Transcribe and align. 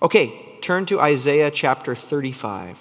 Okay, 0.00 0.56
turn 0.60 0.86
to 0.86 1.00
Isaiah 1.00 1.50
chapter 1.50 1.92
35. 1.92 2.78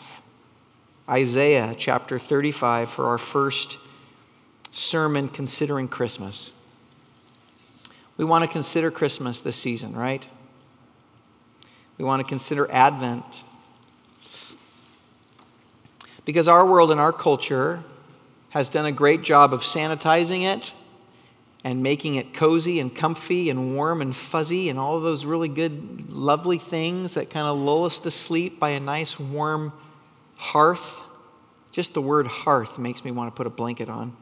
Isaiah 1.09 1.73
chapter 1.75 2.19
35 2.19 2.89
for 2.89 3.07
our 3.07 3.17
first 3.17 3.79
sermon 4.69 5.27
considering 5.27 5.87
Christmas. 5.87 6.53
We 8.17 8.25
want 8.25 8.43
to 8.43 8.47
consider 8.47 8.91
Christmas 8.91 9.41
this 9.41 9.55
season, 9.55 9.95
right? 9.95 10.27
We 11.97 12.05
want 12.05 12.19
to 12.19 12.27
consider 12.27 12.69
Advent. 12.71 13.43
Because 16.23 16.47
our 16.47 16.67
world 16.67 16.91
and 16.91 16.99
our 16.99 17.13
culture 17.13 17.83
has 18.49 18.69
done 18.69 18.85
a 18.85 18.91
great 18.91 19.23
job 19.23 19.53
of 19.53 19.61
sanitizing 19.61 20.43
it 20.43 20.71
and 21.67 21.83
making 21.83 22.15
it 22.15 22.33
cozy 22.33 22.79
and 22.79 22.95
comfy 22.95 23.49
and 23.49 23.75
warm 23.75 24.01
and 24.01 24.15
fuzzy 24.15 24.69
and 24.69 24.79
all 24.79 25.01
those 25.01 25.25
really 25.25 25.49
good, 25.49 26.09
lovely 26.09 26.57
things 26.57 27.15
that 27.15 27.29
kind 27.29 27.45
of 27.45 27.57
lull 27.57 27.83
us 27.83 27.99
to 27.99 28.09
sleep 28.09 28.57
by 28.57 28.69
a 28.69 28.79
nice 28.79 29.19
warm 29.19 29.73
hearth. 30.37 31.01
Just 31.73 31.93
the 31.93 32.01
word 32.01 32.25
hearth 32.25 32.79
makes 32.79 33.03
me 33.03 33.11
want 33.11 33.29
to 33.29 33.35
put 33.35 33.47
a 33.47 33.49
blanket 33.49 33.89
on. 33.89 34.15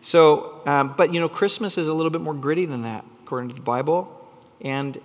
So, 0.00 0.62
um, 0.64 0.94
but 0.96 1.12
you 1.12 1.20
know, 1.20 1.28
Christmas 1.28 1.76
is 1.76 1.88
a 1.88 1.92
little 1.92 2.08
bit 2.08 2.22
more 2.22 2.32
gritty 2.32 2.64
than 2.64 2.84
that, 2.84 3.04
according 3.22 3.50
to 3.50 3.54
the 3.54 3.60
Bible. 3.60 4.10
And 4.62 4.98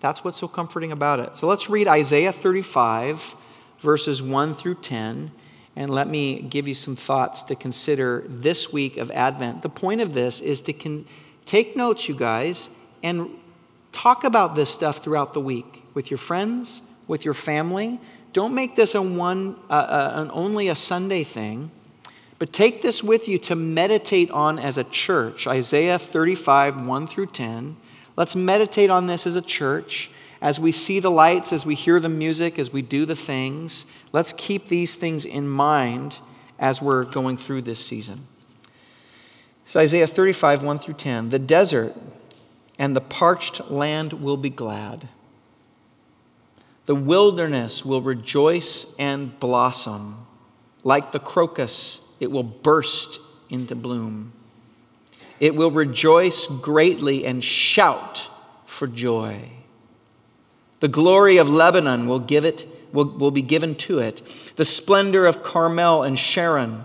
that's 0.00 0.22
what's 0.24 0.36
so 0.36 0.46
comforting 0.46 0.92
about 0.92 1.20
it. 1.20 1.36
So 1.36 1.46
let's 1.46 1.70
read 1.70 1.88
Isaiah 1.88 2.32
35, 2.32 3.34
verses 3.80 4.22
1 4.22 4.54
through 4.54 4.74
10, 4.74 5.30
and 5.76 5.90
let 5.90 6.08
me 6.08 6.40
give 6.40 6.66
you 6.66 6.74
some 6.74 6.96
thoughts 6.96 7.42
to 7.44 7.54
consider 7.54 8.24
this 8.26 8.72
week 8.72 8.96
of 8.96 9.10
Advent. 9.10 9.60
The 9.60 9.68
point 9.68 10.00
of 10.00 10.14
this 10.14 10.40
is 10.40 10.62
to 10.62 10.72
con- 10.72 11.04
take 11.44 11.76
notes, 11.76 12.08
you 12.08 12.14
guys, 12.14 12.70
and 13.02 13.28
talk 13.92 14.24
about 14.24 14.54
this 14.54 14.70
stuff 14.70 15.04
throughout 15.04 15.34
the 15.34 15.40
week 15.40 15.82
with 15.92 16.10
your 16.10 16.18
friends, 16.18 16.80
with 17.06 17.24
your 17.24 17.34
family. 17.34 18.00
Don't 18.32 18.54
make 18.54 18.74
this 18.74 18.94
a 18.94 19.02
one, 19.02 19.56
uh, 19.68 19.72
uh, 19.72 20.12
an 20.16 20.30
only 20.32 20.68
a 20.68 20.74
Sunday 20.74 21.24
thing. 21.24 21.70
But 22.38 22.52
take 22.52 22.82
this 22.82 23.02
with 23.02 23.28
you 23.28 23.38
to 23.40 23.54
meditate 23.54 24.30
on 24.30 24.58
as 24.58 24.76
a 24.76 24.84
church 24.84 25.46
Isaiah 25.46 25.98
35, 25.98 26.86
1 26.86 27.06
through 27.06 27.26
10. 27.26 27.76
Let's 28.16 28.34
meditate 28.34 28.90
on 28.90 29.06
this 29.06 29.26
as 29.26 29.36
a 29.36 29.42
church. 29.42 30.10
As 30.46 30.60
we 30.60 30.70
see 30.70 31.00
the 31.00 31.10
lights, 31.10 31.52
as 31.52 31.66
we 31.66 31.74
hear 31.74 31.98
the 31.98 32.08
music, 32.08 32.56
as 32.56 32.72
we 32.72 32.80
do 32.80 33.04
the 33.04 33.16
things, 33.16 33.84
let's 34.12 34.32
keep 34.32 34.68
these 34.68 34.94
things 34.94 35.24
in 35.24 35.48
mind 35.48 36.20
as 36.56 36.80
we're 36.80 37.02
going 37.02 37.36
through 37.36 37.62
this 37.62 37.84
season. 37.84 38.28
So, 39.66 39.80
Isaiah 39.80 40.06
35, 40.06 40.62
1 40.62 40.78
through 40.78 40.94
10. 40.94 41.30
The 41.30 41.40
desert 41.40 41.96
and 42.78 42.94
the 42.94 43.00
parched 43.00 43.72
land 43.72 44.12
will 44.12 44.36
be 44.36 44.48
glad. 44.48 45.08
The 46.84 46.94
wilderness 46.94 47.84
will 47.84 48.00
rejoice 48.00 48.86
and 49.00 49.36
blossom 49.40 50.28
like 50.84 51.10
the 51.10 51.18
crocus 51.18 52.00
it 52.20 52.30
will 52.30 52.44
burst 52.44 53.18
into 53.50 53.74
bloom. 53.74 54.32
It 55.40 55.56
will 55.56 55.72
rejoice 55.72 56.46
greatly 56.46 57.26
and 57.26 57.42
shout 57.42 58.30
for 58.64 58.86
joy. 58.86 59.55
The 60.86 60.92
glory 60.92 61.38
of 61.38 61.48
Lebanon 61.48 62.06
will, 62.06 62.20
give 62.20 62.44
it, 62.44 62.64
will, 62.92 63.06
will 63.06 63.32
be 63.32 63.42
given 63.42 63.74
to 63.74 63.98
it, 63.98 64.22
the 64.54 64.64
splendor 64.64 65.26
of 65.26 65.42
Carmel 65.42 66.04
and 66.04 66.16
Sharon. 66.16 66.84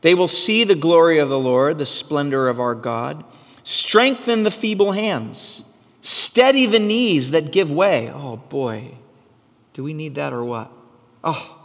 They 0.00 0.12
will 0.12 0.26
see 0.26 0.64
the 0.64 0.74
glory 0.74 1.18
of 1.18 1.28
the 1.28 1.38
Lord, 1.38 1.78
the 1.78 1.86
splendor 1.86 2.48
of 2.48 2.58
our 2.58 2.74
God. 2.74 3.22
Strengthen 3.62 4.42
the 4.42 4.50
feeble 4.50 4.90
hands, 4.90 5.62
steady 6.00 6.66
the 6.66 6.80
knees 6.80 7.30
that 7.30 7.52
give 7.52 7.70
way. 7.70 8.10
Oh 8.12 8.38
boy, 8.38 8.96
do 9.72 9.84
we 9.84 9.94
need 9.94 10.16
that 10.16 10.32
or 10.32 10.42
what? 10.42 10.72
Oh, 11.22 11.60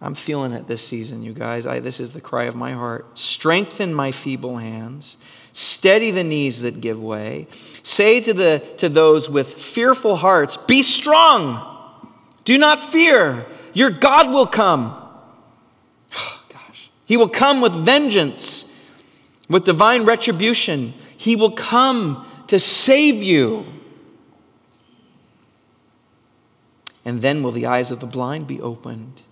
I'm 0.00 0.14
feeling 0.14 0.52
it 0.52 0.66
this 0.66 0.80
season, 0.80 1.22
you 1.22 1.34
guys. 1.34 1.66
I, 1.66 1.80
this 1.80 2.00
is 2.00 2.14
the 2.14 2.22
cry 2.22 2.44
of 2.44 2.56
my 2.56 2.72
heart. 2.72 3.18
Strengthen 3.18 3.92
my 3.92 4.12
feeble 4.12 4.56
hands, 4.56 5.18
steady 5.52 6.10
the 6.10 6.24
knees 6.24 6.62
that 6.62 6.80
give 6.80 7.02
way. 7.02 7.46
Say 7.82 8.20
to, 8.20 8.32
the, 8.32 8.62
to 8.78 8.88
those 8.88 9.28
with 9.28 9.54
fearful 9.54 10.16
hearts, 10.16 10.56
Be 10.56 10.82
strong, 10.82 11.68
do 12.44 12.58
not 12.58 12.80
fear. 12.80 13.46
Your 13.74 13.90
God 13.90 14.30
will 14.30 14.46
come. 14.46 14.94
Oh, 16.14 16.42
gosh. 16.48 16.90
He 17.04 17.16
will 17.16 17.28
come 17.28 17.60
with 17.60 17.72
vengeance, 17.72 18.66
with 19.48 19.64
divine 19.64 20.04
retribution. 20.04 20.94
He 21.16 21.36
will 21.36 21.52
come 21.52 22.26
to 22.48 22.58
save 22.58 23.22
you. 23.22 23.66
And 27.04 27.22
then 27.22 27.42
will 27.42 27.50
the 27.50 27.66
eyes 27.66 27.90
of 27.90 28.00
the 28.00 28.06
blind 28.06 28.46
be 28.46 28.60
opened 28.60 29.22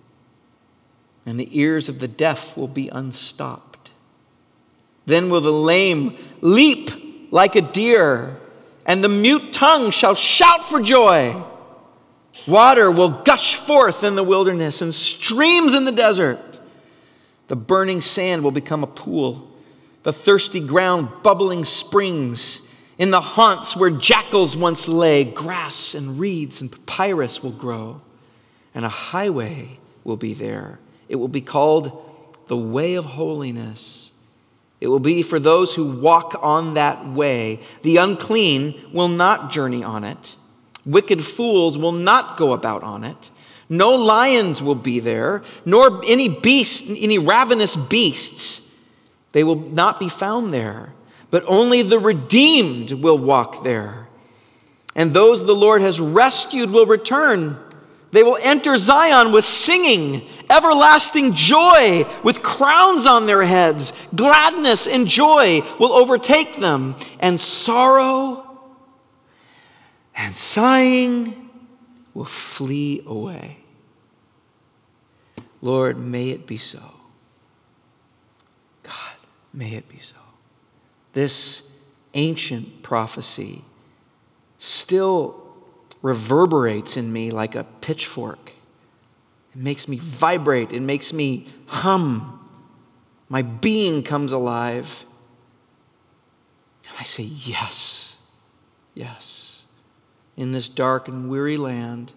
and 1.25 1.39
the 1.39 1.57
ears 1.57 1.87
of 1.87 1.99
the 1.99 2.07
deaf 2.07 2.57
will 2.57 2.67
be 2.67 2.89
unstopped. 2.89 3.70
Then 5.05 5.29
will 5.29 5.41
the 5.41 5.51
lame 5.51 6.17
leap 6.41 7.31
like 7.31 7.55
a 7.55 7.61
deer, 7.61 8.37
and 8.85 9.03
the 9.03 9.09
mute 9.09 9.53
tongue 9.53 9.91
shall 9.91 10.15
shout 10.15 10.63
for 10.63 10.81
joy. 10.81 11.41
Water 12.47 12.91
will 12.91 13.09
gush 13.23 13.55
forth 13.55 14.03
in 14.03 14.15
the 14.15 14.23
wilderness 14.23 14.81
and 14.81 14.93
streams 14.93 15.73
in 15.73 15.85
the 15.85 15.91
desert. 15.91 16.59
The 17.47 17.55
burning 17.55 18.01
sand 18.01 18.43
will 18.43 18.51
become 18.51 18.83
a 18.83 18.87
pool, 18.87 19.49
the 20.03 20.13
thirsty 20.13 20.59
ground 20.59 21.09
bubbling 21.23 21.65
springs. 21.65 22.61
In 22.97 23.11
the 23.11 23.21
haunts 23.21 23.75
where 23.75 23.89
jackals 23.89 24.55
once 24.55 24.87
lay, 24.87 25.23
grass 25.23 25.95
and 25.95 26.19
reeds 26.19 26.61
and 26.61 26.71
papyrus 26.71 27.41
will 27.41 27.51
grow, 27.51 28.01
and 28.75 28.85
a 28.85 28.89
highway 28.89 29.79
will 30.03 30.17
be 30.17 30.33
there 30.33 30.79
it 31.11 31.19
will 31.19 31.27
be 31.27 31.41
called 31.41 32.07
the 32.47 32.55
way 32.55 32.93
of 32.93 33.03
holiness. 33.03 34.10
It 34.81 34.87
will 34.87 34.99
be 34.99 35.21
for 35.21 35.39
those 35.39 35.75
who 35.75 35.85
walk 35.85 36.35
on 36.41 36.73
that 36.73 37.07
way. 37.07 37.59
The 37.83 37.97
unclean 37.97 38.89
will 38.91 39.07
not 39.07 39.51
journey 39.51 39.83
on 39.83 40.03
it. 40.03 40.35
Wicked 40.85 41.23
fools 41.23 41.77
will 41.77 41.91
not 41.91 42.35
go 42.35 42.51
about 42.51 42.81
on 42.81 43.03
it. 43.03 43.29
No 43.69 43.95
lions 43.95 44.61
will 44.61 44.75
be 44.75 44.99
there, 44.99 45.43
nor 45.63 46.03
any 46.05 46.27
beast, 46.27 46.83
any 46.89 47.19
ravenous 47.19 47.75
beasts. 47.75 48.61
They 49.31 49.43
will 49.43 49.55
not 49.55 49.99
be 49.99 50.09
found 50.09 50.53
there, 50.53 50.93
but 51.29 51.43
only 51.47 51.83
the 51.83 51.99
redeemed 51.99 52.91
will 52.91 53.19
walk 53.19 53.63
there. 53.63 54.09
And 54.95 55.13
those 55.13 55.45
the 55.45 55.55
Lord 55.55 55.81
has 55.81 56.01
rescued 56.01 56.71
will 56.71 56.85
return 56.85 57.57
they 58.11 58.23
will 58.23 58.37
enter 58.41 58.75
Zion 58.77 59.31
with 59.31 59.45
singing, 59.45 60.27
everlasting 60.49 61.33
joy, 61.33 62.05
with 62.23 62.43
crowns 62.43 63.05
on 63.05 63.25
their 63.25 63.43
heads. 63.43 63.93
Gladness 64.13 64.87
and 64.87 65.07
joy 65.07 65.61
will 65.79 65.93
overtake 65.93 66.57
them, 66.57 66.95
and 67.19 67.39
sorrow 67.39 68.47
and 70.15 70.35
sighing 70.35 71.49
will 72.13 72.25
flee 72.25 73.01
away. 73.05 73.57
Lord, 75.61 75.97
may 75.97 76.29
it 76.29 76.45
be 76.45 76.57
so. 76.57 76.81
God, 78.83 79.15
may 79.53 79.75
it 79.75 79.87
be 79.87 79.99
so. 79.99 80.17
This 81.13 81.63
ancient 82.13 82.83
prophecy 82.83 83.63
still 84.57 85.40
reverberates 86.01 86.97
in 86.97 87.11
me 87.11 87.31
like 87.31 87.55
a 87.55 87.63
pitchfork. 87.81 88.53
It 89.53 89.61
makes 89.61 89.87
me 89.87 89.97
vibrate, 89.97 90.73
it 90.73 90.81
makes 90.81 91.13
me 91.13 91.47
hum. 91.67 92.37
My 93.29 93.41
being 93.41 94.03
comes 94.03 94.31
alive. 94.31 95.05
And 96.89 96.97
I 96.99 97.03
say, 97.03 97.23
Yes, 97.23 98.17
yes. 98.93 99.65
In 100.37 100.51
this 100.51 100.69
dark 100.69 101.07
and 101.07 101.29
weary 101.29 101.57
land, 101.57 102.13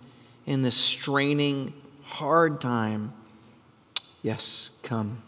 in 0.46 0.62
this 0.62 0.76
straining, 0.76 1.72
hard 2.04 2.60
time, 2.60 3.12
yes, 4.22 4.70
come. 4.82 5.22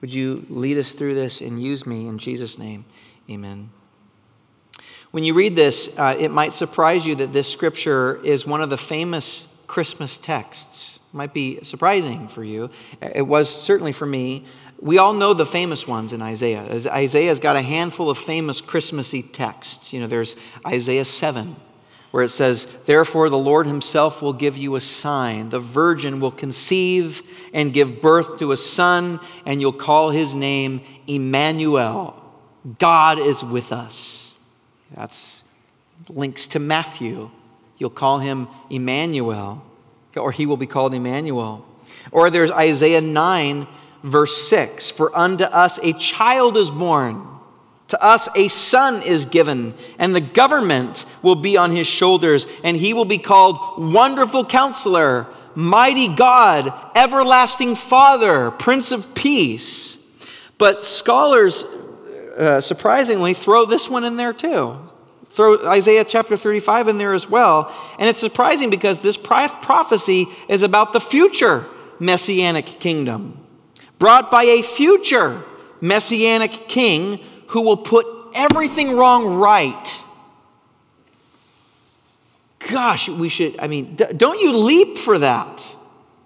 Would 0.00 0.12
you 0.12 0.44
lead 0.48 0.78
us 0.78 0.92
through 0.92 1.14
this 1.14 1.40
and 1.40 1.60
use 1.62 1.86
me 1.86 2.06
in 2.06 2.18
Jesus' 2.18 2.58
name? 2.58 2.84
Amen. 3.30 3.70
When 5.10 5.24
you 5.24 5.34
read 5.34 5.54
this, 5.56 5.90
uh, 5.96 6.16
it 6.18 6.30
might 6.30 6.52
surprise 6.52 7.06
you 7.06 7.14
that 7.16 7.32
this 7.32 7.50
scripture 7.50 8.20
is 8.24 8.46
one 8.46 8.60
of 8.60 8.70
the 8.70 8.76
famous 8.76 9.48
Christmas 9.66 10.18
texts. 10.18 11.00
It 11.12 11.16
might 11.16 11.32
be 11.32 11.60
surprising 11.62 12.28
for 12.28 12.44
you. 12.44 12.70
It 13.00 13.26
was 13.26 13.48
certainly 13.48 13.92
for 13.92 14.06
me. 14.06 14.44
We 14.80 14.98
all 14.98 15.14
know 15.14 15.32
the 15.32 15.46
famous 15.46 15.86
ones 15.86 16.12
in 16.12 16.20
Isaiah. 16.20 16.62
Isaiah's 16.88 17.38
got 17.38 17.56
a 17.56 17.62
handful 17.62 18.10
of 18.10 18.18
famous 18.18 18.60
Christmassy 18.60 19.22
texts. 19.22 19.92
You 19.92 20.00
know, 20.00 20.06
there's 20.06 20.36
Isaiah 20.66 21.04
7, 21.04 21.56
where 22.10 22.22
it 22.22 22.28
says, 22.28 22.66
Therefore 22.84 23.30
the 23.30 23.38
Lord 23.38 23.66
himself 23.66 24.20
will 24.20 24.34
give 24.34 24.56
you 24.56 24.76
a 24.76 24.80
sign. 24.80 25.48
The 25.48 25.60
virgin 25.60 26.20
will 26.20 26.30
conceive 26.30 27.22
and 27.54 27.72
give 27.72 28.02
birth 28.02 28.38
to 28.40 28.52
a 28.52 28.56
son, 28.56 29.20
and 29.46 29.60
you'll 29.60 29.72
call 29.72 30.10
his 30.10 30.34
name 30.34 30.82
Emmanuel. 31.06 32.22
God 32.78 33.18
is 33.18 33.42
with 33.42 33.72
us. 33.72 34.35
That's 34.94 35.42
links 36.08 36.46
to 36.48 36.58
Matthew. 36.58 37.30
You'll 37.78 37.90
call 37.90 38.18
him 38.18 38.48
Emmanuel, 38.70 39.62
or 40.16 40.32
he 40.32 40.46
will 40.46 40.56
be 40.56 40.66
called 40.66 40.94
Emmanuel. 40.94 41.66
Or 42.10 42.30
there's 42.30 42.50
Isaiah 42.50 43.00
9, 43.00 43.66
verse 44.02 44.48
6 44.48 44.90
For 44.90 45.16
unto 45.16 45.44
us 45.44 45.78
a 45.82 45.92
child 45.94 46.56
is 46.56 46.70
born, 46.70 47.26
to 47.88 48.02
us 48.02 48.28
a 48.34 48.48
son 48.48 49.02
is 49.02 49.26
given, 49.26 49.74
and 49.98 50.14
the 50.14 50.20
government 50.20 51.04
will 51.22 51.36
be 51.36 51.56
on 51.56 51.74
his 51.74 51.86
shoulders, 51.86 52.46
and 52.64 52.76
he 52.76 52.94
will 52.94 53.04
be 53.04 53.18
called 53.18 53.58
Wonderful 53.92 54.44
Counselor, 54.44 55.26
Mighty 55.54 56.08
God, 56.08 56.72
Everlasting 56.96 57.76
Father, 57.76 58.50
Prince 58.50 58.92
of 58.92 59.14
Peace. 59.14 59.98
But 60.58 60.82
scholars, 60.82 61.64
uh, 62.36 62.60
surprisingly, 62.60 63.34
throw 63.34 63.64
this 63.64 63.88
one 63.88 64.04
in 64.04 64.16
there 64.16 64.32
too. 64.32 64.78
Throw 65.30 65.66
Isaiah 65.66 66.04
chapter 66.04 66.36
35 66.36 66.88
in 66.88 66.98
there 66.98 67.12
as 67.12 67.28
well. 67.28 67.74
And 67.98 68.08
it's 68.08 68.20
surprising 68.20 68.70
because 68.70 69.00
this 69.00 69.16
prophecy 69.16 70.26
is 70.48 70.62
about 70.62 70.92
the 70.92 71.00
future 71.00 71.66
messianic 71.98 72.66
kingdom, 72.80 73.38
brought 73.98 74.30
by 74.30 74.44
a 74.44 74.62
future 74.62 75.42
messianic 75.80 76.68
king 76.68 77.20
who 77.48 77.62
will 77.62 77.76
put 77.76 78.06
everything 78.34 78.96
wrong 78.96 79.36
right. 79.36 80.02
Gosh, 82.58 83.08
we 83.08 83.28
should, 83.28 83.58
I 83.58 83.68
mean, 83.68 83.96
don't 83.96 84.40
you 84.40 84.52
leap 84.56 84.98
for 84.98 85.18
that? 85.18 85.74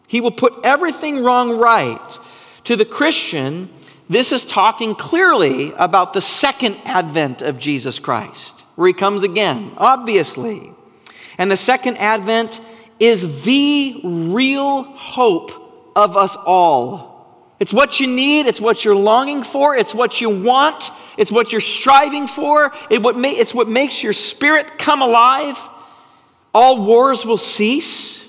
He 0.07 0.21
will 0.21 0.31
put 0.31 0.55
everything 0.65 1.23
wrong 1.23 1.59
right. 1.59 2.19
To 2.65 2.77
the 2.77 2.85
Christian, 2.85 3.71
this 4.11 4.33
is 4.33 4.45
talking 4.45 4.97
clearly 4.97 5.73
about 5.75 6.13
the 6.13 6.21
second 6.21 6.77
advent 6.85 7.43
of 7.43 7.61
Jesus 7.61 8.01
Christ 8.01 8.67
where 8.75 8.89
he 8.89 8.93
comes 8.93 9.23
again, 9.23 9.71
obviously. 9.77 10.73
And 11.39 11.51
the 11.51 11.57
second 11.57 11.97
advent 11.99 12.61
is 12.99 13.45
the 13.45 14.01
real 14.03 14.83
hope 14.83 15.93
of 15.95 16.17
us 16.17 16.35
all. 16.35 17.55
It's 17.61 17.73
what 17.73 18.01
you 18.01 18.07
need, 18.07 18.47
it's 18.47 18.61
what 18.61 18.85
you're 18.85 18.97
longing 18.97 19.43
for, 19.43 19.77
it's 19.77 19.95
what 19.95 20.21
you 20.21 20.31
want, 20.31 20.91
it's 21.17 21.31
what 21.31 21.53
you're 21.53 21.61
striving 21.61 22.27
for, 22.27 22.73
it's 22.91 23.55
what 23.55 23.69
makes 23.69 24.03
your 24.03 24.13
spirit 24.13 24.79
come 24.79 25.03
alive. 25.03 25.57
All 26.53 26.85
wars 26.85 27.25
will 27.25 27.39
cease. 27.39 28.27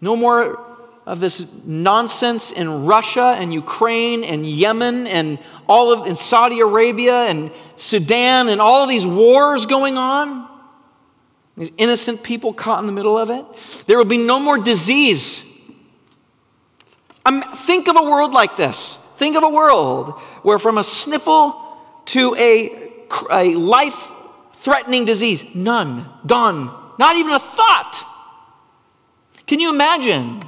No 0.00 0.14
more 0.14 0.71
of 1.04 1.20
this 1.20 1.46
nonsense 1.64 2.52
in 2.52 2.86
Russia 2.86 3.34
and 3.36 3.52
Ukraine 3.52 4.22
and 4.22 4.46
Yemen 4.46 5.06
and 5.08 5.38
all 5.68 5.92
of 5.92 6.06
in 6.06 6.14
Saudi 6.14 6.60
Arabia 6.60 7.22
and 7.22 7.50
Sudan 7.76 8.48
and 8.48 8.60
all 8.60 8.82
of 8.82 8.88
these 8.88 9.06
wars 9.06 9.66
going 9.66 9.98
on. 9.98 10.48
These 11.56 11.72
innocent 11.76 12.22
people 12.22 12.54
caught 12.54 12.80
in 12.80 12.86
the 12.86 12.92
middle 12.92 13.18
of 13.18 13.30
it. 13.30 13.44
There 13.86 13.98
will 13.98 14.04
be 14.04 14.16
no 14.16 14.38
more 14.38 14.58
disease. 14.58 15.44
Um, 17.26 17.42
think 17.42 17.88
of 17.88 17.96
a 17.96 18.02
world 18.02 18.32
like 18.32 18.56
this. 18.56 18.98
Think 19.16 19.36
of 19.36 19.42
a 19.42 19.48
world 19.48 20.18
where 20.42 20.58
from 20.58 20.78
a 20.78 20.84
sniffle 20.84 21.60
to 22.06 22.34
a, 22.36 22.90
a 23.30 23.54
life 23.54 24.08
threatening 24.54 25.04
disease, 25.04 25.44
none, 25.54 26.08
gone, 26.26 26.94
not 26.98 27.16
even 27.16 27.32
a 27.32 27.38
thought. 27.38 28.04
Can 29.46 29.60
you 29.60 29.70
imagine 29.70 30.42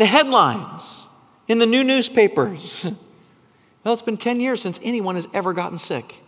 the 0.00 0.06
headlines 0.06 1.08
in 1.46 1.58
the 1.58 1.66
new 1.66 1.84
newspapers. 1.84 2.86
Well, 3.82 3.94
it's 3.94 4.02
been 4.02 4.18
10 4.18 4.40
years 4.40 4.60
since 4.60 4.78
anyone 4.82 5.14
has 5.14 5.26
ever 5.32 5.54
gotten 5.54 5.78
sick. 5.78 6.22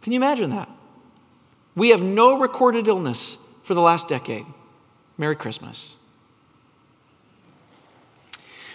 Can 0.00 0.14
you 0.14 0.16
imagine 0.16 0.48
that? 0.52 0.70
We 1.76 1.90
have 1.90 2.00
no 2.00 2.38
recorded 2.38 2.88
illness 2.88 3.36
for 3.62 3.74
the 3.74 3.82
last 3.82 4.08
decade. 4.08 4.46
Merry 5.18 5.36
Christmas. 5.36 5.96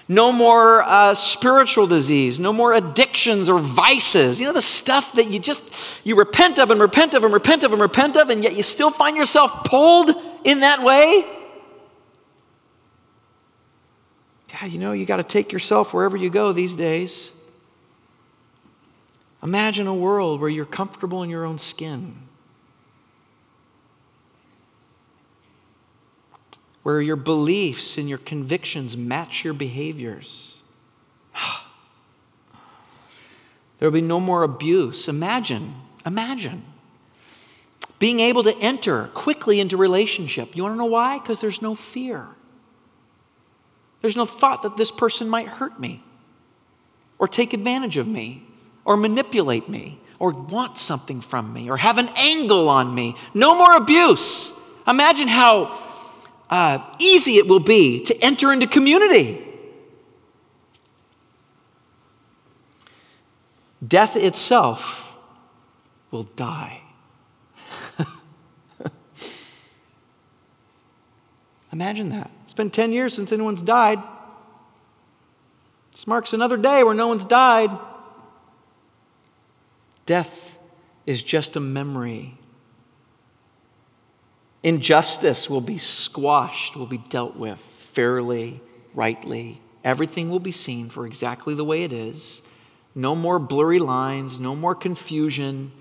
No 0.07 0.31
more 0.31 0.83
uh, 0.83 1.15
spiritual 1.15 1.87
disease, 1.87 2.39
no 2.39 2.53
more 2.53 2.73
addictions 2.73 3.49
or 3.49 3.57
vices. 3.57 4.39
You 4.39 4.45
know, 4.45 4.53
the 4.53 4.61
stuff 4.61 5.13
that 5.13 5.31
you 5.31 5.39
just, 5.39 5.63
you 6.03 6.15
repent 6.15 6.59
of 6.59 6.69
and 6.69 6.79
repent 6.79 7.15
of 7.15 7.23
and 7.23 7.33
repent 7.33 7.63
of 7.63 7.73
and 7.73 7.81
repent 7.81 8.15
of, 8.15 8.29
and 8.29 8.43
yet 8.43 8.55
you 8.55 8.61
still 8.61 8.91
find 8.91 9.17
yourself 9.17 9.63
pulled 9.63 10.11
in 10.43 10.59
that 10.59 10.83
way. 10.83 11.38
Yeah, 14.49 14.65
you 14.65 14.79
know, 14.79 14.91
you 14.93 15.05
got 15.05 15.17
to 15.17 15.23
take 15.23 15.51
yourself 15.51 15.93
wherever 15.93 16.17
you 16.17 16.29
go 16.29 16.51
these 16.51 16.75
days. 16.75 17.31
Imagine 19.41 19.87
a 19.87 19.93
world 19.93 20.41
where 20.41 20.49
you're 20.49 20.65
comfortable 20.65 21.23
in 21.23 21.29
your 21.29 21.45
own 21.45 21.57
skin, 21.59 22.15
where 26.83 26.99
your 26.99 27.15
beliefs 27.15 27.97
and 27.97 28.09
your 28.09 28.17
convictions 28.17 28.97
match 28.97 29.45
your 29.45 29.53
behaviors. 29.53 30.57
There'll 33.79 33.93
be 33.93 34.01
no 34.01 34.19
more 34.19 34.43
abuse. 34.43 35.07
Imagine, 35.07 35.75
imagine 36.05 36.63
being 37.99 38.21
able 38.21 38.43
to 38.43 38.57
enter 38.59 39.09
quickly 39.13 39.59
into 39.59 39.77
relationship. 39.77 40.55
You 40.55 40.63
want 40.63 40.73
to 40.73 40.77
know 40.77 40.85
why? 40.85 41.19
Because 41.19 41.41
there's 41.41 41.61
no 41.61 41.75
fear. 41.75 42.27
There's 44.01 44.15
no 44.15 44.25
thought 44.25 44.63
that 44.63 44.77
this 44.77 44.91
person 44.91 45.27
might 45.29 45.47
hurt 45.47 45.79
me 45.79 46.03
or 47.17 47.27
take 47.27 47.53
advantage 47.53 47.97
of 47.97 48.07
me 48.07 48.43
or 48.85 48.95
manipulate 48.97 49.67
me 49.67 49.99
or 50.19 50.31
want 50.31 50.77
something 50.77 51.21
from 51.21 51.53
me 51.53 51.69
or 51.69 51.77
have 51.77 51.97
an 51.97 52.09
angle 52.15 52.69
on 52.69 52.95
me. 52.95 53.15
No 53.33 53.57
more 53.57 53.75
abuse. 53.75 54.53
Imagine 54.87 55.27
how 55.27 55.77
uh, 56.49 56.79
easy 56.99 57.35
it 57.37 57.47
will 57.47 57.59
be 57.59 58.01
to 58.03 58.17
enter 58.23 58.51
into 58.53 58.67
community. 58.67 59.45
Death 63.85 64.15
itself 64.15 65.17
will 66.11 66.23
die. 66.23 66.81
Imagine 71.71 72.09
that 72.09 72.31
been 72.59 72.69
10 72.69 72.91
years 72.91 73.13
since 73.13 73.31
anyone's 73.31 73.61
died. 73.61 74.03
This 75.93 76.05
marks 76.05 76.33
another 76.33 76.57
day 76.57 76.83
where 76.83 76.93
no 76.93 77.07
one's 77.07 77.23
died. 77.23 77.71
Death 80.05 80.57
is 81.05 81.23
just 81.23 81.55
a 81.55 81.61
memory. 81.61 82.37
Injustice 84.61 85.49
will 85.49 85.61
be 85.61 85.77
squashed, 85.77 86.75
will 86.75 86.85
be 86.85 86.97
dealt 86.97 87.37
with 87.37 87.59
fairly, 87.59 88.59
rightly. 88.93 89.61
Everything 89.85 90.29
will 90.29 90.41
be 90.41 90.51
seen 90.51 90.89
for 90.89 91.07
exactly 91.07 91.55
the 91.55 91.63
way 91.63 91.83
it 91.83 91.93
is. 91.93 92.41
No 92.93 93.15
more 93.15 93.39
blurry 93.39 93.79
lines, 93.79 94.37
no 94.37 94.53
more 94.53 94.75
confusion, 94.75 95.71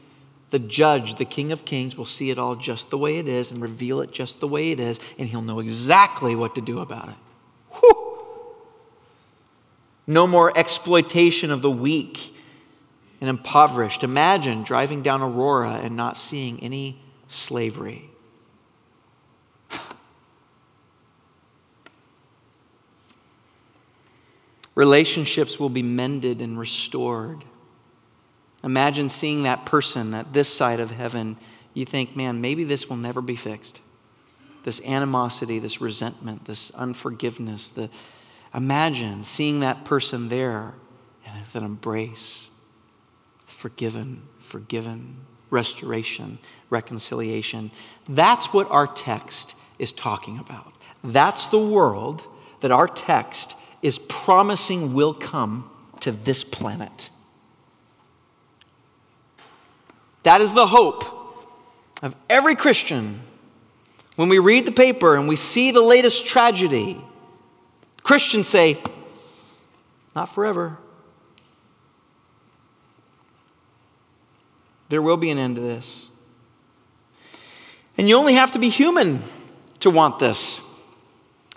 the 0.51 0.59
judge, 0.59 1.17
the 1.17 1.25
King 1.25 1.53
of 1.53 1.65
Kings, 1.65 1.97
will 1.97 2.05
see 2.05 2.31
it 2.31 2.39
all 2.39 2.57
just 2.57 2.91
the 2.91 2.99
way 2.99 3.19
it 3.19 3.29
is 3.29 3.51
and 3.51 3.61
reveal 3.61 4.01
it 4.01 4.13
just 4.13 4.41
the 4.41 4.49
way 4.49 4.71
it 4.71 4.81
is, 4.81 4.99
and 5.19 5.29
he'll 5.29 5.43
know 5.43 5.61
exactly 5.61 6.35
what 6.35 6.55
to 6.55 6.61
do 6.61 6.79
about 6.81 7.11
it. 7.11 7.15
Whew. 7.73 8.19
No 10.07 10.27
more 10.27 10.57
exploitation 10.57 11.51
of 11.51 11.61
the 11.61 11.71
weak 11.71 12.35
and 13.21 13.29
impoverished. 13.29 14.05
Imagine 14.05 14.63
driving 14.63 15.03
down 15.03 15.21
Aurora 15.23 15.73
and 15.73 15.97
not 15.97 16.17
seeing 16.17 16.63
any 16.63 16.99
slavery. 17.27 18.09
Relationships 24.75 25.61
will 25.61 25.69
be 25.69 25.83
mended 25.83 26.41
and 26.41 26.59
restored. 26.59 27.45
Imagine 28.65 29.09
seeing 29.09 29.45
that 29.45 29.67
person 29.67 30.15
at 30.15 30.33
this 30.33 30.53
side 30.53 30.81
of 30.81 30.91
heaven. 30.91 31.37
You 31.75 31.85
think, 31.85 32.17
man, 32.17 32.41
maybe 32.41 32.65
this 32.65 32.89
will 32.89 32.97
never 32.97 33.21
be 33.21 33.37
fixed. 33.37 33.81
This 34.65 34.81
animosity, 34.85 35.59
this 35.59 35.81
resentment, 35.81 36.45
this 36.47 36.71
unforgiveness. 36.73 37.69
The, 37.69 37.89
imagine 38.55 39.23
seeing 39.23 39.61
that 39.61 39.85
person 39.85 40.29
there 40.29 40.75
and 41.25 41.41
with 41.41 41.55
an 41.55 41.65
embrace, 41.65 42.51
forgiven, 43.47 44.23
forgiven, 44.39 45.17
restoration, 45.51 46.39
reconciliation. 46.71 47.71
That's 48.09 48.53
what 48.53 48.71
our 48.71 48.87
text 48.87 49.55
is 49.79 49.93
talking 49.93 50.39
about. 50.39 50.73
That's 51.05 51.47
the 51.47 51.59
world 51.59 52.27
that 52.61 52.73
our 52.73 52.89
text 52.89 53.55
is 53.83 53.99
promising 53.99 54.95
will 54.95 55.15
come 55.15 55.71
to 56.01 56.11
this 56.11 56.43
planet. 56.43 57.11
That 60.29 60.43
is 60.43 60.53
the 60.53 60.67
hope 60.67 61.07
of 62.03 62.15
every 62.29 62.55
Christian. 62.55 63.23
When 64.17 64.29
we 64.29 64.39
read 64.39 64.67
the 64.67 64.73
paper 64.73 65.17
and 65.17 65.27
we 65.27 65.37
see 65.37 65.71
the 65.71 65.81
latest 65.81 66.27
tragedy, 66.27 67.03
Christians 68.03 68.47
say, 68.47 68.83
not 70.15 70.27
forever. 70.27 70.77
There 74.91 75.01
will 75.01 75.17
be 75.17 75.31
an 75.31 75.39
end 75.39 75.57
to 75.57 75.63
this. 75.63 76.11
And 77.97 78.07
you 78.07 78.15
only 78.19 78.35
have 78.35 78.53
to 78.53 78.59
be 78.59 78.69
human 78.69 79.23
to 79.81 79.89
want 79.89 80.19
this. 80.19 80.61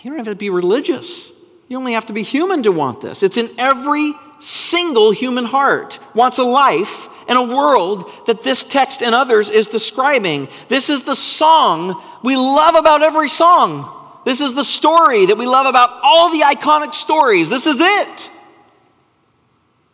You 0.01 0.12
don't 0.12 0.20
have 0.20 0.28
to 0.28 0.36
be 0.36 0.50
religious. 0.50 1.34
You 1.68 1.75
only 1.75 1.92
have 1.92 2.06
to 2.06 2.13
be 2.13 2.24
human 2.24 2.63
to 2.63 2.72
want 2.72 3.01
this. 3.01 3.22
It's 3.22 3.36
in 3.36 3.50
every 3.58 4.13
single 4.40 5.12
human 5.12 5.44
heart 5.44 6.00
wants 6.16 6.38
a 6.38 6.44
life 6.44 7.10
and 7.32 7.40
a 7.40 7.56
world 7.56 8.12
that 8.26 8.44
this 8.44 8.62
text 8.62 9.02
and 9.02 9.16
others 9.16 9.50
is 9.50 9.68
describing. 9.68 10.50
This 10.68 10.90
is 10.90 11.04
the 11.04 11.16
song 11.16 12.04
we 12.24 12.36
love 12.36 12.76
about 12.76 13.02
every 13.02 13.30
song. 13.30 14.20
This 14.26 14.42
is 14.42 14.54
the 14.54 14.66
story 14.66 15.28
that 15.28 15.38
we 15.38 15.48
love 15.48 15.66
about 15.66 16.02
all 16.04 16.30
the 16.30 16.42
iconic 16.42 16.94
stories. 16.94 17.50
This 17.50 17.68
is 17.68 17.80
it. 17.80 18.30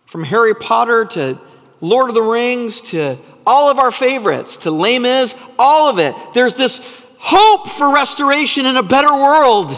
From 0.08 0.24
Harry 0.24 0.56
Potter 0.56 1.06
to 1.06 1.40
Lord 1.80 2.10
of 2.10 2.16
the 2.16 2.24
Rings 2.24 2.82
to 2.82 3.20
all 3.46 3.70
of 3.70 3.78
our 3.78 3.92
favorites 3.92 4.58
to 4.58 4.72
Les 4.72 4.98
Mis, 4.98 5.36
all 5.60 5.92
of 5.92 6.00
it. 6.00 6.16
There's 6.34 6.56
this 6.56 7.06
hope 7.20 7.70
for 7.70 7.94
restoration 7.94 8.66
in 8.66 8.78
a 8.78 8.84
better 8.84 9.14
world 9.14 9.74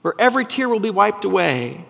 where 0.00 0.14
every 0.18 0.46
tear 0.46 0.70
will 0.70 0.80
be 0.80 0.88
wiped 0.88 1.26
away. 1.26 1.84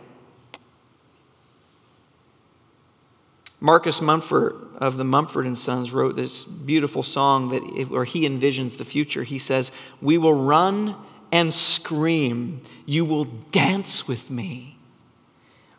Marcus 3.61 4.01
Mumford 4.01 4.55
of 4.77 4.97
the 4.97 5.05
Mumford 5.05 5.47
and 5.47 5.59
Sons 5.59 5.93
wrote 5.93 6.15
this 6.15 6.45
beautiful 6.45 7.03
song 7.03 7.49
that 7.49 7.89
where 7.91 8.05
he 8.05 8.29
envisions 8.29 8.77
the 8.77 8.85
future. 8.85 9.25
He 9.25 9.39
says, 9.39 9.73
"We 10.01 10.17
will 10.17 10.35
run 10.35 10.95
and 11.33 11.53
scream, 11.53 12.63
you 12.87 13.05
will 13.05 13.25
dance 13.25 14.07
with 14.07 14.31
me. 14.31 14.79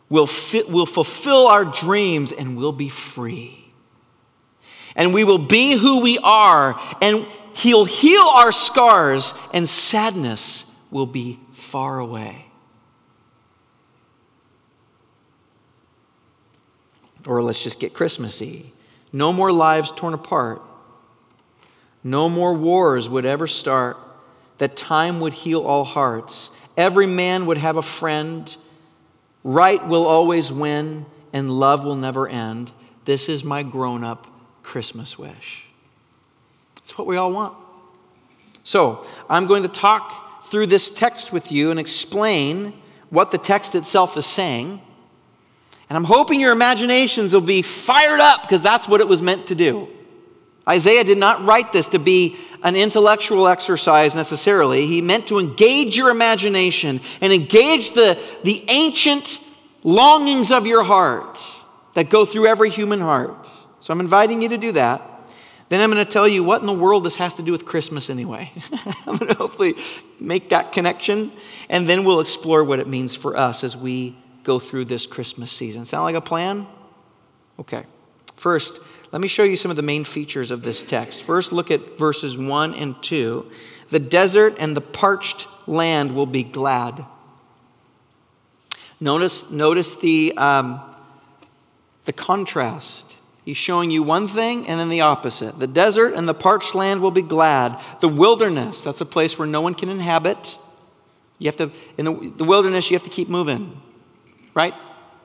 We'll, 0.08 0.28
we'll 0.68 0.86
fulfill 0.86 1.46
our 1.46 1.64
dreams 1.64 2.32
and 2.32 2.56
we'll 2.56 2.72
be 2.72 2.88
free. 2.88 3.72
And 4.94 5.14
we 5.14 5.24
will 5.24 5.38
be 5.38 5.72
who 5.72 6.00
we 6.00 6.18
are, 6.18 6.80
and 7.00 7.26
He'll 7.52 7.84
heal 7.84 8.22
our 8.22 8.52
scars, 8.52 9.34
and 9.52 9.68
sadness 9.68 10.66
will 10.90 11.06
be 11.06 11.38
far 11.52 11.98
away." 11.98 12.49
Or 17.26 17.42
let's 17.42 17.62
just 17.62 17.80
get 17.80 17.94
Christmassy. 17.94 18.72
No 19.12 19.32
more 19.32 19.52
lives 19.52 19.92
torn 19.94 20.14
apart. 20.14 20.62
No 22.02 22.28
more 22.28 22.54
wars 22.54 23.08
would 23.08 23.24
ever 23.24 23.46
start. 23.46 23.98
That 24.58 24.76
time 24.76 25.20
would 25.20 25.32
heal 25.32 25.62
all 25.62 25.84
hearts. 25.84 26.50
Every 26.76 27.06
man 27.06 27.46
would 27.46 27.58
have 27.58 27.76
a 27.76 27.82
friend. 27.82 28.54
Right 29.42 29.86
will 29.86 30.06
always 30.06 30.52
win, 30.52 31.06
and 31.32 31.50
love 31.50 31.84
will 31.84 31.96
never 31.96 32.28
end. 32.28 32.72
This 33.04 33.28
is 33.28 33.42
my 33.42 33.62
grown 33.62 34.04
up 34.04 34.26
Christmas 34.62 35.18
wish. 35.18 35.64
It's 36.78 36.96
what 36.96 37.06
we 37.06 37.16
all 37.16 37.32
want. 37.32 37.56
So, 38.62 39.06
I'm 39.28 39.46
going 39.46 39.62
to 39.62 39.68
talk 39.68 40.44
through 40.50 40.66
this 40.66 40.90
text 40.90 41.32
with 41.32 41.50
you 41.50 41.70
and 41.70 41.80
explain 41.80 42.74
what 43.08 43.30
the 43.30 43.38
text 43.38 43.74
itself 43.74 44.16
is 44.16 44.26
saying. 44.26 44.80
And 45.90 45.96
I'm 45.96 46.04
hoping 46.04 46.38
your 46.38 46.52
imaginations 46.52 47.34
will 47.34 47.40
be 47.40 47.62
fired 47.62 48.20
up 48.20 48.42
because 48.42 48.62
that's 48.62 48.86
what 48.86 49.00
it 49.00 49.08
was 49.08 49.20
meant 49.20 49.48
to 49.48 49.56
do. 49.56 49.88
Isaiah 50.68 51.02
did 51.02 51.18
not 51.18 51.44
write 51.44 51.72
this 51.72 51.88
to 51.88 51.98
be 51.98 52.36
an 52.62 52.76
intellectual 52.76 53.48
exercise 53.48 54.14
necessarily. 54.14 54.86
He 54.86 55.00
meant 55.00 55.26
to 55.26 55.40
engage 55.40 55.96
your 55.96 56.10
imagination 56.10 57.00
and 57.20 57.32
engage 57.32 57.94
the, 57.94 58.22
the 58.44 58.64
ancient 58.68 59.40
longings 59.82 60.52
of 60.52 60.64
your 60.64 60.84
heart 60.84 61.40
that 61.94 62.08
go 62.08 62.24
through 62.24 62.46
every 62.46 62.70
human 62.70 63.00
heart. 63.00 63.48
So 63.80 63.92
I'm 63.92 63.98
inviting 63.98 64.42
you 64.42 64.50
to 64.50 64.58
do 64.58 64.70
that. 64.72 65.02
Then 65.70 65.80
I'm 65.80 65.90
going 65.90 66.04
to 66.04 66.10
tell 66.10 66.28
you 66.28 66.44
what 66.44 66.60
in 66.60 66.68
the 66.68 66.72
world 66.72 67.02
this 67.02 67.16
has 67.16 67.34
to 67.34 67.42
do 67.42 67.50
with 67.50 67.64
Christmas 67.64 68.10
anyway. 68.10 68.52
I'm 69.06 69.16
going 69.16 69.28
to 69.28 69.34
hopefully 69.34 69.74
make 70.20 70.50
that 70.50 70.70
connection, 70.70 71.32
and 71.68 71.88
then 71.88 72.04
we'll 72.04 72.20
explore 72.20 72.62
what 72.62 72.78
it 72.78 72.86
means 72.86 73.16
for 73.16 73.36
us 73.36 73.64
as 73.64 73.76
we 73.76 74.16
go 74.42 74.58
through 74.58 74.86
this 74.86 75.06
Christmas 75.06 75.50
season. 75.50 75.84
Sound 75.84 76.04
like 76.04 76.14
a 76.14 76.20
plan? 76.20 76.66
Okay. 77.58 77.84
First, 78.36 78.80
let 79.12 79.20
me 79.20 79.28
show 79.28 79.42
you 79.42 79.56
some 79.56 79.70
of 79.70 79.76
the 79.76 79.82
main 79.82 80.04
features 80.04 80.50
of 80.50 80.62
this 80.62 80.82
text. 80.82 81.22
First, 81.22 81.52
look 81.52 81.70
at 81.70 81.98
verses 81.98 82.38
1 82.38 82.74
and 82.74 83.00
2. 83.02 83.50
The 83.90 83.98
desert 83.98 84.56
and 84.58 84.76
the 84.76 84.80
parched 84.80 85.48
land 85.66 86.14
will 86.14 86.26
be 86.26 86.44
glad. 86.44 87.04
Notice, 89.00 89.50
notice 89.50 89.96
the, 89.96 90.32
um, 90.36 90.80
the 92.04 92.12
contrast. 92.12 93.16
He's 93.44 93.56
showing 93.56 93.90
you 93.90 94.02
one 94.02 94.28
thing 94.28 94.66
and 94.68 94.78
then 94.78 94.90
the 94.90 95.00
opposite. 95.00 95.58
The 95.58 95.66
desert 95.66 96.14
and 96.14 96.28
the 96.28 96.34
parched 96.34 96.74
land 96.74 97.00
will 97.00 97.10
be 97.10 97.22
glad. 97.22 97.80
The 98.00 98.08
wilderness, 98.08 98.84
that's 98.84 99.00
a 99.00 99.06
place 99.06 99.38
where 99.38 99.48
no 99.48 99.60
one 99.60 99.74
can 99.74 99.88
inhabit. 99.88 100.58
You 101.38 101.46
have 101.48 101.56
to, 101.56 101.70
in 101.98 102.04
the, 102.04 102.12
the 102.36 102.44
wilderness, 102.44 102.90
you 102.90 102.94
have 102.94 103.02
to 103.04 103.10
keep 103.10 103.28
moving 103.28 103.80
right? 104.54 104.74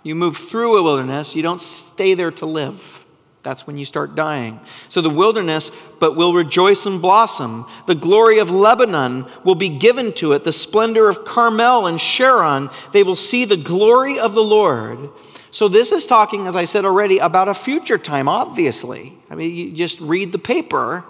You 0.04 0.16
move 0.16 0.38
through 0.38 0.78
a 0.78 0.84
wilderness, 0.84 1.36
you 1.36 1.42
don't 1.42 1.62
stay 1.62 2.14
there 2.14 2.32
to 2.32 2.46
live. 2.46 3.06
That's 3.46 3.68
when 3.68 3.78
you 3.78 3.86
start 3.86 4.16
dying. 4.16 4.60
So 4.90 5.02
the 5.02 5.10
wilderness, 5.10 5.70
but 6.00 6.16
will 6.16 6.34
rejoice 6.34 6.88
and 6.88 7.00
blossom. 7.00 7.68
The 7.86 7.94
glory 7.94 8.40
of 8.40 8.50
Lebanon 8.50 9.28
will 9.44 9.54
be 9.54 9.70
given 9.70 10.14
to 10.14 10.34
it, 10.34 10.44
the 10.44 10.52
splendor 10.52 11.08
of 11.08 11.26
Carmel 11.26 11.86
and 11.86 12.02
Sharon. 12.02 12.72
They 12.92 13.04
will 13.04 13.16
see 13.16 13.46
the 13.46 13.56
glory 13.56 14.18
of 14.18 14.34
the 14.34 14.44
Lord. 14.44 15.12
So 15.52 15.68
this 15.68 15.92
is 15.92 16.08
talking, 16.08 16.48
as 16.48 16.56
I 16.56 16.66
said 16.66 16.86
already, 16.86 17.20
about 17.20 17.48
a 17.48 17.54
future 17.54 18.00
time, 18.00 18.28
obviously. 18.28 19.16
I 19.30 19.36
mean, 19.36 19.56
you 19.56 19.72
just 19.72 20.02
read 20.02 20.32
the 20.32 20.40
paper 20.40 21.06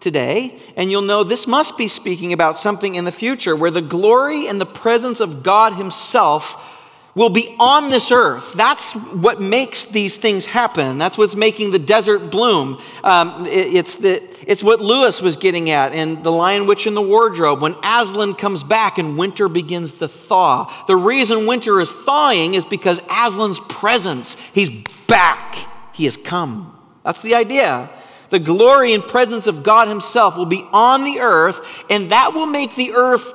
today, 0.00 0.58
and 0.76 0.90
you'll 0.90 1.00
know 1.00 1.24
this 1.24 1.46
must 1.46 1.78
be 1.78 1.88
speaking 1.88 2.34
about 2.34 2.56
something 2.56 2.94
in 2.94 3.04
the 3.04 3.10
future 3.10 3.56
where 3.56 3.70
the 3.70 3.80
glory 3.80 4.46
and 4.48 4.60
the 4.60 4.66
presence 4.66 5.18
of 5.18 5.42
God 5.42 5.74
Himself 5.74 6.79
will 7.14 7.30
be 7.30 7.56
on 7.58 7.90
this 7.90 8.10
earth. 8.12 8.52
That's 8.52 8.92
what 8.92 9.40
makes 9.40 9.84
these 9.84 10.16
things 10.16 10.46
happen. 10.46 10.98
That's 10.98 11.18
what's 11.18 11.34
making 11.34 11.72
the 11.72 11.78
desert 11.78 12.30
bloom. 12.30 12.80
Um, 13.02 13.46
it, 13.46 13.74
it's, 13.74 13.96
the, 13.96 14.22
it's 14.46 14.62
what 14.62 14.80
Lewis 14.80 15.20
was 15.20 15.36
getting 15.36 15.70
at 15.70 15.92
in 15.92 16.22
The 16.22 16.30
Lion, 16.30 16.66
Witch, 16.66 16.86
and 16.86 16.96
the 16.96 17.02
Wardrobe 17.02 17.62
when 17.62 17.74
Aslan 17.82 18.34
comes 18.34 18.62
back 18.62 18.98
and 18.98 19.18
winter 19.18 19.48
begins 19.48 19.94
to 19.94 20.08
thaw. 20.08 20.72
The 20.86 20.96
reason 20.96 21.46
winter 21.46 21.80
is 21.80 21.90
thawing 21.90 22.54
is 22.54 22.64
because 22.64 23.02
Aslan's 23.08 23.60
presence, 23.60 24.36
he's 24.52 24.70
back. 25.06 25.56
He 25.92 26.04
has 26.04 26.16
come. 26.16 26.78
That's 27.04 27.22
the 27.22 27.34
idea. 27.34 27.90
The 28.30 28.38
glory 28.38 28.94
and 28.94 29.06
presence 29.06 29.48
of 29.48 29.64
God 29.64 29.88
Himself 29.88 30.36
will 30.36 30.46
be 30.46 30.64
on 30.72 31.02
the 31.04 31.20
earth, 31.20 31.84
and 31.90 32.12
that 32.12 32.32
will 32.32 32.46
make 32.46 32.76
the 32.76 32.92
earth 32.92 33.34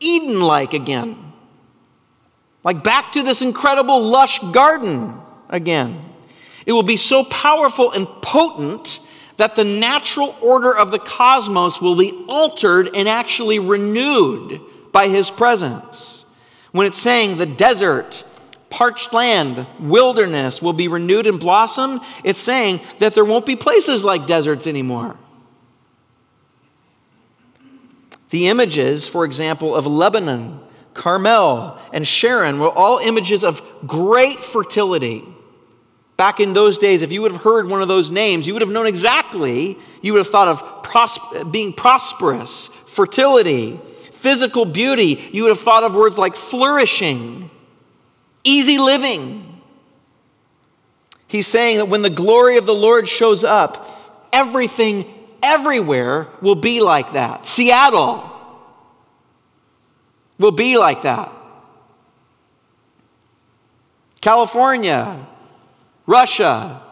Eden 0.00 0.40
like 0.40 0.72
again. 0.72 1.33
Like 2.64 2.82
back 2.82 3.12
to 3.12 3.22
this 3.22 3.42
incredible 3.42 4.02
lush 4.02 4.38
garden 4.50 5.20
again. 5.50 6.02
It 6.66 6.72
will 6.72 6.82
be 6.82 6.96
so 6.96 7.22
powerful 7.22 7.92
and 7.92 8.06
potent 8.22 9.00
that 9.36 9.54
the 9.54 9.64
natural 9.64 10.36
order 10.40 10.74
of 10.74 10.90
the 10.90 10.98
cosmos 10.98 11.80
will 11.80 11.96
be 11.96 12.24
altered 12.28 12.96
and 12.96 13.08
actually 13.08 13.58
renewed 13.58 14.60
by 14.92 15.08
his 15.08 15.30
presence. 15.30 16.24
When 16.72 16.86
it's 16.86 16.98
saying 16.98 17.36
the 17.36 17.46
desert, 17.46 18.24
parched 18.70 19.12
land, 19.12 19.66
wilderness 19.78 20.62
will 20.62 20.72
be 20.72 20.88
renewed 20.88 21.26
and 21.26 21.38
blossom, 21.38 22.00
it's 22.22 22.38
saying 22.38 22.80
that 22.98 23.12
there 23.14 23.24
won't 23.24 23.44
be 23.44 23.56
places 23.56 24.04
like 24.04 24.26
deserts 24.26 24.66
anymore. 24.66 25.16
The 28.30 28.48
images, 28.48 29.06
for 29.06 29.24
example, 29.24 29.74
of 29.74 29.86
Lebanon 29.86 30.60
Carmel, 30.94 31.78
and 31.92 32.06
Sharon 32.06 32.58
were 32.58 32.70
all 32.70 32.98
images 32.98 33.44
of 33.44 33.62
great 33.86 34.40
fertility. 34.40 35.24
Back 36.16 36.38
in 36.38 36.52
those 36.52 36.78
days, 36.78 37.02
if 37.02 37.10
you 37.10 37.22
would 37.22 37.32
have 37.32 37.42
heard 37.42 37.68
one 37.68 37.82
of 37.82 37.88
those 37.88 38.10
names, 38.10 38.46
you 38.46 38.54
would 38.54 38.62
have 38.62 38.70
known 38.70 38.86
exactly, 38.86 39.76
you 40.00 40.12
would 40.12 40.20
have 40.20 40.28
thought 40.28 40.48
of 40.48 40.82
pros- 40.84 41.18
being 41.50 41.72
prosperous, 41.72 42.70
fertility, 42.86 43.80
physical 44.12 44.64
beauty. 44.64 45.28
You 45.32 45.42
would 45.42 45.50
have 45.50 45.60
thought 45.60 45.82
of 45.82 45.94
words 45.94 46.16
like 46.16 46.36
flourishing, 46.36 47.50
easy 48.44 48.78
living. 48.78 49.60
He's 51.26 51.46
saying 51.46 51.78
that 51.78 51.86
when 51.86 52.02
the 52.02 52.10
glory 52.10 52.56
of 52.56 52.64
the 52.64 52.74
Lord 52.74 53.08
shows 53.08 53.42
up, 53.42 53.90
everything 54.32 55.12
everywhere 55.42 56.28
will 56.40 56.54
be 56.54 56.80
like 56.80 57.12
that. 57.14 57.44
Seattle, 57.44 58.30
will 60.38 60.52
be 60.52 60.76
like 60.78 61.02
that. 61.02 61.32
California, 64.20 65.26
Russia, 66.06 66.82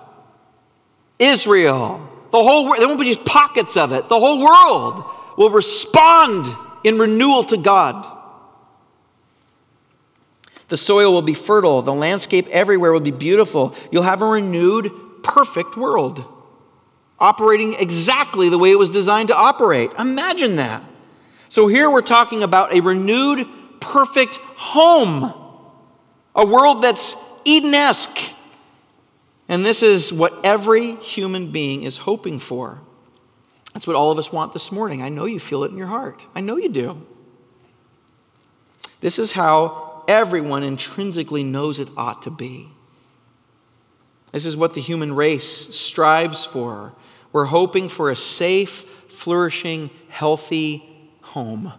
Israel, 1.19 2.09
the 2.31 2.43
whole 2.43 2.65
world, 2.67 2.79
there 2.79 2.89
won't 2.89 3.01
be 3.01 3.07
just 3.07 3.25
pockets 3.25 3.77
of 3.77 3.93
it. 3.93 4.09
The 4.09 4.19
whole 4.19 4.43
world 4.43 5.05
will 5.37 5.51
respond 5.51 6.47
in 6.85 6.99
renewal 6.99 7.43
to 7.45 7.57
God. 7.57 8.07
The 10.69 10.77
soil 10.77 11.13
will 11.13 11.23
be 11.23 11.35
fertile. 11.35 11.83
The 11.83 11.93
landscape 11.93 12.49
everywhere 12.49 12.93
will 12.93 13.01
be 13.01 13.11
beautiful. 13.11 13.75
You'll 13.91 14.03
have 14.03 14.23
a 14.23 14.27
renewed, 14.27 14.91
perfect 15.23 15.77
world. 15.77 16.25
operating 17.23 17.75
exactly 17.75 18.49
the 18.49 18.59
way 18.59 18.73
it 18.73 18.79
was 18.79 18.91
designed 18.91 19.29
to 19.29 19.37
operate. 19.37 19.93
Imagine 19.99 20.57
that. 20.57 20.85
So 21.53 21.67
here 21.67 21.91
we're 21.91 22.01
talking 22.01 22.43
about 22.43 22.73
a 22.73 22.81
renewed, 22.81 23.47
perfect 23.79 24.39
home, 24.57 25.35
a 26.35 26.47
world 26.47 26.81
that's 26.81 27.15
Eden-esque. 27.45 28.19
And 29.51 29.63
this 29.63 29.83
is 29.83 30.11
what 30.15 30.47
every 30.47 30.95
human 30.97 31.53
being 31.53 31.83
is 31.83 31.99
hoping 31.99 32.39
for. 32.39 32.81
That's 33.75 33.87
what 33.87 33.97
all 33.97 34.11
of 34.11 34.19
us 34.19 34.33
want 34.33 34.55
this 34.55 34.73
morning. 34.73 35.03
I 35.03 35.11
know 35.11 35.27
you 35.27 35.39
feel 35.39 35.63
it 35.65 35.71
in 35.71 35.77
your 35.77 35.89
heart. 35.89 36.27
I 36.35 36.41
know 36.41 36.57
you 36.57 36.71
do. 36.71 37.07
This 39.03 39.19
is 39.19 39.33
how 39.33 40.05
everyone 40.09 40.63
intrinsically 40.63 41.45
knows 41.45 41.81
it 41.81 41.91
ought 41.99 42.23
to 42.23 42.31
be. 42.31 42.71
This 44.33 44.47
is 44.47 44.57
what 44.57 44.73
the 44.73 44.81
human 44.81 45.15
race 45.15 45.45
strives 45.77 46.47
for. 46.47 46.95
We're 47.31 47.45
hoping 47.45 47.91
for 47.91 48.09
a 48.09 48.17
safe, 48.17 48.87
flourishing, 49.09 49.91
healthy 50.09 50.89
home, 51.33 51.73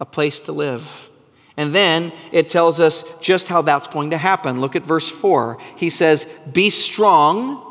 a 0.00 0.04
place 0.04 0.40
to 0.40 0.52
live. 0.52 1.10
And 1.56 1.74
then 1.74 2.12
it 2.32 2.48
tells 2.48 2.80
us 2.80 3.04
just 3.20 3.48
how 3.48 3.62
that's 3.62 3.86
going 3.86 4.10
to 4.10 4.18
happen. 4.18 4.60
Look 4.60 4.74
at 4.74 4.82
verse 4.82 5.08
4. 5.08 5.58
He 5.76 5.90
says, 5.90 6.26
Be 6.52 6.70
strong 6.70 7.62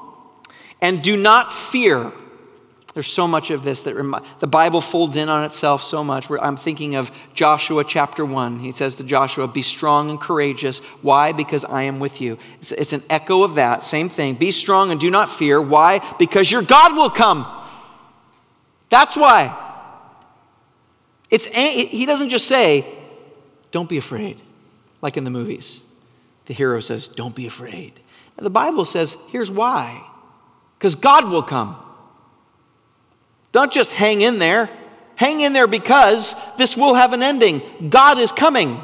and 0.82 1.01
do 1.01 1.18
not 1.18 1.51
fear. 1.51 2.12
There's 2.94 3.12
so 3.12 3.25
much 3.25 3.51
of 3.51 3.63
this 3.63 3.84
that 3.84 4.24
the 4.40 4.48
Bible 4.48 4.82
folds 4.82 5.16
in 5.16 5.30
on 5.30 5.46
itself 5.46 5.82
so 5.82 6.04
much. 6.04 6.30
I'm 6.30 6.58
thinking 6.58 6.96
of 6.96 7.10
Joshua 7.34 7.86
chapter 7.86 8.25
1. 8.25 8.60
He 8.60 8.72
says 8.74 8.96
to 8.96 9.04
Joshua, 9.04 9.48
Be 9.48 9.62
strong 9.62 10.10
and 10.10 10.20
courageous. 10.20 10.80
Why? 11.01 11.32
Because 11.32 11.66
I 11.66 11.84
am 11.84 12.00
with 12.00 12.22
you. 12.22 12.38
It's, 12.60 12.72
it's 12.74 12.94
an 12.94 13.04
echo 13.10 13.44
of 13.44 13.56
that. 13.56 13.84
Same 13.84 14.10
thing. 14.10 14.36
Be 14.36 14.51
strong 14.51 14.92
and 14.92 15.00
do 15.00 15.10
not 15.10 15.30
fear. 15.30 15.62
Why? 15.62 16.00
Because 16.20 16.51
your 16.51 16.62
God 16.62 16.96
will 16.96 17.10
come. 17.10 17.48
That's 18.90 19.16
why. 19.16 19.70
It's, 21.32 21.48
he 21.48 22.06
doesn't 22.06 22.30
just 22.30 22.48
say, 22.48 22.86
Don't 23.72 23.90
be 23.90 23.98
afraid, 23.98 24.42
like 25.02 25.18
in 25.18 25.24
the 25.24 25.30
movies. 25.30 25.82
The 26.46 26.54
hero 26.54 26.82
says, 26.82 27.08
Don't 27.08 27.34
be 27.34 27.48
afraid. 27.48 28.00
And 28.38 28.46
the 28.46 28.52
Bible 28.52 28.86
says, 28.86 29.16
Here's 29.30 29.50
why. 29.50 30.06
Because 30.78 30.96
God 30.96 31.30
will 31.30 31.44
come. 31.44 31.78
Don't 33.52 33.72
just 33.72 33.94
hang 33.94 34.22
in 34.22 34.40
there. 34.40 34.70
Hang 35.16 35.42
in 35.42 35.54
there 35.54 35.68
because 35.68 36.36
this 36.58 36.76
will 36.76 36.96
have 36.96 37.14
an 37.14 37.22
ending. 37.22 37.62
God 37.90 38.18
is 38.18 38.32
coming. 38.32 38.82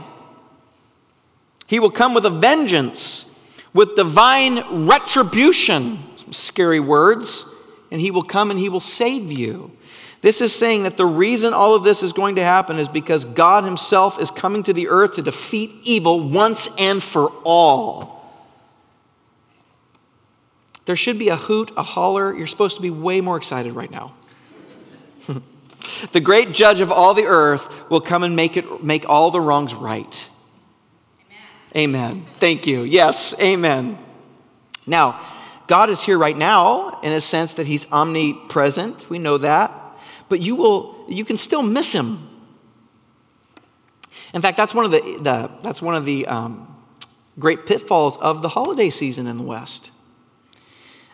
He 1.66 1.80
will 1.80 1.92
come 1.92 2.14
with 2.14 2.26
a 2.26 2.30
vengeance, 2.30 3.26
with 3.74 3.96
divine 3.96 4.86
retribution. 4.88 6.00
Some 6.16 6.34
scary 6.34 6.80
words. 6.80 7.46
And 7.92 8.00
He 8.00 8.12
will 8.12 8.24
come 8.24 8.52
and 8.52 8.60
He 8.60 8.70
will 8.70 8.80
save 8.80 9.32
you. 9.32 9.72
This 10.22 10.42
is 10.42 10.54
saying 10.54 10.84
that 10.84 10.98
the 10.98 11.06
reason 11.06 11.54
all 11.54 11.76
of 11.76 11.84
this 11.84 12.02
is 12.02 12.12
going 12.12 12.36
to 12.36 12.44
happen 12.44 12.80
is 12.80 12.88
because 12.88 13.24
God 13.24 13.64
Himself 13.64 14.20
is 14.20 14.32
coming 14.32 14.64
to 14.64 14.74
the 14.74 14.90
earth 14.90 15.16
to 15.16 15.22
defeat 15.22 15.76
evil 15.84 16.28
once 16.28 16.70
and 16.80 17.02
for 17.02 17.32
all. 17.44 18.18
There 20.86 20.96
should 20.96 21.20
be 21.20 21.30
a 21.30 21.36
hoot, 21.36 21.72
a 21.76 21.84
holler. 21.84 22.34
You're 22.34 22.48
supposed 22.48 22.78
to 22.78 22.82
be 22.82 22.90
way 22.90 23.22
more 23.22 23.38
excited 23.38 23.74
right 23.74 23.92
now. 23.92 24.14
the 26.14 26.22
great 26.22 26.54
judge 26.54 26.80
of 26.80 26.92
all 26.92 27.14
the 27.14 27.26
earth 27.26 27.90
will 27.90 28.02
come 28.02 28.24
and 28.24 28.36
make, 28.36 28.58
it, 28.58 28.84
make 28.84 29.08
all 29.08 29.30
the 29.30 29.42
wrongs 29.42 29.76
right. 29.76 30.30
Amen. 31.76 32.12
amen. 32.12 32.26
Thank 32.36 32.66
you. 32.66 32.84
Yes, 32.84 33.36
amen. 33.40 33.98
Now, 34.88 35.22
God 35.68 35.90
is 35.90 36.02
here 36.02 36.18
right 36.18 36.38
now 36.38 37.02
in 37.02 37.12
a 37.12 37.20
sense 37.20 37.56
that 37.56 37.68
he's 37.68 37.86
omnipresent. 37.92 39.10
We 39.10 39.20
know 39.20 39.38
that. 39.40 39.87
But 40.30 40.40
you 40.40 40.56
will 40.56 41.06
you 41.08 41.26
can 41.26 41.38
still 41.38 41.62
miss 41.62 41.94
him. 41.94 42.30
In 44.34 44.42
fact, 44.42 44.58
that's 44.58 44.74
one 44.74 44.86
of 44.86 44.92
the, 44.92 45.00
the 45.22 45.52
that's 45.64 45.82
one 45.82 45.96
of 45.96 46.06
the 46.06 46.28
um, 46.28 46.76
great 47.40 47.66
pitfalls 47.66 48.18
of 48.18 48.42
the 48.42 48.50
holiday 48.50 48.90
season 48.90 49.28
in 49.28 49.38
the 49.38 49.44
West. 49.44 49.92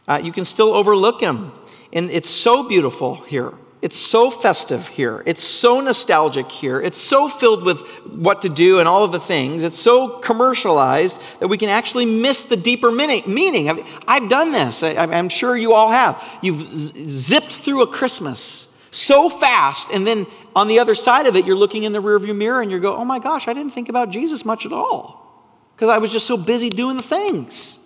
Uh, 0.08 0.20
you 0.22 0.32
can 0.32 0.46
still 0.46 0.74
overlook 0.74 1.22
him. 1.22 1.52
And 1.94 2.10
it's 2.10 2.30
so 2.30 2.64
beautiful 2.68 3.16
here. 3.16 3.54
It's 3.82 3.98
so 3.98 4.32
festive 4.32 4.88
here. 4.88 5.22
It's 5.26 5.44
so 5.44 5.82
nostalgic 5.82 6.50
here. 6.50 6.82
It's 6.82 6.98
so 6.98 7.28
filled 7.28 7.64
with 7.64 7.86
what 8.06 8.42
to 8.44 8.50
do 8.50 8.80
and 8.80 8.88
all 8.88 9.04
of 9.04 9.12
the 9.12 9.20
things. 9.20 9.62
It's 9.62 9.78
so 9.78 10.20
commercialized 10.20 11.22
that 11.40 11.50
we 11.50 11.58
can 11.58 11.70
actually 11.70 12.06
miss 12.06 12.44
the 12.44 12.56
deeper 12.56 12.92
meaning. 12.92 13.70
I've, 13.70 14.02
I've 14.08 14.30
done 14.30 14.54
this. 14.54 14.84
I, 14.84 14.92
am 14.92 15.28
sure 15.28 15.56
you 15.58 15.74
all 15.74 15.92
have. 15.92 16.24
You've 16.42 16.74
zipped 16.74 17.52
through 17.52 17.82
a 17.82 17.88
Christmas 17.88 18.70
so 18.94 19.28
fast, 19.28 19.90
and 19.92 20.06
then 20.06 20.28
on 20.56 20.68
the 20.68 20.80
other 20.80 20.94
side 20.94 21.26
of 21.26 21.36
it, 21.36 21.46
you're 21.46 21.56
looking 21.56 21.84
in 21.84 21.94
the 21.94 22.02
rearview 22.02 22.36
mirror 22.36 22.62
and 22.62 22.72
you 22.72 22.80
go, 22.80 22.96
oh 22.96 23.04
my 23.04 23.18
gosh, 23.18 23.48
I 23.48 23.54
didn't 23.54 23.74
think 23.74 23.90
about 23.90 24.12
Jesus 24.12 24.46
much 24.46 24.66
at 24.66 24.72
all 24.72 25.44
because 25.76 25.90
I 25.90 25.98
was 25.98 26.12
just 26.12 26.28
so 26.28 26.38
busy 26.38 26.70
doing 26.70 26.98
the 26.98 27.04
things. 27.04 27.80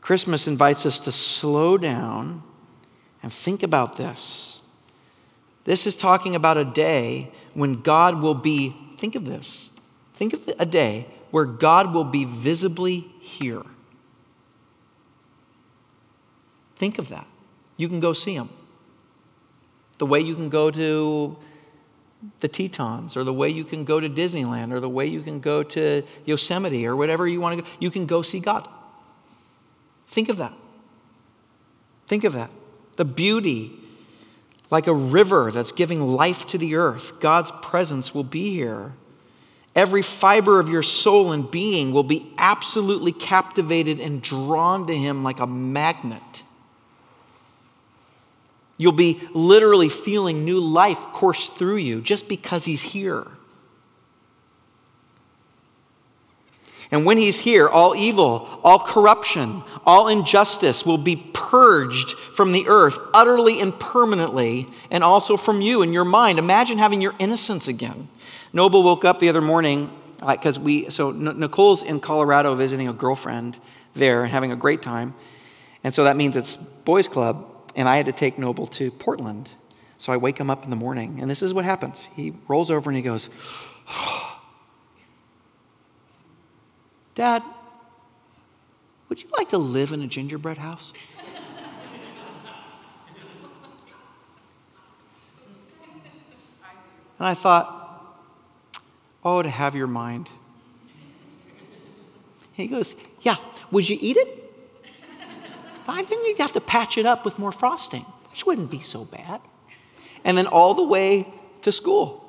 Christmas 0.00 0.48
invites 0.48 0.84
us 0.84 0.98
to 1.00 1.12
slow 1.12 1.78
down 1.78 2.42
and 3.22 3.32
think 3.32 3.62
about 3.62 3.96
this. 3.96 4.60
This 5.64 5.86
is 5.86 5.94
talking 5.94 6.34
about 6.34 6.56
a 6.56 6.64
day 6.64 7.30
when 7.54 7.82
God 7.82 8.20
will 8.20 8.34
be, 8.34 8.76
think 8.98 9.14
of 9.14 9.24
this, 9.24 9.70
think 10.12 10.32
of 10.32 10.50
a 10.58 10.66
day 10.66 11.06
where 11.30 11.44
God 11.44 11.94
will 11.94 12.04
be 12.04 12.24
visibly 12.24 13.06
here. 13.20 13.62
Think 16.76 16.98
of 16.98 17.08
that. 17.10 17.26
You 17.76 17.88
can 17.88 18.00
go 18.00 18.12
see 18.12 18.34
him. 18.34 18.50
The 19.98 20.06
way 20.06 20.20
you 20.20 20.34
can 20.34 20.48
go 20.48 20.70
to 20.70 21.36
the 22.40 22.48
Tetons, 22.48 23.16
or 23.16 23.24
the 23.24 23.32
way 23.32 23.50
you 23.50 23.64
can 23.64 23.84
go 23.84 24.00
to 24.00 24.08
Disneyland, 24.08 24.72
or 24.72 24.80
the 24.80 24.88
way 24.88 25.06
you 25.06 25.20
can 25.20 25.40
go 25.40 25.62
to 25.62 26.02
Yosemite, 26.24 26.86
or 26.86 26.96
whatever 26.96 27.26
you 27.26 27.40
want 27.40 27.58
to 27.58 27.62
go, 27.62 27.68
you 27.80 27.90
can 27.90 28.06
go 28.06 28.22
see 28.22 28.40
God. 28.40 28.68
Think 30.08 30.28
of 30.28 30.38
that. 30.38 30.52
Think 32.06 32.24
of 32.24 32.32
that 32.34 32.50
the 32.96 33.04
beauty, 33.04 33.72
like 34.70 34.86
a 34.86 34.94
river 34.94 35.50
that's 35.50 35.72
giving 35.72 36.00
life 36.00 36.46
to 36.48 36.58
the 36.58 36.76
earth. 36.76 37.18
God's 37.20 37.50
presence 37.62 38.14
will 38.14 38.24
be 38.24 38.50
here. 38.50 38.92
Every 39.74 40.02
fiber 40.02 40.60
of 40.60 40.68
your 40.68 40.84
soul 40.84 41.32
and 41.32 41.50
being 41.50 41.92
will 41.92 42.04
be 42.04 42.32
absolutely 42.38 43.12
captivated 43.12 43.98
and 43.98 44.22
drawn 44.22 44.86
to 44.86 44.94
Him 44.94 45.24
like 45.24 45.40
a 45.40 45.46
magnet. 45.46 46.43
You'll 48.76 48.92
be 48.92 49.20
literally 49.32 49.88
feeling 49.88 50.44
new 50.44 50.60
life 50.60 50.98
course 51.12 51.48
through 51.48 51.76
you 51.76 52.00
just 52.00 52.28
because 52.28 52.64
He's 52.64 52.82
here. 52.82 53.26
And 56.90 57.04
when 57.04 57.18
he's 57.18 57.40
here, 57.40 57.68
all 57.68 57.96
evil, 57.96 58.48
all 58.62 58.78
corruption, 58.78 59.64
all 59.84 60.06
injustice 60.06 60.86
will 60.86 60.96
be 60.96 61.16
purged 61.16 62.10
from 62.10 62.52
the 62.52 62.68
earth 62.68 63.00
utterly 63.12 63.60
and 63.60 63.76
permanently, 63.80 64.68
and 64.92 65.02
also 65.02 65.36
from 65.36 65.60
you 65.60 65.82
and 65.82 65.92
your 65.92 66.04
mind. 66.04 66.38
Imagine 66.38 66.78
having 66.78 67.00
your 67.00 67.14
innocence 67.18 67.66
again. 67.66 68.08
Noble 68.52 68.84
woke 68.84 69.04
up 69.04 69.18
the 69.18 69.28
other 69.28 69.40
morning 69.40 69.90
because 70.20 70.58
uh, 70.58 70.60
we, 70.60 70.88
so 70.88 71.10
Nicole's 71.10 71.82
in 71.82 71.98
Colorado 71.98 72.54
visiting 72.54 72.86
a 72.86 72.92
girlfriend 72.92 73.58
there 73.94 74.22
and 74.22 74.30
having 74.30 74.52
a 74.52 74.56
great 74.56 74.80
time. 74.80 75.14
And 75.82 75.92
so 75.92 76.04
that 76.04 76.16
means 76.16 76.36
it's 76.36 76.56
boys' 76.56 77.08
club, 77.08 77.44
and 77.74 77.88
I 77.88 77.96
had 77.96 78.06
to 78.06 78.12
take 78.12 78.38
Noble 78.38 78.66
to 78.68 78.90
Portland. 78.90 79.48
So 79.98 80.12
I 80.12 80.16
wake 80.16 80.38
him 80.38 80.50
up 80.50 80.64
in 80.64 80.70
the 80.70 80.76
morning, 80.76 81.18
and 81.20 81.30
this 81.30 81.42
is 81.42 81.54
what 81.54 81.64
happens. 81.64 82.10
He 82.16 82.34
rolls 82.48 82.70
over 82.70 82.90
and 82.90 82.96
he 82.96 83.02
goes, 83.02 83.30
Dad, 87.14 87.42
would 89.08 89.22
you 89.22 89.28
like 89.36 89.50
to 89.50 89.58
live 89.58 89.92
in 89.92 90.02
a 90.02 90.06
gingerbread 90.06 90.58
house? 90.58 90.92
And 97.18 97.28
I 97.28 97.34
thought, 97.34 98.20
oh, 99.24 99.40
to 99.42 99.48
have 99.48 99.74
your 99.74 99.86
mind. 99.86 100.28
He 102.52 102.66
goes, 102.66 102.94
yeah, 103.22 103.36
would 103.70 103.88
you 103.88 103.96
eat 104.00 104.16
it? 104.16 104.43
I 105.86 106.02
think 106.02 106.26
you'd 106.26 106.38
have 106.38 106.52
to 106.52 106.60
patch 106.60 106.98
it 106.98 107.06
up 107.06 107.24
with 107.24 107.38
more 107.38 107.52
frosting, 107.52 108.04
which 108.30 108.46
wouldn't 108.46 108.70
be 108.70 108.80
so 108.80 109.04
bad. 109.04 109.40
And 110.24 110.38
then 110.38 110.46
all 110.46 110.74
the 110.74 110.84
way 110.84 111.28
to 111.62 111.70
school, 111.70 112.24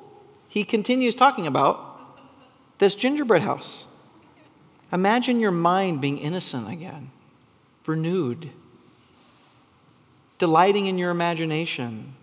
he 0.48 0.64
continues 0.64 1.14
talking 1.14 1.46
about 1.46 2.18
this 2.78 2.94
gingerbread 2.94 3.42
house. 3.42 3.86
Imagine 4.92 5.40
your 5.40 5.50
mind 5.50 6.00
being 6.00 6.18
innocent 6.18 6.70
again, 6.70 7.10
renewed, 7.86 8.50
delighting 10.38 10.86
in 10.86 10.98
your 10.98 11.10
imagination, 11.10 12.14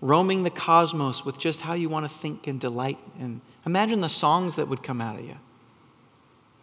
roaming 0.00 0.42
the 0.42 0.50
cosmos 0.50 1.24
with 1.24 1.38
just 1.38 1.62
how 1.62 1.72
you 1.72 1.88
want 1.88 2.04
to 2.04 2.12
think 2.12 2.46
and 2.46 2.60
delight. 2.60 2.98
And 3.18 3.40
imagine 3.64 4.00
the 4.00 4.08
songs 4.08 4.56
that 4.56 4.68
would 4.68 4.82
come 4.82 5.00
out 5.00 5.18
of 5.18 5.24
you. 5.24 5.36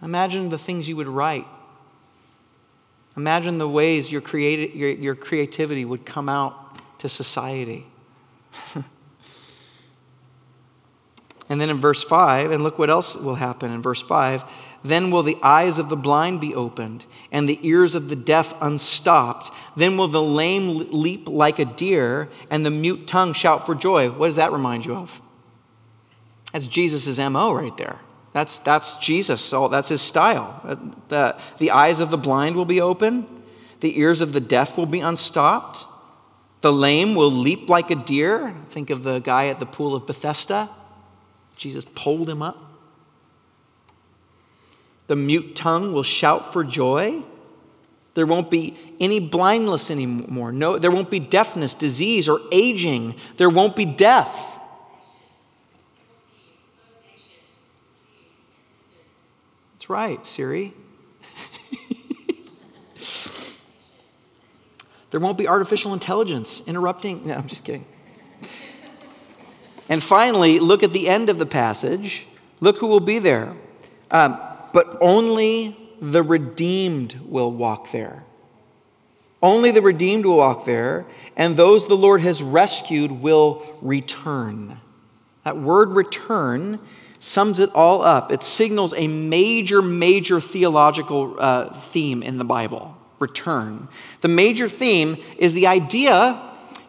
Imagine 0.04 0.50
the 0.50 0.58
things 0.58 0.89
you 0.89 0.95
would 0.95 1.08
write. 1.08 1.47
Imagine 3.17 3.58
the 3.58 3.67
ways 3.67 4.12
your, 4.12 4.21
creati- 4.21 4.76
your, 4.76 4.89
your 4.89 5.15
creativity 5.15 5.86
would 5.86 6.06
come 6.06 6.30
out 6.30 7.00
to 7.00 7.10
society. 7.10 7.86
and 11.50 11.62
then 11.62 11.69
in 11.69 11.78
verse 11.78 12.04
5, 12.04 12.52
and 12.52 12.63
look 12.63 12.80
what 12.80 12.89
else 12.89 13.15
will 13.15 13.36
happen 13.36 13.71
in 13.71 13.82
verse 13.82 14.02
5 14.02 14.43
then 14.84 15.12
will 15.12 15.24
the 15.24 15.38
eyes 15.43 15.78
of 15.78 15.89
the 15.89 15.95
blind 15.95 16.41
be 16.41 16.56
opened, 16.56 17.06
and 17.32 17.47
the 17.47 17.60
ears 17.62 17.93
of 17.93 18.10
the 18.10 18.15
deaf 18.15 18.54
unstopped. 18.62 19.52
Then 19.76 19.97
will 19.97 20.08
the 20.08 20.21
lame 20.21 20.88
leap 20.91 21.30
like 21.30 21.60
a 21.60 21.65
deer, 21.65 22.30
and 22.50 22.65
the 22.65 22.71
mute 22.71 23.08
tongue 23.08 23.34
shout 23.34 23.65
for 23.65 23.76
joy. 23.76 24.10
What 24.10 24.28
does 24.28 24.38
that 24.38 24.52
remind 24.52 24.86
you 24.86 24.95
of? 24.95 25.21
That's 26.52 26.67
Jesus' 26.67 27.19
MO 27.19 27.54
right 27.54 27.76
there. 27.78 28.00
That's, 28.33 28.59
that's 28.59 28.95
Jesus, 28.95 29.41
so 29.41 29.67
that's 29.67 29.89
his 29.89 30.01
style. 30.01 30.61
Uh, 30.63 30.75
the, 31.09 31.37
the 31.57 31.71
eyes 31.71 31.99
of 31.99 32.11
the 32.11 32.17
blind 32.17 32.55
will 32.55 32.65
be 32.65 32.79
open, 32.79 33.27
the 33.81 33.99
ears 33.99 34.21
of 34.21 34.31
the 34.31 34.39
deaf 34.39 34.77
will 34.77 34.85
be 34.85 35.01
unstopped, 35.01 35.85
the 36.61 36.71
lame 36.71 37.15
will 37.15 37.31
leap 37.31 37.69
like 37.69 37.89
a 37.91 37.95
deer. 37.95 38.55
Think 38.69 38.89
of 38.89 39.03
the 39.03 39.19
guy 39.19 39.47
at 39.47 39.59
the 39.59 39.65
pool 39.65 39.95
of 39.95 40.05
Bethesda. 40.05 40.69
Jesus 41.57 41.83
pulled 41.83 42.29
him 42.29 42.41
up. 42.41 42.57
The 45.07 45.15
mute 45.15 45.55
tongue 45.55 45.91
will 45.91 46.03
shout 46.03 46.53
for 46.53 46.63
joy. 46.63 47.23
There 48.13 48.25
won't 48.25 48.51
be 48.51 48.77
any 48.99 49.19
blindness 49.19 49.89
anymore. 49.89 50.51
No, 50.51 50.77
there 50.77 50.91
won't 50.91 51.09
be 51.09 51.19
deafness, 51.19 51.73
disease, 51.73 52.29
or 52.29 52.41
aging. 52.51 53.15
There 53.37 53.49
won't 53.49 53.75
be 53.75 53.85
death. 53.85 54.50
Right, 59.91 60.25
Siri. 60.25 60.73
there 65.12 65.19
won't 65.19 65.38
be 65.38 65.47
artificial 65.47 65.93
intelligence 65.93 66.63
interrupting. 66.65 67.27
No, 67.27 67.36
I'm 67.36 67.47
just 67.47 67.65
kidding. 67.65 67.86
And 69.89 70.01
finally, 70.01 70.60
look 70.60 70.84
at 70.84 70.93
the 70.93 71.10
end 71.10 71.30
of 71.30 71.38
the 71.38 71.45
passage. 71.45 72.25
Look 72.62 72.77
who 72.77 72.88
will 72.88 73.01
be 73.01 73.19
there. 73.19 73.54
Um, 74.10 74.39
but 74.73 74.97
only 75.01 75.77
the 76.01 76.23
redeemed 76.23 77.19
will 77.25 77.51
walk 77.51 77.91
there. 77.91 78.23
Only 79.43 79.71
the 79.71 79.82
redeemed 79.82 80.25
will 80.25 80.38
walk 80.38 80.65
there, 80.65 81.06
and 81.36 81.58
those 81.58 81.88
the 81.88 81.97
Lord 81.97 82.21
has 82.21 82.43
rescued 82.43 83.12
will 83.12 83.65
return. 83.82 84.80
That 85.43 85.58
word 85.58 85.89
return 85.89 86.80
sums 87.21 87.60
it 87.60 87.69
all 87.75 88.01
up. 88.01 88.31
It 88.31 88.41
signals 88.41 88.93
a 88.97 89.07
major, 89.07 89.81
major 89.81 90.41
theological 90.41 91.36
uh, 91.38 91.71
theme 91.73 92.23
in 92.23 92.38
the 92.38 92.43
Bible 92.43 92.97
return. 93.19 93.88
The 94.21 94.27
major 94.27 94.67
theme 94.67 95.17
is 95.38 95.53
the 95.53 95.67
idea 95.67 96.41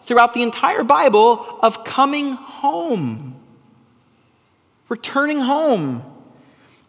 throughout 0.04 0.32
the 0.32 0.42
entire 0.42 0.82
Bible 0.82 1.58
of 1.60 1.84
coming 1.84 2.32
home, 2.32 3.36
returning 4.88 5.38
home. 5.38 6.02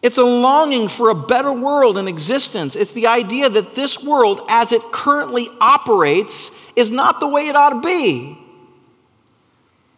It's 0.00 0.16
a 0.18 0.24
longing 0.24 0.88
for 0.88 1.10
a 1.10 1.14
better 1.14 1.52
world 1.52 1.98
in 1.98 2.08
existence. 2.08 2.74
It's 2.74 2.92
the 2.92 3.06
idea 3.06 3.50
that 3.50 3.74
this 3.74 4.02
world, 4.02 4.40
as 4.48 4.72
it 4.72 4.80
currently 4.90 5.50
operates, 5.60 6.50
is 6.74 6.90
not 6.90 7.20
the 7.20 7.28
way 7.28 7.48
it 7.48 7.56
ought 7.56 7.70
to 7.74 7.80
be. 7.80 8.38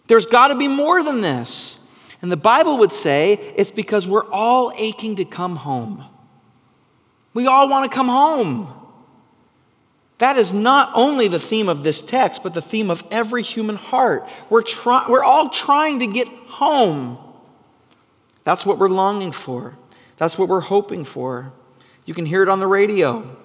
There's 0.09 0.26
got 0.26 0.48
to 0.48 0.56
be 0.56 0.68
more 0.68 1.02
than 1.04 1.20
this. 1.20 1.78
And 2.26 2.32
the 2.32 2.36
Bible 2.36 2.78
would 2.78 2.90
say 2.90 3.34
it's 3.54 3.70
because 3.70 4.08
we're 4.08 4.28
all 4.32 4.72
aching 4.76 5.14
to 5.14 5.24
come 5.24 5.54
home. 5.54 6.04
We 7.34 7.46
all 7.46 7.68
want 7.68 7.88
to 7.88 7.94
come 7.94 8.08
home. 8.08 8.66
That 10.18 10.36
is 10.36 10.52
not 10.52 10.90
only 10.96 11.28
the 11.28 11.38
theme 11.38 11.68
of 11.68 11.84
this 11.84 12.02
text, 12.02 12.42
but 12.42 12.52
the 12.52 12.60
theme 12.60 12.90
of 12.90 13.04
every 13.12 13.44
human 13.44 13.76
heart. 13.76 14.28
We're, 14.50 14.62
try- 14.62 15.06
we're 15.08 15.22
all 15.22 15.50
trying 15.50 16.00
to 16.00 16.08
get 16.08 16.26
home. 16.26 17.16
That's 18.42 18.66
what 18.66 18.78
we're 18.78 18.88
longing 18.88 19.30
for. 19.30 19.78
That's 20.16 20.36
what 20.36 20.48
we're 20.48 20.58
hoping 20.58 21.04
for. 21.04 21.52
You 22.06 22.14
can 22.14 22.26
hear 22.26 22.42
it 22.42 22.48
on 22.48 22.58
the 22.58 22.66
radio 22.66 23.36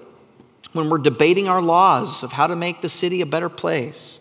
when 0.73 0.89
we're 0.89 0.97
debating 0.97 1.47
our 1.47 1.61
laws 1.61 2.23
of 2.23 2.31
how 2.31 2.47
to 2.47 2.55
make 2.55 2.81
the 2.81 2.89
city 2.89 3.21
a 3.21 3.27
better 3.27 3.47
place. 3.47 4.19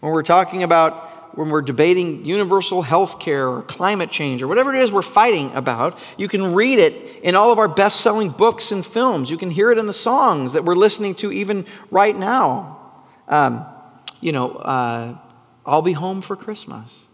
When 0.00 0.12
we're 0.12 0.24
talking 0.24 0.64
about 0.64 1.09
when 1.34 1.50
we're 1.50 1.62
debating 1.62 2.24
universal 2.24 2.82
health 2.82 3.18
care 3.18 3.48
or 3.48 3.62
climate 3.62 4.10
change 4.10 4.42
or 4.42 4.48
whatever 4.48 4.74
it 4.74 4.82
is 4.82 4.92
we're 4.92 5.02
fighting 5.02 5.50
about, 5.52 5.98
you 6.16 6.28
can 6.28 6.54
read 6.54 6.78
it 6.78 7.20
in 7.22 7.34
all 7.34 7.52
of 7.52 7.58
our 7.58 7.68
best 7.68 8.00
selling 8.00 8.28
books 8.30 8.72
and 8.72 8.84
films. 8.84 9.30
You 9.30 9.36
can 9.36 9.50
hear 9.50 9.70
it 9.70 9.78
in 9.78 9.86
the 9.86 9.92
songs 9.92 10.52
that 10.54 10.64
we're 10.64 10.74
listening 10.74 11.14
to 11.16 11.32
even 11.32 11.66
right 11.90 12.16
now. 12.16 12.78
Um, 13.28 13.64
you 14.20 14.32
know, 14.32 14.52
uh, 14.52 15.16
I'll 15.64 15.82
be 15.82 15.92
home 15.92 16.20
for 16.20 16.36
Christmas. 16.36 17.06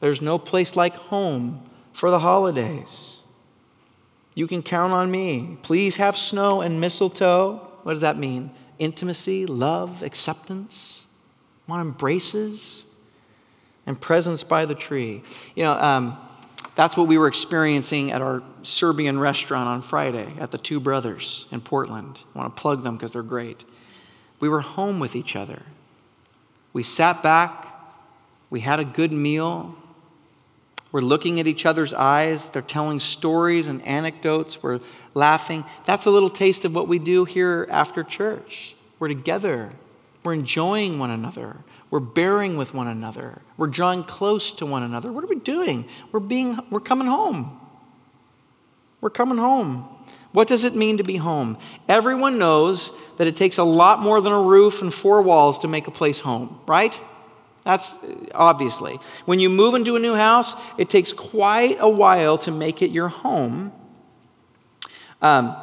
There's 0.00 0.22
no 0.22 0.38
place 0.38 0.76
like 0.76 0.94
home 0.94 1.68
for 1.92 2.10
the 2.10 2.20
holidays. 2.20 3.22
You 4.34 4.46
can 4.46 4.62
count 4.62 4.92
on 4.92 5.10
me. 5.10 5.58
Please 5.62 5.96
have 5.96 6.16
snow 6.16 6.60
and 6.60 6.80
mistletoe. 6.80 7.56
What 7.82 7.92
does 7.92 8.02
that 8.02 8.16
mean? 8.16 8.52
Intimacy, 8.78 9.46
love, 9.46 10.02
acceptance. 10.02 11.06
Want 11.66 11.84
embraces? 11.84 12.86
And 13.88 13.98
presents 13.98 14.44
by 14.44 14.66
the 14.66 14.74
tree. 14.74 15.22
You 15.56 15.64
know, 15.64 15.72
um, 15.72 16.18
that's 16.76 16.94
what 16.94 17.08
we 17.08 17.16
were 17.16 17.26
experiencing 17.26 18.12
at 18.12 18.20
our 18.20 18.42
Serbian 18.62 19.18
restaurant 19.18 19.66
on 19.66 19.80
Friday 19.80 20.28
at 20.38 20.50
the 20.50 20.58
Two 20.58 20.78
Brothers 20.78 21.46
in 21.50 21.62
Portland. 21.62 22.20
I 22.34 22.38
want 22.38 22.54
to 22.54 22.60
plug 22.60 22.82
them 22.82 22.96
because 22.96 23.14
they're 23.14 23.22
great. 23.22 23.64
We 24.40 24.48
were 24.50 24.60
home 24.60 25.00
with 25.00 25.16
each 25.16 25.34
other. 25.34 25.62
We 26.74 26.82
sat 26.82 27.22
back, 27.22 27.66
we 28.50 28.60
had 28.60 28.78
a 28.78 28.84
good 28.84 29.10
meal. 29.10 29.74
We're 30.92 31.00
looking 31.00 31.40
at 31.40 31.46
each 31.46 31.66
other's 31.66 31.92
eyes. 31.92 32.50
They're 32.50 32.62
telling 32.62 33.00
stories 33.00 33.66
and 33.66 33.82
anecdotes. 33.86 34.62
We're 34.62 34.80
laughing. 35.14 35.64
That's 35.86 36.06
a 36.06 36.10
little 36.10 36.30
taste 36.30 36.64
of 36.64 36.74
what 36.74 36.88
we 36.88 36.98
do 36.98 37.24
here 37.24 37.66
after 37.70 38.02
church. 38.02 38.74
We're 38.98 39.08
together. 39.08 39.72
We're 40.24 40.34
enjoying 40.34 40.98
one 40.98 41.10
another. 41.10 41.56
We're 41.90 42.00
bearing 42.00 42.56
with 42.56 42.74
one 42.74 42.86
another. 42.86 43.40
We're 43.56 43.68
drawing 43.68 44.04
close 44.04 44.52
to 44.52 44.66
one 44.66 44.82
another. 44.82 45.10
What 45.10 45.24
are 45.24 45.28
we 45.28 45.36
doing? 45.36 45.86
We're, 46.12 46.20
being, 46.20 46.58
we're 46.70 46.80
coming 46.80 47.06
home. 47.06 47.60
We're 49.00 49.10
coming 49.10 49.38
home. 49.38 49.88
What 50.32 50.48
does 50.48 50.64
it 50.64 50.74
mean 50.74 50.98
to 50.98 51.04
be 51.04 51.16
home? 51.16 51.56
Everyone 51.88 52.38
knows 52.38 52.92
that 53.16 53.26
it 53.26 53.36
takes 53.36 53.56
a 53.58 53.64
lot 53.64 54.00
more 54.00 54.20
than 54.20 54.32
a 54.32 54.42
roof 54.42 54.82
and 54.82 54.92
four 54.92 55.22
walls 55.22 55.60
to 55.60 55.68
make 55.68 55.86
a 55.86 55.90
place 55.90 56.18
home, 56.18 56.60
right? 56.66 56.98
That's 57.64 57.96
obviously. 58.34 59.00
When 59.24 59.40
you 59.40 59.48
move 59.48 59.74
into 59.74 59.96
a 59.96 59.98
new 59.98 60.14
house, 60.14 60.54
it 60.76 60.90
takes 60.90 61.12
quite 61.12 61.78
a 61.80 61.88
while 61.88 62.36
to 62.38 62.50
make 62.50 62.82
it 62.82 62.90
your 62.90 63.08
home. 63.08 63.72
Um, 65.22 65.56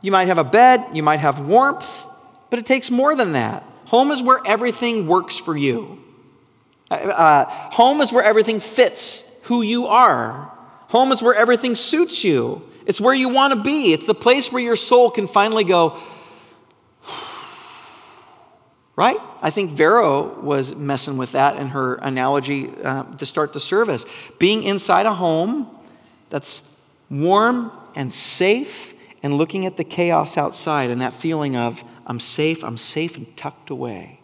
you 0.00 0.12
might 0.12 0.28
have 0.28 0.38
a 0.38 0.44
bed, 0.44 0.84
you 0.92 1.02
might 1.02 1.20
have 1.20 1.40
warmth, 1.40 2.06
but 2.50 2.58
it 2.58 2.66
takes 2.66 2.90
more 2.90 3.16
than 3.16 3.32
that. 3.32 3.64
Home 3.86 4.10
is 4.10 4.22
where 4.22 4.40
everything 4.44 5.06
works 5.06 5.38
for 5.38 5.56
you. 5.56 6.02
Uh, 6.90 6.94
uh, 6.94 7.44
home 7.70 8.00
is 8.00 8.12
where 8.12 8.24
everything 8.24 8.60
fits 8.60 9.24
who 9.44 9.62
you 9.62 9.86
are. 9.86 10.52
Home 10.88 11.12
is 11.12 11.22
where 11.22 11.34
everything 11.34 11.74
suits 11.74 12.24
you. 12.24 12.62
It's 12.86 13.00
where 13.00 13.14
you 13.14 13.28
want 13.28 13.54
to 13.54 13.60
be. 13.60 13.92
It's 13.92 14.06
the 14.06 14.14
place 14.14 14.52
where 14.52 14.62
your 14.62 14.76
soul 14.76 15.10
can 15.10 15.26
finally 15.26 15.64
go, 15.64 15.98
right? 18.96 19.16
I 19.40 19.50
think 19.50 19.72
Vero 19.72 20.40
was 20.40 20.74
messing 20.74 21.16
with 21.16 21.32
that 21.32 21.56
in 21.56 21.68
her 21.68 21.94
analogy 21.96 22.70
uh, 22.82 23.04
to 23.16 23.26
start 23.26 23.52
the 23.52 23.60
service. 23.60 24.04
Being 24.38 24.62
inside 24.62 25.06
a 25.06 25.14
home 25.14 25.68
that's 26.30 26.62
warm 27.10 27.72
and 27.94 28.12
safe 28.12 28.94
and 29.22 29.38
looking 29.38 29.64
at 29.64 29.76
the 29.76 29.84
chaos 29.84 30.36
outside 30.36 30.90
and 30.90 31.00
that 31.00 31.14
feeling 31.14 31.56
of, 31.56 31.82
I'm 32.06 32.20
safe, 32.20 32.62
I'm 32.62 32.76
safe 32.76 33.16
and 33.16 33.36
tucked 33.36 33.70
away. 33.70 34.20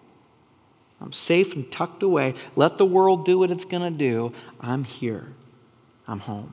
I'm 1.01 1.13
safe 1.13 1.55
and 1.55 1.71
tucked 1.71 2.03
away. 2.03 2.35
Let 2.57 2.77
the 2.77 2.85
world 2.85 3.25
do 3.25 3.39
what 3.39 3.51
it's 3.51 3.65
going 3.65 3.83
to 3.83 3.97
do. 3.97 4.33
I'm 4.61 4.85
here. 4.85 5.33
I'm 6.07 6.21
home. 6.21 6.53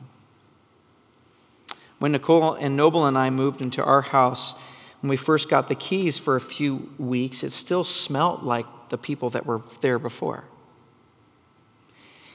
When 1.99 2.11
Nicole 2.11 2.53
and 2.53 2.77
Noble 2.77 3.05
and 3.05 3.17
I 3.17 3.29
moved 3.29 3.61
into 3.61 3.83
our 3.83 4.03
house, 4.03 4.55
when 5.01 5.09
we 5.09 5.17
first 5.17 5.49
got 5.49 5.67
the 5.67 5.75
keys 5.75 6.17
for 6.17 6.35
a 6.35 6.41
few 6.41 6.89
weeks, 6.97 7.43
it 7.43 7.51
still 7.51 7.83
smelt 7.83 8.43
like 8.43 8.65
the 8.89 8.97
people 8.97 9.29
that 9.31 9.45
were 9.45 9.61
there 9.81 9.99
before. 9.99 10.45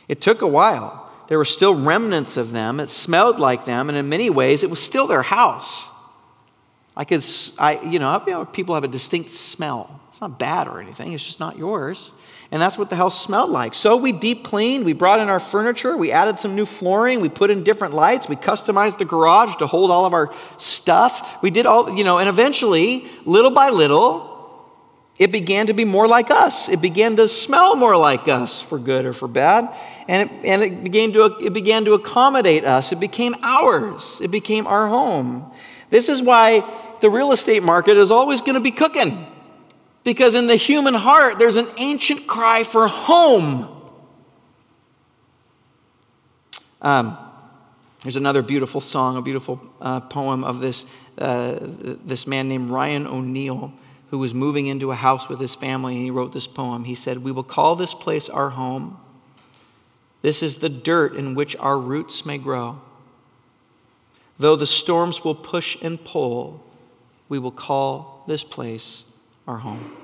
It 0.09 0.21
took 0.21 0.43
a 0.43 0.49
while. 0.49 1.11
There 1.29 1.39
were 1.39 1.45
still 1.45 1.75
remnants 1.75 2.37
of 2.37 2.53
them. 2.53 2.79
It 2.81 2.91
smelled 2.91 3.39
like 3.39 3.65
them, 3.65 3.89
and 3.89 3.97
in 3.97 4.09
many 4.09 4.29
ways, 4.29 4.63
it 4.63 4.69
was 4.69 4.83
still 4.83 5.07
their 5.07 5.23
house. 5.23 5.89
I 6.97 7.05
could, 7.05 7.25
I, 7.59 7.81
you 7.81 7.99
know, 7.99 8.23
you 8.27 8.33
know, 8.33 8.45
people 8.45 8.75
have 8.75 8.85
a 8.85 8.89
distinct 8.89 9.31
smell. 9.31 10.01
It's 10.09 10.21
not 10.21 10.39
bad 10.39 10.69
or 10.69 10.81
anything, 10.81 11.13
it's 11.13 11.25
just 11.25 11.41
not 11.41 11.57
yours. 11.57 12.13
And 12.51 12.61
that's 12.61 12.77
what 12.77 12.91
the 12.91 12.97
house 12.97 13.19
smelled 13.19 13.49
like. 13.49 13.73
So 13.73 13.97
we 13.97 14.13
deep 14.13 14.45
cleaned, 14.45 14.85
we 14.85 14.93
brought 14.93 15.21
in 15.21 15.31
our 15.31 15.41
furniture, 15.41 15.97
we 15.97 16.13
added 16.13 16.39
some 16.39 16.55
new 16.55 16.67
flooring, 16.67 17.23
we 17.23 17.31
put 17.31 17.51
in 17.51 17.65
different 17.65 17.95
lights, 17.95 18.29
we 18.29 18.37
customized 18.37 18.99
the 18.99 19.07
garage 19.07 19.57
to 19.57 19.67
hold 19.67 19.91
all 19.91 20.05
of 20.05 20.13
our 20.13 20.31
stuff. 20.59 21.43
We 21.43 21.51
did 21.51 21.65
all, 21.65 21.97
you 21.97 22.05
know, 22.05 22.19
and 22.19 22.29
eventually, 22.29 23.07
little 23.25 23.51
by 23.51 23.71
little, 23.71 24.29
it 25.19 25.33
began 25.33 25.69
to 25.69 25.73
be 25.73 25.87
more 25.87 26.07
like 26.07 26.31
us. 26.31 26.69
It 26.69 26.83
began 26.83 27.17
to 27.17 27.27
smell 27.27 27.75
more 27.75 27.97
like 27.97 28.29
us, 28.29 28.61
for 28.61 28.79
good 28.79 29.07
or 29.07 29.15
for 29.15 29.29
bad. 29.29 29.75
And 30.09 30.29
it, 30.29 30.45
and 30.45 30.63
it, 30.63 30.85
began, 30.85 31.13
to, 31.13 31.39
it 31.41 31.55
began 31.55 31.87
to 31.87 31.95
accommodate 31.95 32.67
us. 32.67 32.93
It 32.93 33.01
became 33.01 33.35
ours, 33.43 34.21
it 34.21 34.31
became 34.31 34.67
our 34.67 34.89
home. 34.89 35.51
This 35.93 36.09
is 36.09 36.23
why 36.23 36.67
the 37.03 37.11
real 37.11 37.33
estate 37.33 37.63
market 37.63 37.99
is 37.99 38.11
always 38.11 38.41
going 38.41 38.55
to 38.55 38.61
be 38.61 38.71
cooking. 38.71 39.27
Because 40.05 40.35
in 40.35 40.47
the 40.47 40.57
human 40.57 40.95
heart, 40.95 41.39
there's 41.39 41.59
an 41.59 41.69
ancient 41.77 42.27
cry 42.27 42.65
for 42.65 42.89
home. 42.89 43.69
Um, 46.81 47.19
there's 48.03 48.17
another 48.17 48.41
beautiful 48.41 48.81
song, 48.81 49.19
a 49.19 49.23
beautiful 49.23 49.61
uh, 49.83 50.01
poem 50.01 50.45
of 50.45 50.61
this, 50.61 50.87
uh, 51.19 51.59
this 51.61 52.27
man 52.27 52.49
named 52.49 52.71
Ryan 52.71 53.07
O'Neal, 53.07 53.75
who 54.09 54.17
was 54.17 54.33
moving 54.33 54.69
into 54.69 54.93
a 54.93 54.95
house 54.95 55.29
with 55.29 55.41
his 55.41 55.55
family, 55.55 55.95
and 55.97 56.03
he 56.03 56.11
wrote 56.11 56.33
this 56.33 56.47
poem. 56.47 56.85
He 56.85 56.95
said, 56.95 57.19
We 57.19 57.33
will 57.33 57.45
call 57.45 57.77
this 57.77 57.93
place 57.93 58.31
our 58.31 58.49
home. 58.49 58.99
This 60.23 60.43
is 60.43 60.57
the 60.57 60.71
dirt 60.71 61.17
in 61.17 61.35
which 61.35 61.55
our 61.57 61.79
roots 61.79 62.25
may 62.25 62.39
grow. 62.39 62.81
Though 64.39 64.57
the 64.57 64.67
storms 64.67 65.25
will 65.25 65.35
push 65.35 65.77
and 65.83 66.03
pull, 66.03 66.63
we 67.29 67.39
will 67.39 67.53
call 67.53 68.25
this 68.27 68.45
place 68.45 69.05
our 69.47 69.59
home. 69.59 69.97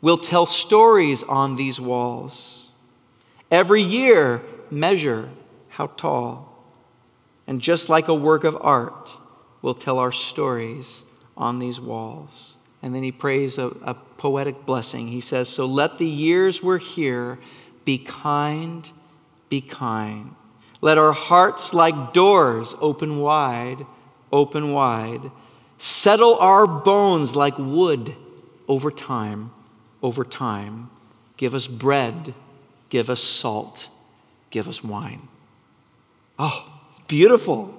We'll 0.00 0.18
tell 0.18 0.46
stories 0.46 1.22
on 1.24 1.56
these 1.56 1.80
walls. 1.80 2.70
Every 3.50 3.82
year, 3.82 4.42
measure 4.70 5.28
how 5.68 5.88
tall. 5.88 6.48
And 7.46 7.60
just 7.60 7.88
like 7.88 8.08
a 8.08 8.14
work 8.14 8.44
of 8.44 8.56
art, 8.60 9.16
we'll 9.62 9.74
tell 9.74 9.98
our 9.98 10.12
stories 10.12 11.04
on 11.36 11.58
these 11.58 11.80
walls. 11.80 12.56
And 12.82 12.94
then 12.94 13.02
he 13.02 13.12
prays 13.12 13.58
a, 13.58 13.68
a 13.82 13.94
poetic 13.94 14.66
blessing. 14.66 15.08
He 15.08 15.20
says, 15.20 15.48
So 15.48 15.66
let 15.66 15.98
the 15.98 16.06
years 16.06 16.62
we're 16.62 16.78
here 16.78 17.38
be 17.84 17.98
kind, 17.98 18.90
be 19.48 19.60
kind. 19.60 20.34
Let 20.80 20.98
our 20.98 21.12
hearts, 21.12 21.74
like 21.74 22.12
doors, 22.12 22.74
open 22.80 23.18
wide, 23.20 23.84
open 24.32 24.72
wide. 24.72 25.30
Settle 25.78 26.36
our 26.38 26.66
bones 26.66 27.34
like 27.34 27.58
wood 27.58 28.14
over 28.68 28.90
time, 28.90 29.50
over 30.02 30.24
time. 30.24 30.90
Give 31.36 31.54
us 31.54 31.66
bread, 31.66 32.34
give 32.88 33.10
us 33.10 33.22
salt, 33.22 33.88
give 34.50 34.68
us 34.68 34.82
wine. 34.82 35.28
Oh, 36.38 36.80
it's 36.90 37.00
beautiful. 37.00 37.74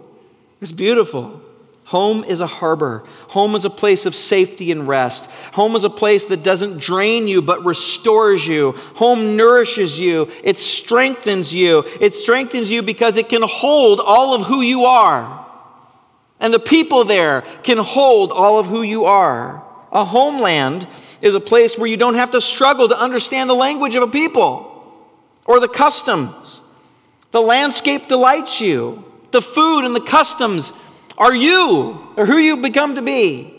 It's 0.62 0.72
beautiful. 0.72 1.42
Home 1.90 2.24
is 2.24 2.40
a 2.40 2.46
harbor. 2.46 3.04
Home 3.30 3.56
is 3.56 3.66
a 3.66 3.70
place 3.72 4.06
of 4.06 4.14
safety 4.14 4.72
and 4.72 4.88
rest. 4.88 5.26
Home 5.54 5.76
is 5.76 5.84
a 5.84 5.90
place 5.90 6.28
that 6.28 6.44
doesn't 6.44 6.78
drain 6.78 7.28
you 7.28 7.42
but 7.42 7.66
restores 7.66 8.46
you. 8.46 8.74
Home 8.98 9.36
nourishes 9.36 10.00
you. 10.00 10.30
It 10.44 10.60
strengthens 10.60 11.52
you. 11.52 11.84
It 12.00 12.14
strengthens 12.14 12.72
you 12.72 12.84
because 12.84 13.18
it 13.18 13.28
can 13.28 13.42
hold 13.42 14.02
all 14.02 14.36
of 14.36 14.44
who 14.44 14.62
you 14.62 14.86
are. 14.86 15.48
And 16.40 16.54
the 16.54 16.60
people 16.60 17.06
there 17.06 17.42
can 17.64 17.80
hold 17.80 18.32
all 18.32 18.60
of 18.60 18.68
who 18.68 18.84
you 18.84 19.06
are. 19.06 19.64
A 19.92 20.06
homeland 20.06 20.88
is 21.24 21.34
a 21.34 21.40
place 21.40 21.76
where 21.76 21.90
you 21.90 21.98
don't 21.98 22.14
have 22.14 22.30
to 22.32 22.40
struggle 22.40 22.88
to 22.90 23.00
understand 23.00 23.50
the 23.50 23.56
language 23.56 23.96
of 23.96 24.04
a 24.04 24.08
people 24.08 24.96
or 25.44 25.60
the 25.60 25.68
customs. 25.68 26.62
The 27.32 27.42
landscape 27.42 28.08
delights 28.08 28.62
you. 28.62 29.04
The 29.32 29.42
food 29.42 29.86
and 29.86 29.96
the 29.96 30.02
customs 30.02 30.72
are 31.20 31.36
you 31.36 32.14
or 32.16 32.26
who 32.26 32.38
you 32.38 32.58
become 32.58 32.96
to 32.96 33.02
be. 33.02 33.54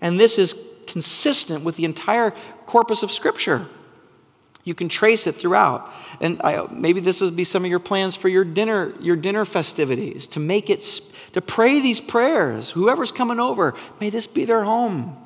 And 0.00 0.18
this 0.18 0.38
is 0.38 0.54
consistent 0.86 1.64
with 1.64 1.76
the 1.76 1.84
entire 1.84 2.30
corpus 2.66 3.02
of 3.02 3.10
Scripture. 3.10 3.66
You 4.62 4.74
can 4.74 4.88
trace 4.88 5.26
it 5.26 5.36
throughout. 5.36 5.92
And 6.20 6.40
I, 6.42 6.66
maybe 6.72 7.00
this 7.00 7.20
will 7.20 7.30
be 7.30 7.44
some 7.44 7.64
of 7.64 7.70
your 7.70 7.78
plans 7.78 8.16
for 8.16 8.28
your 8.28 8.44
dinner, 8.44 8.94
your 9.00 9.14
dinner 9.14 9.44
festivities, 9.44 10.26
to 10.28 10.40
make 10.40 10.70
it, 10.70 10.80
to 11.32 11.40
pray 11.40 11.80
these 11.80 12.00
prayers. 12.00 12.70
Whoever's 12.70 13.12
coming 13.12 13.38
over, 13.38 13.74
may 14.00 14.10
this 14.10 14.26
be 14.26 14.44
their 14.44 14.64
home. 14.64 15.16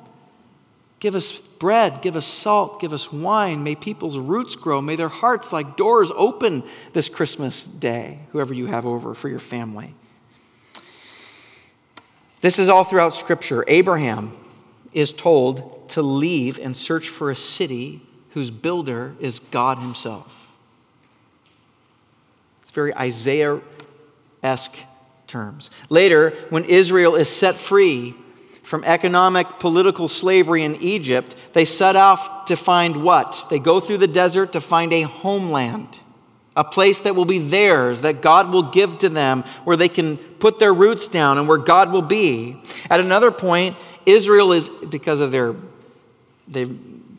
Give 0.99 1.15
us 1.15 1.31
bread, 1.31 2.03
give 2.03 2.15
us 2.15 2.27
salt, 2.27 2.79
give 2.79 2.93
us 2.93 3.11
wine. 3.11 3.63
May 3.63 3.73
people's 3.73 4.19
roots 4.19 4.55
grow. 4.55 4.79
May 4.79 4.95
their 4.95 5.09
hearts, 5.09 5.51
like 5.51 5.75
doors, 5.75 6.11
open 6.15 6.63
this 6.93 7.09
Christmas 7.09 7.65
day, 7.65 8.19
whoever 8.31 8.53
you 8.53 8.67
have 8.67 8.85
over 8.85 9.15
for 9.15 9.27
your 9.27 9.39
family. 9.39 9.95
This 12.41 12.57
is 12.57 12.69
all 12.69 12.83
throughout 12.83 13.13
Scripture. 13.13 13.63
Abraham 13.67 14.35
is 14.93 15.11
told 15.11 15.89
to 15.91 16.01
leave 16.01 16.59
and 16.59 16.75
search 16.75 17.07
for 17.07 17.29
a 17.29 17.35
city 17.35 18.01
whose 18.31 18.49
builder 18.49 19.15
is 19.19 19.39
God 19.39 19.77
Himself. 19.77 20.51
It's 22.61 22.71
very 22.71 22.95
Isaiah 22.95 23.61
esque 24.41 24.77
terms. 25.27 25.69
Later, 25.89 26.31
when 26.49 26.65
Israel 26.65 27.15
is 27.15 27.29
set 27.29 27.57
free 27.57 28.15
from 28.63 28.83
economic, 28.83 29.59
political 29.59 30.07
slavery 30.07 30.63
in 30.63 30.75
Egypt, 30.77 31.35
they 31.53 31.65
set 31.65 31.95
off 31.95 32.45
to 32.45 32.55
find 32.55 33.03
what? 33.03 33.47
They 33.49 33.59
go 33.59 33.79
through 33.79 33.99
the 33.99 34.07
desert 34.07 34.53
to 34.53 34.61
find 34.61 34.93
a 34.93 35.03
homeland 35.03 35.99
a 36.55 36.63
place 36.63 37.01
that 37.01 37.15
will 37.15 37.25
be 37.25 37.39
theirs, 37.39 38.01
that 38.01 38.21
God 38.21 38.51
will 38.51 38.63
give 38.63 38.97
to 38.99 39.09
them, 39.09 39.43
where 39.63 39.77
they 39.77 39.87
can 39.87 40.17
put 40.17 40.59
their 40.59 40.73
roots 40.73 41.07
down 41.07 41.37
and 41.37 41.47
where 41.47 41.57
God 41.57 41.91
will 41.91 42.01
be. 42.01 42.61
At 42.89 42.99
another 42.99 43.31
point, 43.31 43.77
Israel 44.05 44.51
is, 44.51 44.67
because 44.67 45.19
of 45.19 45.31
their, 45.31 45.55
their 46.47 46.67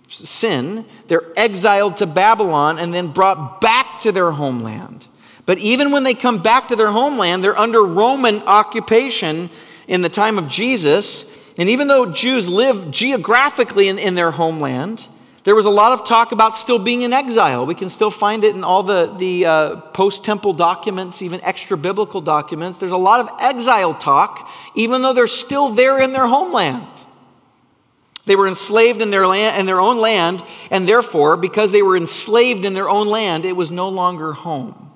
sin, 0.08 0.84
they're 1.06 1.32
exiled 1.36 1.96
to 1.98 2.06
Babylon 2.06 2.78
and 2.78 2.92
then 2.92 3.08
brought 3.08 3.60
back 3.60 4.00
to 4.00 4.12
their 4.12 4.32
homeland. 4.32 5.06
But 5.46 5.58
even 5.58 5.92
when 5.92 6.04
they 6.04 6.14
come 6.14 6.42
back 6.42 6.68
to 6.68 6.76
their 6.76 6.90
homeland, 6.90 7.42
they're 7.42 7.58
under 7.58 7.82
Roman 7.82 8.42
occupation 8.42 9.50
in 9.88 10.02
the 10.02 10.08
time 10.08 10.38
of 10.38 10.46
Jesus. 10.46 11.24
And 11.58 11.68
even 11.68 11.88
though 11.88 12.06
Jews 12.06 12.48
live 12.48 12.90
geographically 12.90 13.88
in, 13.88 13.98
in 13.98 14.14
their 14.14 14.30
homeland, 14.30 15.08
there 15.44 15.56
was 15.56 15.64
a 15.64 15.70
lot 15.70 15.92
of 15.92 16.04
talk 16.06 16.30
about 16.30 16.56
still 16.56 16.78
being 16.78 17.02
in 17.02 17.12
exile. 17.12 17.66
We 17.66 17.74
can 17.74 17.88
still 17.88 18.10
find 18.10 18.44
it 18.44 18.54
in 18.54 18.62
all 18.62 18.84
the, 18.84 19.06
the 19.06 19.46
uh, 19.46 19.76
post 19.92 20.24
temple 20.24 20.52
documents, 20.52 21.20
even 21.20 21.42
extra 21.42 21.76
biblical 21.76 22.20
documents. 22.20 22.78
There's 22.78 22.92
a 22.92 22.96
lot 22.96 23.18
of 23.18 23.28
exile 23.40 23.92
talk, 23.92 24.48
even 24.76 25.02
though 25.02 25.12
they're 25.12 25.26
still 25.26 25.70
there 25.70 26.00
in 26.00 26.12
their 26.12 26.28
homeland. 26.28 26.86
They 28.24 28.36
were 28.36 28.46
enslaved 28.46 29.02
in 29.02 29.10
their, 29.10 29.26
land, 29.26 29.58
in 29.58 29.66
their 29.66 29.80
own 29.80 29.98
land, 29.98 30.44
and 30.70 30.86
therefore, 30.86 31.36
because 31.36 31.72
they 31.72 31.82
were 31.82 31.96
enslaved 31.96 32.64
in 32.64 32.72
their 32.72 32.88
own 32.88 33.08
land, 33.08 33.44
it 33.44 33.56
was 33.56 33.72
no 33.72 33.88
longer 33.88 34.32
home. 34.32 34.91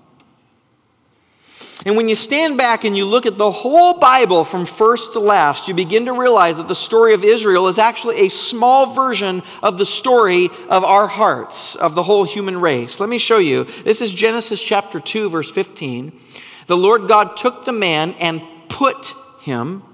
And 1.86 1.96
when 1.96 2.08
you 2.08 2.16
stand 2.16 2.58
back 2.58 2.82
and 2.82 2.96
you 2.96 3.04
look 3.04 3.26
at 3.26 3.38
the 3.38 3.52
whole 3.52 3.94
Bible 3.94 4.42
from 4.42 4.66
first 4.66 5.12
to 5.12 5.20
last, 5.20 5.68
you 5.68 5.74
begin 5.74 6.06
to 6.06 6.12
realize 6.12 6.56
that 6.56 6.66
the 6.66 6.74
story 6.74 7.14
of 7.14 7.22
Israel 7.22 7.68
is 7.68 7.78
actually 7.78 8.26
a 8.26 8.28
small 8.28 8.92
version 8.92 9.40
of 9.62 9.78
the 9.78 9.86
story 9.86 10.50
of 10.68 10.82
our 10.82 11.06
hearts, 11.06 11.76
of 11.76 11.94
the 11.94 12.02
whole 12.02 12.24
human 12.24 12.60
race. 12.60 12.98
Let 12.98 13.08
me 13.08 13.18
show 13.18 13.38
you. 13.38 13.62
This 13.84 14.02
is 14.02 14.10
Genesis 14.10 14.60
chapter 14.60 14.98
2, 14.98 15.28
verse 15.28 15.48
15. 15.48 16.10
The 16.66 16.76
Lord 16.76 17.06
God 17.06 17.36
took 17.36 17.64
the 17.64 17.72
man 17.72 18.14
and 18.14 18.42
put 18.68 19.14
him 19.38 19.84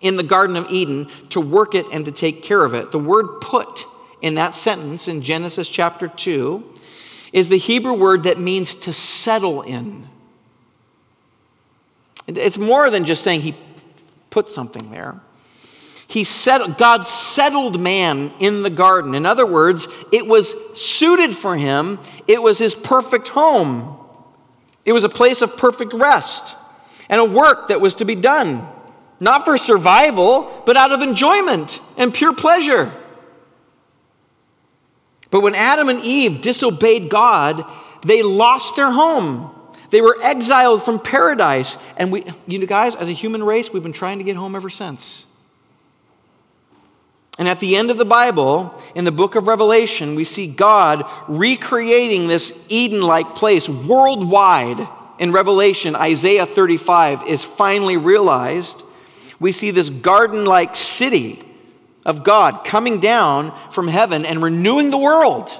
in 0.00 0.16
the 0.16 0.22
Garden 0.22 0.56
of 0.56 0.70
Eden 0.70 1.06
to 1.28 1.40
work 1.42 1.74
it 1.74 1.84
and 1.92 2.06
to 2.06 2.12
take 2.12 2.42
care 2.42 2.64
of 2.64 2.72
it. 2.72 2.92
The 2.92 2.98
word 2.98 3.42
put 3.42 3.84
in 4.22 4.36
that 4.36 4.54
sentence 4.54 5.06
in 5.06 5.20
Genesis 5.20 5.68
chapter 5.68 6.08
2 6.08 6.64
is 7.34 7.50
the 7.50 7.58
Hebrew 7.58 7.92
word 7.92 8.22
that 8.22 8.38
means 8.38 8.74
to 8.76 8.94
settle 8.94 9.60
in. 9.60 10.08
It's 12.38 12.58
more 12.58 12.90
than 12.90 13.04
just 13.04 13.22
saying 13.22 13.42
he 13.42 13.56
put 14.30 14.50
something 14.50 14.90
there. 14.90 15.20
He 16.06 16.24
set, 16.24 16.76
God 16.76 17.06
settled 17.06 17.80
man 17.80 18.32
in 18.40 18.62
the 18.62 18.70
garden. 18.70 19.14
In 19.14 19.24
other 19.24 19.46
words, 19.46 19.86
it 20.12 20.26
was 20.26 20.54
suited 20.74 21.36
for 21.36 21.56
him, 21.56 22.00
it 22.26 22.42
was 22.42 22.58
his 22.58 22.74
perfect 22.74 23.28
home. 23.28 23.96
It 24.84 24.92
was 24.92 25.04
a 25.04 25.08
place 25.08 25.42
of 25.42 25.56
perfect 25.56 25.92
rest 25.92 26.56
and 27.08 27.20
a 27.20 27.24
work 27.24 27.68
that 27.68 27.80
was 27.80 27.96
to 27.96 28.04
be 28.04 28.14
done, 28.14 28.66
not 29.20 29.44
for 29.44 29.58
survival, 29.58 30.62
but 30.64 30.76
out 30.76 30.90
of 30.90 31.02
enjoyment 31.02 31.80
and 31.96 32.14
pure 32.14 32.32
pleasure. 32.32 32.92
But 35.30 35.42
when 35.42 35.54
Adam 35.54 35.88
and 35.88 36.02
Eve 36.02 36.40
disobeyed 36.40 37.08
God, 37.08 37.64
they 38.04 38.22
lost 38.22 38.76
their 38.76 38.90
home. 38.90 39.54
They 39.90 40.00
were 40.00 40.16
exiled 40.22 40.82
from 40.84 40.98
paradise. 40.98 41.76
And 41.96 42.12
we, 42.12 42.24
you 42.46 42.58
know, 42.58 42.66
guys, 42.66 42.94
as 42.94 43.08
a 43.08 43.12
human 43.12 43.42
race, 43.42 43.72
we've 43.72 43.82
been 43.82 43.92
trying 43.92 44.18
to 44.18 44.24
get 44.24 44.36
home 44.36 44.54
ever 44.54 44.70
since. 44.70 45.26
And 47.38 47.48
at 47.48 47.58
the 47.58 47.76
end 47.76 47.90
of 47.90 47.96
the 47.96 48.04
Bible, 48.04 48.78
in 48.94 49.04
the 49.04 49.12
book 49.12 49.34
of 49.34 49.46
Revelation, 49.46 50.14
we 50.14 50.24
see 50.24 50.46
God 50.46 51.10
recreating 51.26 52.28
this 52.28 52.62
Eden 52.68 53.00
like 53.00 53.34
place 53.34 53.68
worldwide. 53.68 54.86
In 55.18 55.32
Revelation, 55.32 55.96
Isaiah 55.96 56.46
35 56.46 57.26
is 57.26 57.42
finally 57.42 57.96
realized. 57.96 58.82
We 59.38 59.52
see 59.52 59.70
this 59.70 59.88
garden 59.88 60.44
like 60.44 60.76
city 60.76 61.42
of 62.04 62.24
God 62.24 62.64
coming 62.64 63.00
down 63.00 63.54
from 63.70 63.88
heaven 63.88 64.26
and 64.26 64.42
renewing 64.42 64.90
the 64.90 64.98
world. 64.98 65.50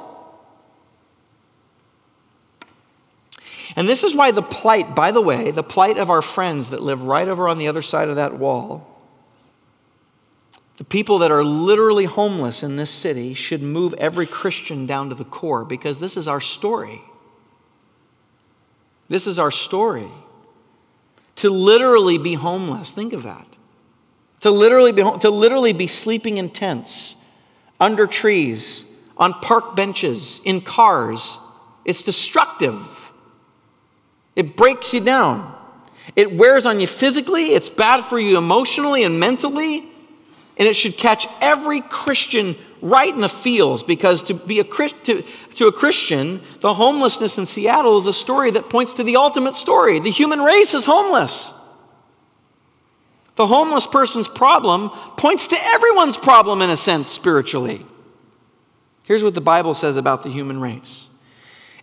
And 3.76 3.87
this 3.88 4.02
is 4.02 4.14
why 4.14 4.30
the 4.30 4.42
plight, 4.42 4.94
by 4.94 5.11
the 5.11 5.20
way, 5.20 5.50
the 5.50 5.62
plight 5.62 5.98
of 5.98 6.11
our 6.11 6.22
friends 6.22 6.70
that 6.70 6.83
live 6.83 7.02
right 7.02 7.28
over 7.28 7.48
on 7.48 7.59
the 7.59 7.68
other 7.68 7.83
side 7.83 8.09
of 8.09 8.16
that 8.16 8.38
wall, 8.38 8.87
the 10.76 10.85
people 10.85 11.18
that 11.18 11.30
are 11.30 11.44
literally 11.44 12.06
homeless 12.06 12.62
in 12.62 12.76
this 12.76 12.90
city 12.90 13.35
should 13.35 13.62
move 13.62 13.92
every 13.94 14.26
Christian 14.26 14.87
down 14.87 15.11
to 15.11 15.14
the 15.14 15.24
core 15.24 15.64
because 15.64 15.98
this 15.98 16.16
is 16.16 16.26
our 16.26 16.40
story. 16.40 17.02
This 19.09 19.26
is 19.26 19.38
our 19.38 19.50
story. 19.50 20.09
To 21.37 21.50
literally 21.50 22.18
be 22.18 22.35
homeless, 22.35 22.92
think 22.92 23.12
of 23.12 23.24
that. 23.24 23.46
To 24.40 24.50
literally 24.50 24.92
be, 24.92 25.02
to 25.02 25.30
literally 25.30 25.72
be 25.72 25.87
sleeping 25.87 26.38
in 26.38 26.48
tents, 26.48 27.16
under 27.78 28.06
trees, 28.06 28.85
on 29.16 29.35
park 29.35 29.76
benches, 29.76 30.40
in 30.44 30.61
cars, 30.62 31.38
it's 31.85 32.02
destructive. 32.02 32.99
It 34.40 34.57
breaks 34.57 34.94
you 34.94 35.03
down. 35.03 35.55
It 36.16 36.35
wears 36.35 36.64
on 36.64 36.81
you 36.81 36.87
physically, 36.87 37.53
it's 37.53 37.68
bad 37.68 38.07
for 38.07 38.18
you 38.18 38.38
emotionally 38.38 39.05
and 39.05 39.20
mentally, 39.20 39.81
and 40.57 40.66
it 40.66 40.74
should 40.74 40.96
catch 40.96 41.26
every 41.42 41.83
Christian 41.83 42.57
right 42.81 43.12
in 43.12 43.20
the 43.20 43.29
feels 43.29 43.83
because 43.83 44.22
to 44.22 44.33
be 44.33 44.59
a 44.59 44.64
to, 44.64 45.22
to 45.57 45.66
a 45.66 45.72
Christian, 45.72 46.40
the 46.61 46.72
homelessness 46.72 47.37
in 47.37 47.44
Seattle 47.44 47.98
is 47.98 48.07
a 48.07 48.14
story 48.14 48.50
that 48.53 48.70
points 48.70 48.94
to 48.94 49.05
the 49.05 49.16
ultimate 49.16 49.57
story. 49.57 50.00
The 50.00 50.11
human 50.11 50.40
race 50.40 50.72
is 50.72 50.87
homeless. 50.87 51.53
The 53.35 53.46
homeless 53.46 53.87
person's 53.87 54.26
problem 54.26 54.88
points 55.18 55.48
to 55.48 55.57
everyone's 55.61 56.16
problem 56.16 56.62
in 56.62 56.70
a 56.70 56.79
sense 56.79 57.11
spiritually. 57.11 57.85
Here's 59.03 59.22
what 59.22 59.35
the 59.35 59.42
Bible 59.42 59.74
says 59.74 59.98
about 59.98 60.22
the 60.22 60.31
human 60.31 60.62
race. 60.62 61.10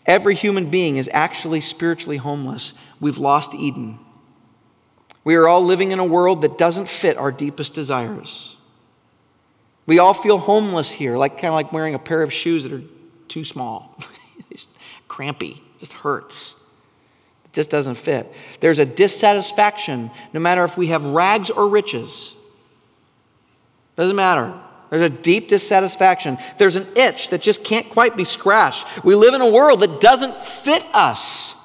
Every 0.08 0.36
human 0.36 0.70
being 0.70 0.96
is 0.96 1.10
actually 1.14 1.60
spiritually 1.60 2.18
homeless. 2.18 2.74
We've 3.02 3.18
lost 3.18 3.54
Eden. 3.54 4.00
We 5.26 5.36
are 5.36 5.48
all 5.50 5.62
living 5.62 5.92
in 5.92 6.00
a 6.00 6.06
world 6.06 6.42
that 6.44 6.58
doesn't 6.58 6.88
fit 6.88 7.18
our 7.18 7.34
deepest 7.34 7.74
desires. 7.74 8.56
We 9.86 10.00
all 10.00 10.14
feel 10.14 10.38
homeless 10.38 10.90
here, 10.90 11.18
like 11.18 11.34
kind 11.34 11.48
of 11.48 11.54
like 11.54 11.74
wearing 11.74 11.94
a 11.94 12.00
pair 12.00 12.22
of 12.22 12.32
shoes 12.32 12.64
that 12.64 12.72
are 12.72 12.84
too 13.28 13.44
small. 13.44 13.98
it's 14.50 14.70
crampy, 15.10 15.62
just 15.80 15.92
hurts. 15.92 16.56
It 17.44 17.54
just 17.54 17.70
doesn't 17.70 17.96
fit. 17.96 18.34
There's 18.62 18.80
a 18.80 18.86
dissatisfaction 18.86 20.12
no 20.32 20.40
matter 20.40 20.64
if 20.64 20.78
we 20.78 20.88
have 20.88 21.06
rags 21.06 21.50
or 21.50 21.68
riches. 21.68 22.36
Doesn't 23.98 24.16
matter. 24.16 24.58
There's 24.90 25.02
a 25.02 25.10
deep 25.10 25.50
dissatisfaction. 25.50 26.38
There's 26.58 26.76
an 26.76 26.88
itch 26.96 27.30
that 27.30 27.42
just 27.42 27.64
can't 27.64 27.90
quite 27.90 28.16
be 28.16 28.24
scratched. 28.24 29.04
We 29.04 29.16
live 29.16 29.34
in 29.34 29.42
a 29.42 29.52
world 29.52 29.82
that 29.82 30.00
doesn't 30.00 30.38
fit 30.38 30.84
us. 30.94 31.56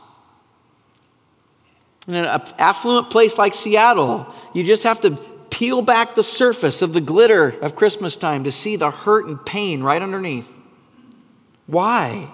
In 2.08 2.14
an 2.14 2.26
affluent 2.58 3.10
place 3.10 3.38
like 3.38 3.54
Seattle, 3.54 4.34
you 4.54 4.64
just 4.64 4.82
have 4.82 5.00
to 5.02 5.12
peel 5.50 5.82
back 5.82 6.16
the 6.16 6.22
surface 6.22 6.82
of 6.82 6.92
the 6.92 7.00
glitter 7.00 7.50
of 7.60 7.76
Christmas 7.76 8.16
time 8.16 8.44
to 8.44 8.50
see 8.50 8.74
the 8.74 8.90
hurt 8.90 9.26
and 9.26 9.44
pain 9.46 9.82
right 9.82 10.02
underneath. 10.02 10.50
Why? 11.66 12.28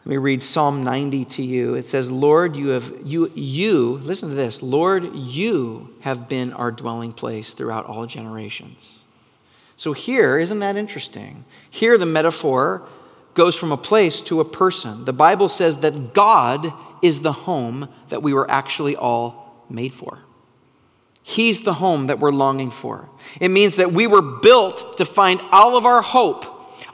Let 0.00 0.06
me 0.06 0.16
read 0.18 0.42
Psalm 0.42 0.82
90 0.82 1.24
to 1.24 1.42
you. 1.42 1.74
It 1.74 1.86
says, 1.86 2.10
Lord, 2.10 2.56
you 2.56 2.68
have, 2.68 2.92
you, 3.04 3.32
you, 3.34 4.00
listen 4.02 4.28
to 4.28 4.34
this, 4.34 4.62
Lord, 4.62 5.16
you 5.16 5.94
have 6.00 6.28
been 6.28 6.52
our 6.52 6.70
dwelling 6.70 7.14
place 7.14 7.54
throughout 7.54 7.86
all 7.86 8.04
generations. 8.04 9.03
So 9.76 9.92
here, 9.92 10.38
isn't 10.38 10.58
that 10.60 10.76
interesting? 10.76 11.44
Here, 11.68 11.98
the 11.98 12.06
metaphor 12.06 12.86
goes 13.34 13.56
from 13.56 13.72
a 13.72 13.76
place 13.76 14.20
to 14.22 14.40
a 14.40 14.44
person. 14.44 15.04
The 15.04 15.12
Bible 15.12 15.48
says 15.48 15.78
that 15.78 16.14
God 16.14 16.72
is 17.02 17.20
the 17.20 17.32
home 17.32 17.88
that 18.08 18.22
we 18.22 18.32
were 18.32 18.50
actually 18.50 18.96
all 18.96 19.64
made 19.68 19.92
for. 19.92 20.20
He's 21.22 21.62
the 21.62 21.74
home 21.74 22.06
that 22.06 22.20
we're 22.20 22.32
longing 22.32 22.70
for. 22.70 23.08
It 23.40 23.48
means 23.48 23.76
that 23.76 23.92
we 23.92 24.06
were 24.06 24.22
built 24.22 24.98
to 24.98 25.04
find 25.04 25.40
all 25.50 25.76
of 25.76 25.86
our 25.86 26.02
hope, 26.02 26.44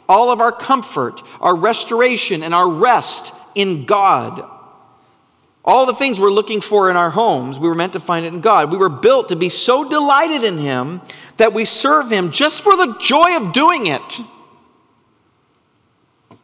all 0.08 0.30
of 0.30 0.40
our 0.40 0.52
comfort, 0.52 1.20
our 1.40 1.54
restoration, 1.54 2.42
and 2.42 2.54
our 2.54 2.68
rest 2.68 3.34
in 3.54 3.84
God. 3.84 4.48
All 5.64 5.84
the 5.84 5.94
things 5.94 6.18
we're 6.18 6.30
looking 6.30 6.60
for 6.60 6.90
in 6.90 6.96
our 6.96 7.10
homes, 7.10 7.58
we 7.58 7.68
were 7.68 7.74
meant 7.74 7.92
to 7.92 8.00
find 8.00 8.24
it 8.24 8.32
in 8.32 8.40
God. 8.40 8.70
We 8.70 8.78
were 8.78 8.88
built 8.88 9.28
to 9.28 9.36
be 9.36 9.48
so 9.48 9.86
delighted 9.88 10.42
in 10.44 10.58
Him 10.58 11.02
that 11.40 11.52
we 11.52 11.64
serve 11.64 12.10
Him 12.10 12.30
just 12.30 12.62
for 12.62 12.76
the 12.76 12.96
joy 13.00 13.36
of 13.36 13.52
doing 13.52 13.86
it. 13.86 14.20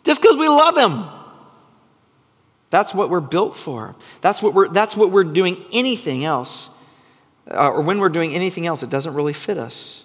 Just 0.05 0.21
because 0.21 0.37
we 0.37 0.49
love 0.49 0.77
Him. 0.77 1.05
That's 2.71 2.93
what 2.93 3.09
we're 3.09 3.21
built 3.21 3.57
for. 3.57 3.95
That's 4.21 4.43
what 4.43 4.53
we're, 4.53 4.69
that's 4.69 4.97
what 4.97 5.13
we're 5.13 5.25
doing 5.25 5.65
anything 5.73 6.25
else 6.25 6.71
uh, 7.51 7.71
or 7.71 7.81
when 7.81 8.01
we're 8.01 8.09
doing 8.09 8.35
anything 8.35 8.67
else, 8.67 8.83
it 8.83 8.91
doesn't 8.91 9.15
really 9.15 9.33
fit 9.33 9.59
us. 9.59 10.05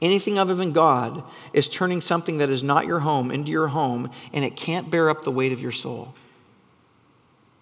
Anything 0.00 0.38
other 0.38 0.54
than 0.54 0.72
God 0.72 1.24
is 1.52 1.68
turning 1.68 2.00
something 2.00 2.38
that 2.38 2.50
is 2.50 2.62
not 2.62 2.86
your 2.86 3.00
home 3.00 3.30
into 3.30 3.50
your 3.50 3.68
home, 3.68 4.10
and 4.32 4.44
it 4.44 4.56
can't 4.56 4.90
bear 4.90 5.10
up 5.10 5.24
the 5.24 5.30
weight 5.30 5.52
of 5.52 5.60
your 5.60 5.72
soul. 5.72 6.14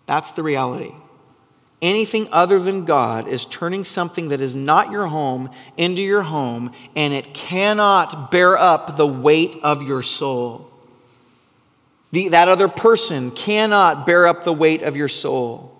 That's 0.07 0.31
the 0.31 0.43
reality. 0.43 0.93
Anything 1.83 2.29
other 2.33 2.59
than 2.59 2.87
God 2.87 3.29
is 3.29 3.45
turning 3.45 3.85
something 3.85 4.29
that 4.29 4.41
is 4.41 4.57
not 4.57 4.91
your 4.91 5.07
home 5.07 5.51
into 5.77 6.01
your 6.01 6.23
home, 6.23 6.73
and 6.95 7.13
it 7.13 7.35
cannot 7.35 8.31
bear 8.31 8.57
up 8.57 8.97
the 8.97 9.07
weight 9.07 9.59
of 9.63 9.83
your 9.83 10.01
soul. 10.01 10.71
The, 12.13 12.29
that 12.29 12.49
other 12.49 12.69
person 12.69 13.31
cannot 13.31 14.07
bear 14.07 14.27
up 14.27 14.45
the 14.45 14.53
weight 14.53 14.83
of 14.83 14.97
your 14.97 15.09
soul. 15.09 15.73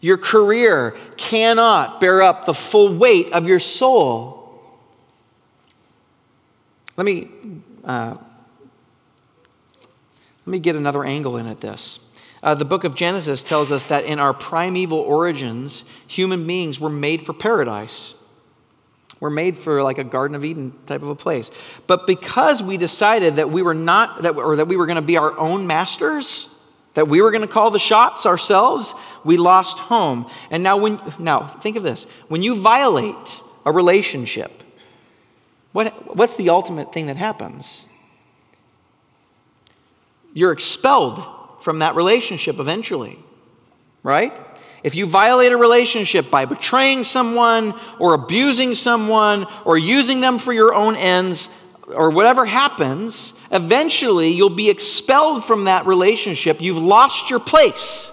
Your 0.00 0.16
career 0.16 0.96
cannot 1.16 2.00
bear 2.00 2.22
up 2.22 2.44
the 2.44 2.54
full 2.54 2.94
weight 2.94 3.32
of 3.32 3.46
your 3.46 3.58
soul. 3.58 4.38
Let 6.96 7.04
me, 7.04 7.28
uh, 7.84 8.16
let 10.44 10.46
me 10.46 10.60
get 10.60 10.76
another 10.76 11.04
angle 11.04 11.36
in 11.36 11.46
at 11.46 11.60
this. 11.60 11.98
Uh, 12.42 12.54
the 12.54 12.64
book 12.64 12.84
of 12.84 12.94
Genesis 12.94 13.42
tells 13.42 13.70
us 13.70 13.84
that 13.84 14.04
in 14.04 14.18
our 14.18 14.34
primeval 14.34 14.98
origins, 14.98 15.84
human 16.06 16.46
beings 16.46 16.80
were 16.80 16.90
made 16.90 17.24
for 17.24 17.32
paradise. 17.32 18.14
We're 19.20 19.30
made 19.30 19.56
for 19.56 19.84
like 19.84 19.98
a 19.98 20.04
Garden 20.04 20.34
of 20.34 20.44
Eden 20.44 20.76
type 20.86 21.02
of 21.02 21.08
a 21.08 21.14
place. 21.14 21.52
But 21.86 22.08
because 22.08 22.60
we 22.60 22.76
decided 22.76 23.36
that 23.36 23.50
we 23.50 23.62
were 23.62 23.74
not, 23.74 24.22
that, 24.22 24.34
or 24.34 24.56
that 24.56 24.66
we 24.66 24.76
were 24.76 24.86
going 24.86 24.96
to 24.96 25.02
be 25.02 25.16
our 25.16 25.38
own 25.38 25.68
masters, 25.68 26.48
that 26.94 27.06
we 27.06 27.22
were 27.22 27.30
going 27.30 27.46
to 27.46 27.52
call 27.52 27.70
the 27.70 27.78
shots 27.78 28.26
ourselves, 28.26 28.94
we 29.24 29.36
lost 29.36 29.78
home. 29.78 30.28
And 30.50 30.64
now, 30.64 30.76
when, 30.76 31.00
now 31.20 31.46
think 31.46 31.76
of 31.76 31.84
this 31.84 32.08
when 32.26 32.42
you 32.42 32.56
violate 32.56 33.40
a 33.64 33.70
relationship, 33.70 34.64
what, 35.70 36.16
what's 36.16 36.34
the 36.34 36.50
ultimate 36.50 36.92
thing 36.92 37.06
that 37.06 37.16
happens? 37.16 37.86
You're 40.34 40.52
expelled 40.52 41.22
from 41.62 41.78
that 41.78 41.94
relationship 41.94 42.58
eventually, 42.58 43.18
right? 44.02 44.32
If 44.82 44.94
you 44.94 45.06
violate 45.06 45.52
a 45.52 45.56
relationship 45.56 46.30
by 46.30 46.44
betraying 46.44 47.04
someone 47.04 47.74
or 47.98 48.14
abusing 48.14 48.74
someone 48.74 49.46
or 49.64 49.78
using 49.78 50.20
them 50.20 50.38
for 50.38 50.52
your 50.52 50.74
own 50.74 50.96
ends, 50.96 51.48
or 51.88 52.10
whatever 52.10 52.44
happens, 52.44 53.34
eventually 53.50 54.30
you'll 54.30 54.50
be 54.50 54.70
expelled 54.70 55.44
from 55.44 55.64
that 55.64 55.86
relationship. 55.86 56.60
You've 56.60 56.78
lost 56.78 57.30
your 57.30 57.40
place. 57.40 58.12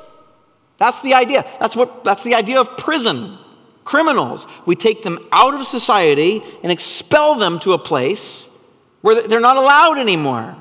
That's 0.78 1.02
the 1.02 1.14
idea. 1.14 1.46
That's 1.60 1.76
what 1.76 2.04
that's 2.04 2.24
the 2.24 2.36
idea 2.36 2.60
of 2.60 2.78
prison. 2.78 3.38
Criminals, 3.84 4.46
we 4.66 4.76
take 4.76 5.02
them 5.02 5.18
out 5.32 5.54
of 5.54 5.66
society 5.66 6.44
and 6.62 6.72
expel 6.72 7.36
them 7.36 7.60
to 7.60 7.74
a 7.74 7.80
place 7.80 8.48
where 9.02 9.28
they're 9.28 9.40
not 9.40 9.58
allowed 9.58 9.98
anymore. 9.98 10.56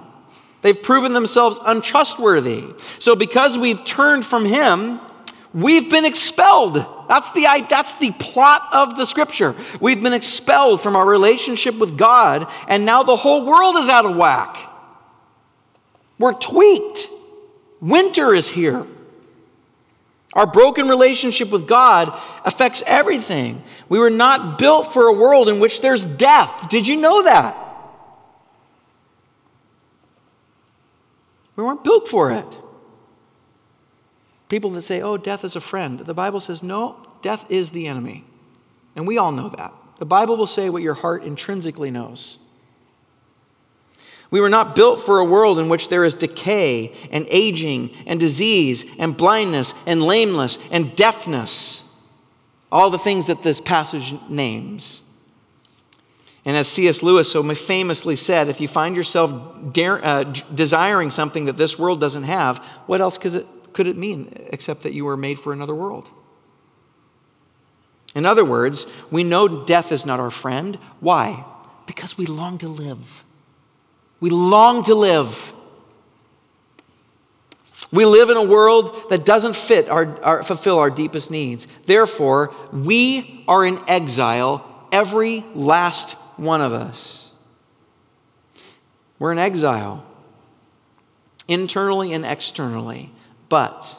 They've 0.63 0.81
proven 0.81 1.13
themselves 1.13 1.59
untrustworthy. 1.65 2.65
So 2.99 3.15
because 3.15 3.57
we've 3.57 3.85
turned 3.85 4.27
from 4.27 4.45
him, 4.45 5.01
we've 5.55 5.89
been 5.89 6.05
expelled. 6.05 6.85
That's 7.09 7.31
the, 7.33 7.47
that's 7.71 7.95
the 7.95 8.11
plot 8.13 8.69
of 8.73 8.97
the 8.97 9.05
scripture. 9.05 9.55
We've 9.81 10.03
been 10.03 10.13
expelled 10.13 10.81
from 10.81 10.97
our 10.97 11.07
relationship 11.07 11.77
with 11.77 11.97
God, 11.97 12.51
and 12.67 12.85
now 12.85 13.03
the 13.03 13.17
whole 13.17 13.45
world 13.45 13.77
is 13.77 13.89
out 13.89 14.05
of 14.05 14.17
whack. 14.17 14.59
We're 16.19 16.35
tweaked. 16.35 17.09
Winter 17.81 18.35
is 18.35 18.49
here. 18.49 18.85
Our 20.35 20.47
broken 20.47 20.89
relationship 20.89 21.51
with 21.51 21.67
God 21.67 22.21
affects 22.45 22.83
everything. 22.87 23.63
We 23.89 23.99
were 23.99 24.11
not 24.11 24.59
built 24.59 24.93
for 24.93 25.07
a 25.07 25.13
world 25.13 25.49
in 25.49 25.61
which 25.61 25.81
there's 25.81 26.05
death. 26.05 26.69
Did 26.69 26.87
you 26.87 26.97
know 26.97 27.23
that? 27.23 27.57
We 31.59 31.65
weren't 31.65 31.83
built 31.83 32.07
for 32.07 32.31
it. 32.31 32.61
People 34.49 34.71
that 34.71 34.83
say, 34.83 35.03
oh, 35.03 35.17
death 35.17 35.43
is 35.43 35.57
a 35.57 35.61
friend. 35.61 35.99
The 35.99 36.15
Bible 36.15 36.39
says, 36.39 36.63
no, 36.63 37.05
death 37.21 37.45
is 37.49 37.73
the 37.73 37.89
enemy. 37.89 38.25
And 38.95 39.09
we 39.09 39.19
all 39.19 39.33
know 39.33 39.49
that. 39.49 39.73
The 39.99 40.07
Bible 40.07 40.37
will 40.37 40.47
say 40.47 40.71
what 40.71 40.85
your 40.85 40.95
heart 40.95 41.25
intrinsically 41.25 41.91
knows. 41.91 42.39
We 44.31 44.41
were 44.41 44.49
not 44.49 44.77
built 44.77 45.01
for 45.01 45.19
a 45.19 45.25
world 45.25 45.59
in 45.59 45.69
which 45.69 45.89
there 45.89 46.05
is 46.05 46.15
decay 46.15 46.93
and 47.11 47.27
aging 47.29 47.91
and 48.07 48.21
disease 48.21 48.85
and 48.97 49.17
blindness 49.17 49.75
and 49.85 50.01
lameness 50.01 50.61
and 50.71 50.95
deafness. 50.95 51.83
All 52.71 52.89
the 52.89 53.01
things 53.01 53.27
that 53.27 53.43
this 53.43 53.61
passage 53.61 54.15
names. 54.29 55.03
And 56.45 56.57
as 56.57 56.69
C.S. 56.69 57.03
Lewis 57.03 57.31
so 57.31 57.43
famously 57.55 58.17
said, 58.17 58.49
if 58.49 58.61
you 58.61 58.69
find 58.69 58.97
yourself 58.97 59.73
dare, 59.73 60.05
uh, 60.05 60.25
desiring 60.25 61.11
something 61.11 61.47
that 61.47 61.57
this 61.57 61.79
world 61.79 62.01
doesn't 62.01 62.23
have, 62.23 62.59
what 62.87 63.01
else 63.01 63.19
could 63.19 63.35
it, 63.35 63.47
could 63.73 63.87
it 63.87 63.97
mean 63.97 64.33
except 64.51 64.83
that 64.83 64.93
you 64.93 65.05
were 65.05 65.17
made 65.17 65.39
for 65.39 65.53
another 65.53 65.75
world? 65.75 66.09
In 68.15 68.25
other 68.25 68.45
words, 68.45 68.87
we 69.11 69.25
know 69.25 69.65
death 69.65 69.93
is 69.93 70.07
not 70.07 70.21
our 70.21 70.31
friend. 70.31 70.77
Why? 71.01 71.45
Because 71.87 72.17
we 72.17 72.27
long 72.27 72.59
to 72.59 72.69
live. 72.69 73.25
We 74.21 74.31
long 74.31 74.83
to 74.85 74.95
live. 74.95 75.53
We 77.91 78.05
live 78.05 78.29
in 78.29 78.37
a 78.37 78.45
world 78.45 79.09
that 79.09 79.25
doesn't 79.25 79.57
fit 79.57 79.89
our, 79.89 80.21
our, 80.23 80.43
fulfill 80.43 80.79
our 80.79 80.91
deepest 80.91 81.31
needs. 81.31 81.67
Therefore, 81.87 82.53
we 82.73 83.45
are 83.49 83.65
in 83.65 83.79
exile, 83.89 84.65
every 84.93 85.45
last 85.55 86.17
one 86.39 86.61
of 86.61 86.73
us. 86.73 87.33
We're 89.19 89.33
in 89.33 89.39
exile, 89.39 90.07
internally 91.49 92.13
and 92.13 92.25
externally. 92.25 93.11
But 93.49 93.99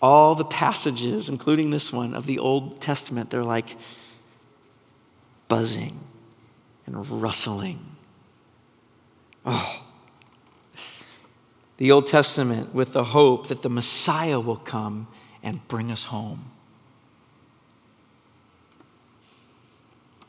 all 0.00 0.34
the 0.34 0.44
passages, 0.44 1.28
including 1.28 1.70
this 1.70 1.92
one 1.92 2.14
of 2.14 2.26
the 2.26 2.38
Old 2.38 2.80
Testament, 2.80 3.30
they're 3.30 3.42
like 3.42 3.76
buzzing 5.48 5.98
and 6.86 7.22
rustling. 7.22 7.84
Oh. 9.44 9.84
The 11.78 11.90
Old 11.90 12.06
Testament 12.06 12.72
with 12.72 12.92
the 12.92 13.04
hope 13.04 13.48
that 13.48 13.62
the 13.62 13.68
Messiah 13.68 14.38
will 14.38 14.56
come 14.56 15.08
and 15.42 15.66
bring 15.66 15.90
us 15.90 16.04
home. 16.04 16.51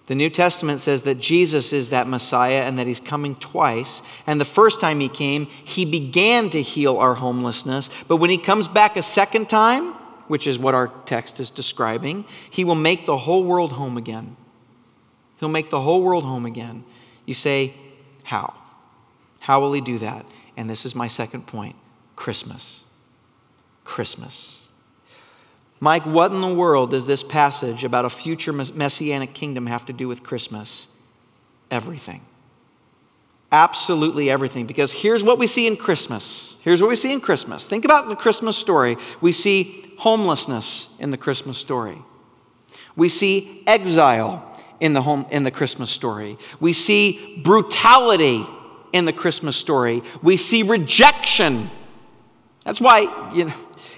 The 0.07 0.15
New 0.15 0.29
Testament 0.29 0.79
says 0.79 1.03
that 1.03 1.19
Jesus 1.19 1.71
is 1.71 1.89
that 1.89 2.07
Messiah 2.07 2.63
and 2.63 2.77
that 2.77 2.87
he's 2.87 2.99
coming 2.99 3.35
twice. 3.35 4.01
And 4.27 4.39
the 4.39 4.45
first 4.45 4.81
time 4.81 4.99
he 4.99 5.07
came, 5.07 5.45
he 5.45 5.85
began 5.85 6.49
to 6.49 6.61
heal 6.61 6.97
our 6.97 7.15
homelessness. 7.15 7.89
But 8.07 8.17
when 8.17 8.29
he 8.29 8.37
comes 8.37 8.67
back 8.67 8.97
a 8.97 9.01
second 9.01 9.47
time, 9.47 9.93
which 10.27 10.45
is 10.45 10.59
what 10.59 10.75
our 10.75 10.89
text 11.05 11.39
is 11.39 11.49
describing, 11.49 12.25
he 12.49 12.65
will 12.65 12.75
make 12.75 13.05
the 13.05 13.17
whole 13.17 13.43
world 13.43 13.73
home 13.73 13.97
again. 13.97 14.35
He'll 15.39 15.49
make 15.49 15.69
the 15.69 15.81
whole 15.81 16.01
world 16.01 16.23
home 16.25 16.45
again. 16.45 16.83
You 17.25 17.33
say, 17.33 17.73
How? 18.23 18.53
How 19.39 19.59
will 19.59 19.73
he 19.73 19.81
do 19.81 19.97
that? 19.99 20.25
And 20.55 20.69
this 20.69 20.85
is 20.85 20.95
my 20.95 21.07
second 21.07 21.47
point 21.47 21.75
Christmas. 22.15 22.83
Christmas. 23.83 24.62
Mike, 25.83 26.05
what 26.05 26.31
in 26.31 26.39
the 26.39 26.53
world 26.53 26.91
does 26.91 27.05
this 27.05 27.23
passage 27.23 27.83
about 27.83 28.05
a 28.05 28.09
future 28.09 28.53
messianic 28.53 29.33
kingdom 29.33 29.65
have 29.65 29.85
to 29.85 29.91
do 29.91 30.07
with 30.07 30.23
Christmas? 30.23 30.87
Everything. 31.69 32.21
Absolutely 33.51 34.29
everything. 34.29 34.65
Because 34.65 34.93
here's 34.93 35.25
what 35.25 35.37
we 35.37 35.45
see 35.45 35.67
in 35.67 35.75
Christmas. 35.75 36.55
Here's 36.61 36.81
what 36.81 36.87
we 36.87 36.95
see 36.95 37.11
in 37.11 37.19
Christmas. 37.19 37.67
Think 37.67 37.83
about 37.83 38.07
the 38.07 38.15
Christmas 38.15 38.55
story. 38.55 38.95
We 39.19 39.33
see 39.33 39.93
homelessness 39.97 40.87
in 40.99 41.11
the 41.11 41.17
Christmas 41.17 41.57
story, 41.57 42.01
we 42.95 43.09
see 43.09 43.61
exile 43.67 44.57
in 44.79 44.93
the, 44.93 45.01
home, 45.01 45.25
in 45.31 45.43
the 45.43 45.51
Christmas 45.51 45.91
story, 45.91 46.37
we 46.61 46.71
see 46.71 47.41
brutality 47.43 48.47
in 48.93 49.03
the 49.03 49.11
Christmas 49.11 49.57
story, 49.57 50.01
we 50.21 50.37
see 50.37 50.63
rejection. 50.63 51.69
That's 52.63 52.81
why, 52.81 53.31
you 53.33 53.45
know 53.45 53.53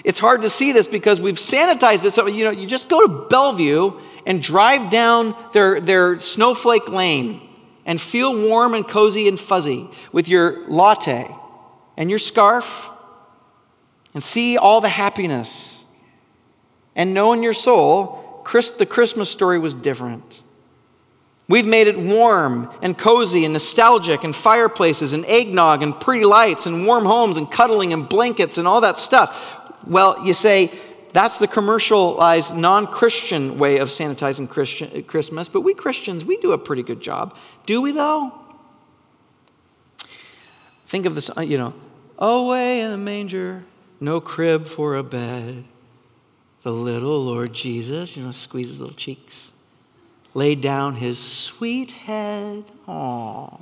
it's 0.06 0.20
hard 0.20 0.44
to 0.44 0.50
see 0.52 0.72
this 0.72 0.88
because 0.88 1.20
we've 1.20 1.36
sanitized 1.36 2.04
this. 2.04 2.14
So, 2.14 2.28
you 2.28 2.44
know, 2.44 2.52
you 2.52 2.68
just 2.68 2.88
go 2.88 3.02
to 3.08 3.28
Bellevue 3.28 4.00
and 4.28 4.42
drive 4.42 4.92
down 4.92 5.36
their, 5.52 5.80
their 5.80 6.20
snowflake 6.20 6.88
lane 6.90 7.42
and 7.88 8.00
feel 8.00 8.40
warm 8.48 8.76
and 8.76 8.88
cozy 8.88 9.28
and 9.28 9.40
fuzzy 9.40 9.90
with 10.12 10.30
your 10.30 10.68
latte 10.68 11.36
and 11.98 12.12
your 12.12 12.20
scarf 12.20 12.92
and 14.14 14.24
see 14.24 14.58
all 14.58 14.80
the 14.80 14.90
happiness 14.90 15.86
and 16.96 17.16
know 17.16 17.34
in 17.34 17.42
your 17.42 17.54
soul 17.54 18.22
Chris, 18.44 18.70
the 18.70 18.86
Christmas 18.86 19.28
story 19.28 19.58
was 19.58 19.74
different. 19.74 20.44
We've 21.48 21.68
made 21.68 21.88
it 21.88 22.00
warm 22.00 22.72
and 22.82 22.98
cozy 22.98 23.46
and 23.46 23.54
nostalgic 23.54 24.24
and 24.24 24.36
fireplaces 24.36 25.14
and 25.14 25.26
eggnog 25.26 25.84
and 25.84 26.00
pretty 26.00 26.26
lights 26.26 26.66
and 26.66 26.88
warm 26.88 27.06
homes 27.06 27.38
and 27.38 27.50
cuddling 27.50 27.94
and 27.94 28.10
blankets 28.10 28.58
and 28.58 28.68
all 28.68 28.82
that 28.82 28.98
stuff. 28.98 29.62
Well, 29.86 30.26
you 30.26 30.34
say, 30.34 30.72
that's 31.14 31.38
the 31.38 31.48
commercialized, 31.48 32.56
non 32.56 32.88
Christian 32.88 33.58
way 33.58 33.78
of 33.78 33.90
sanitizing 33.90 34.50
Christian, 34.50 35.04
Christmas, 35.04 35.48
but 35.48 35.62
we 35.62 35.74
Christians, 35.74 36.26
we 36.26 36.38
do 36.38 36.52
a 36.52 36.58
pretty 36.58 36.84
good 36.84 37.00
job. 37.00 37.38
Do 37.66 37.80
we, 37.80 37.92
though? 37.92 38.34
Think 40.88 41.06
of 41.06 41.16
this, 41.16 41.30
uh, 41.38 41.42
you 41.42 41.58
know, 41.58 41.74
away 42.18 42.82
in 42.82 42.92
the 42.92 42.98
manger, 42.98 43.64
no 44.00 44.20
crib 44.20 44.66
for 44.66 44.96
a 44.96 45.04
bed. 45.04 45.64
The 46.64 46.72
little 46.72 47.24
Lord 47.24 47.54
Jesus, 47.54 48.18
you 48.18 48.24
know, 48.24 48.32
squeezes 48.32 48.82
little 48.82 48.96
cheeks, 48.96 49.52
laid 50.36 50.62
down 50.62 50.98
his 50.98 51.18
sweet 51.18 51.94
head. 51.94 52.66
Aww. 52.88 53.60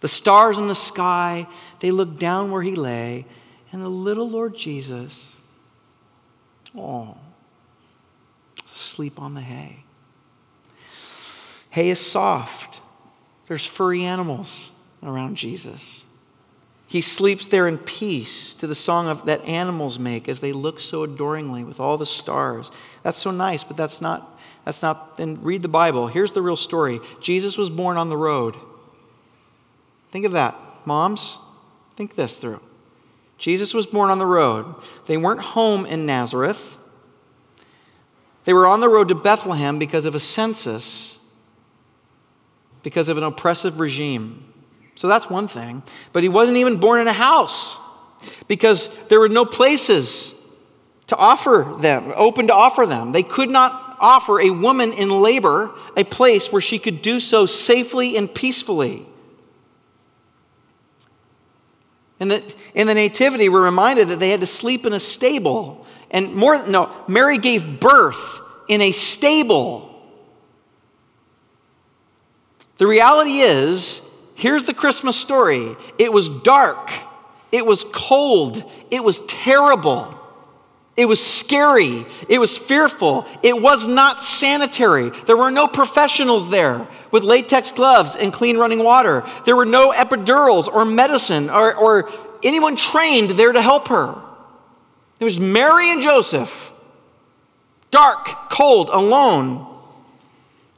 The 0.00 0.08
stars 0.08 0.58
in 0.58 0.68
the 0.68 0.74
sky, 0.76 1.48
they 1.80 1.90
looked 1.90 2.20
down 2.20 2.52
where 2.52 2.62
he 2.62 2.76
lay, 2.76 3.26
and 3.72 3.82
the 3.82 3.88
little 3.88 4.30
Lord 4.30 4.54
Jesus 4.54 5.34
Oh, 6.76 7.16
sleep 8.64 9.20
on 9.20 9.34
the 9.34 9.40
hay. 9.40 9.84
Hay 11.70 11.90
is 11.90 12.00
soft. 12.00 12.80
There's 13.46 13.66
furry 13.66 14.04
animals 14.04 14.72
around 15.02 15.36
Jesus. 15.36 16.06
He 16.86 17.00
sleeps 17.00 17.48
there 17.48 17.66
in 17.66 17.78
peace 17.78 18.54
to 18.54 18.66
the 18.66 18.74
song 18.74 19.08
of, 19.08 19.26
that 19.26 19.44
animals 19.44 19.98
make 19.98 20.28
as 20.28 20.40
they 20.40 20.52
look 20.52 20.80
so 20.80 21.02
adoringly 21.02 21.64
with 21.64 21.80
all 21.80 21.96
the 21.96 22.06
stars. 22.06 22.70
That's 23.02 23.18
so 23.18 23.30
nice, 23.30 23.64
but 23.64 23.76
that's 23.76 24.00
not, 24.00 24.33
that's 24.64 24.82
not, 24.82 25.16
then 25.16 25.42
read 25.42 25.62
the 25.62 25.68
Bible. 25.68 26.06
Here's 26.06 26.32
the 26.32 26.42
real 26.42 26.56
story 26.56 27.00
Jesus 27.20 27.58
was 27.58 27.70
born 27.70 27.96
on 27.96 28.08
the 28.08 28.16
road. 28.16 28.56
Think 30.10 30.24
of 30.24 30.32
that. 30.32 30.56
Moms, 30.84 31.38
think 31.96 32.14
this 32.14 32.38
through. 32.38 32.60
Jesus 33.38 33.74
was 33.74 33.86
born 33.86 34.10
on 34.10 34.18
the 34.18 34.26
road. 34.26 34.74
They 35.06 35.16
weren't 35.16 35.40
home 35.40 35.86
in 35.86 36.06
Nazareth. 36.06 36.78
They 38.44 38.52
were 38.52 38.66
on 38.66 38.80
the 38.80 38.88
road 38.88 39.08
to 39.08 39.14
Bethlehem 39.14 39.78
because 39.78 40.04
of 40.04 40.14
a 40.14 40.20
census, 40.20 41.18
because 42.82 43.08
of 43.08 43.18
an 43.18 43.24
oppressive 43.24 43.80
regime. 43.80 44.52
So 44.94 45.08
that's 45.08 45.28
one 45.28 45.48
thing. 45.48 45.82
But 46.12 46.22
he 46.22 46.28
wasn't 46.28 46.58
even 46.58 46.76
born 46.76 47.00
in 47.00 47.08
a 47.08 47.12
house 47.12 47.78
because 48.46 48.88
there 49.08 49.18
were 49.18 49.28
no 49.28 49.44
places 49.44 50.34
to 51.08 51.16
offer 51.16 51.74
them, 51.80 52.12
open 52.16 52.46
to 52.46 52.54
offer 52.54 52.86
them. 52.86 53.12
They 53.12 53.22
could 53.22 53.50
not 53.50 53.83
offer 54.00 54.40
a 54.40 54.50
woman 54.50 54.92
in 54.92 55.10
labor 55.10 55.70
a 55.96 56.04
place 56.04 56.52
where 56.52 56.60
she 56.60 56.78
could 56.78 57.02
do 57.02 57.20
so 57.20 57.46
safely 57.46 58.16
and 58.16 58.32
peacefully. 58.32 59.06
In 62.20 62.28
the, 62.28 62.54
in 62.74 62.86
the 62.86 62.94
Nativity, 62.94 63.48
we're 63.48 63.64
reminded 63.64 64.08
that 64.08 64.18
they 64.18 64.30
had 64.30 64.40
to 64.40 64.46
sleep 64.46 64.86
in 64.86 64.92
a 64.92 65.00
stable. 65.00 65.84
And 66.10 66.34
more, 66.34 66.66
no, 66.66 66.90
Mary 67.08 67.38
gave 67.38 67.80
birth 67.80 68.40
in 68.68 68.80
a 68.80 68.92
stable. 68.92 69.90
The 72.78 72.86
reality 72.86 73.40
is, 73.40 74.00
here's 74.34 74.64
the 74.64 74.74
Christmas 74.74 75.16
story 75.16 75.76
it 75.98 76.12
was 76.12 76.28
dark, 76.28 76.90
it 77.52 77.66
was 77.66 77.84
cold, 77.92 78.70
it 78.90 79.02
was 79.02 79.20
terrible. 79.26 80.20
It 80.96 81.06
was 81.06 81.24
scary. 81.24 82.06
It 82.28 82.38
was 82.38 82.56
fearful. 82.56 83.26
It 83.42 83.60
was 83.60 83.86
not 83.88 84.22
sanitary. 84.22 85.10
There 85.10 85.36
were 85.36 85.50
no 85.50 85.66
professionals 85.66 86.50
there 86.50 86.86
with 87.10 87.24
latex 87.24 87.72
gloves 87.72 88.14
and 88.14 88.32
clean 88.32 88.58
running 88.58 88.84
water. 88.84 89.28
There 89.44 89.56
were 89.56 89.64
no 89.64 89.92
epidurals 89.92 90.68
or 90.68 90.84
medicine 90.84 91.50
or, 91.50 91.74
or 91.74 92.10
anyone 92.44 92.76
trained 92.76 93.30
there 93.30 93.50
to 93.50 93.60
help 93.60 93.88
her. 93.88 94.14
It 95.18 95.24
was 95.24 95.40
Mary 95.40 95.90
and 95.90 96.00
Joseph 96.00 96.72
dark, 97.90 98.50
cold, 98.50 98.90
alone. 98.90 99.64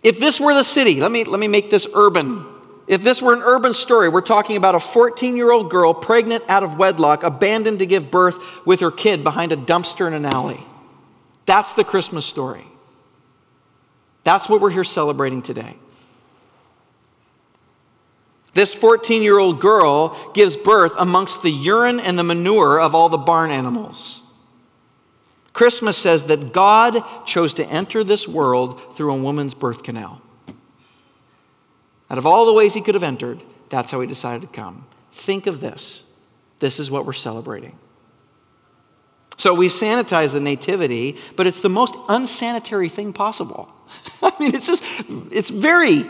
If 0.03 0.21
this 0.21 0.39
were 0.39 0.53
the 0.53 0.62
city, 0.62 1.01
let 1.01 1.11
me, 1.11 1.25
let 1.25 1.41
me 1.41 1.49
make 1.49 1.71
this 1.71 1.87
urban. 1.95 2.45
If 2.87 3.03
this 3.03 3.20
were 3.20 3.34
an 3.34 3.43
urban 3.43 3.74
story, 3.74 4.09
we're 4.09 4.20
talking 4.20 4.57
about 4.57 4.74
a 4.74 4.80
14 4.80 5.37
year 5.37 5.51
old 5.51 5.70
girl 5.70 5.93
pregnant 5.93 6.45
out 6.49 6.62
of 6.62 6.78
wedlock, 6.78 7.24
abandoned 7.24 7.80
to 7.80 7.87
give 7.87 8.11
birth 8.11 8.39
with 8.64 8.80
her 8.80 8.91
kid 8.91 9.24
behind 9.24 9.53
a 9.53 9.57
dumpster 9.57 10.07
in 10.07 10.12
an 10.12 10.24
alley. 10.24 10.64
That's 11.47 11.72
the 11.72 11.84
Christmas 11.84 12.24
story. 12.26 12.66
That's 14.22 14.49
what 14.49 14.61
we're 14.61 14.70
here 14.70 14.84
celebrating 14.84 15.43
today. 15.43 15.76
This 18.55 18.72
14 18.72 19.22
year 19.22 19.39
old 19.39 19.61
girl 19.61 20.16
gives 20.32 20.57
birth 20.57 20.93
amongst 20.97 21.43
the 21.43 21.51
urine 21.51 22.01
and 22.01 22.18
the 22.18 22.24
manure 22.24 22.80
of 22.80 22.95
all 22.95 23.09
the 23.09 23.18
barn 23.18 23.51
animals. 23.51 24.22
Christmas 25.53 25.97
says 25.97 26.24
that 26.24 26.53
God 26.53 27.03
chose 27.26 27.55
to 27.55 27.66
enter 27.66 28.05
this 28.05 28.28
world 28.28 28.80
through 28.97 29.12
a 29.12 29.16
woman's 29.16 29.55
birth 29.55 29.82
canal. 29.82 30.22
Out 32.11 32.19
of 32.19 32.27
all 32.27 32.47
the 32.47 32.53
ways 32.53 32.75
he 32.75 32.81
could 32.81 32.95
have 32.95 33.03
entered, 33.03 33.43
that's 33.69 33.91
how 33.91 34.01
he 34.01 34.07
decided 34.07 34.43
to 34.43 34.49
come. 34.49 34.87
Think 35.13 35.47
of 35.47 35.61
this. 35.61 36.05
This 36.61 36.79
is 36.79 36.91
what 36.91 37.05
we're 37.05 37.13
celebrating. 37.13 37.79
So 39.39 39.53
we 39.55 39.69
sanitize 39.69 40.33
the 40.33 40.41
nativity, 40.41 41.19
but 41.37 41.47
it's 41.47 41.61
the 41.61 41.69
most 41.69 41.95
unsanitary 42.09 42.89
thing 42.89 43.13
possible. 43.13 43.71
I 44.23 44.33
mean, 44.41 44.55
it's 44.55 44.67
just, 44.67 44.83
it's 45.31 45.51
very 45.51 46.09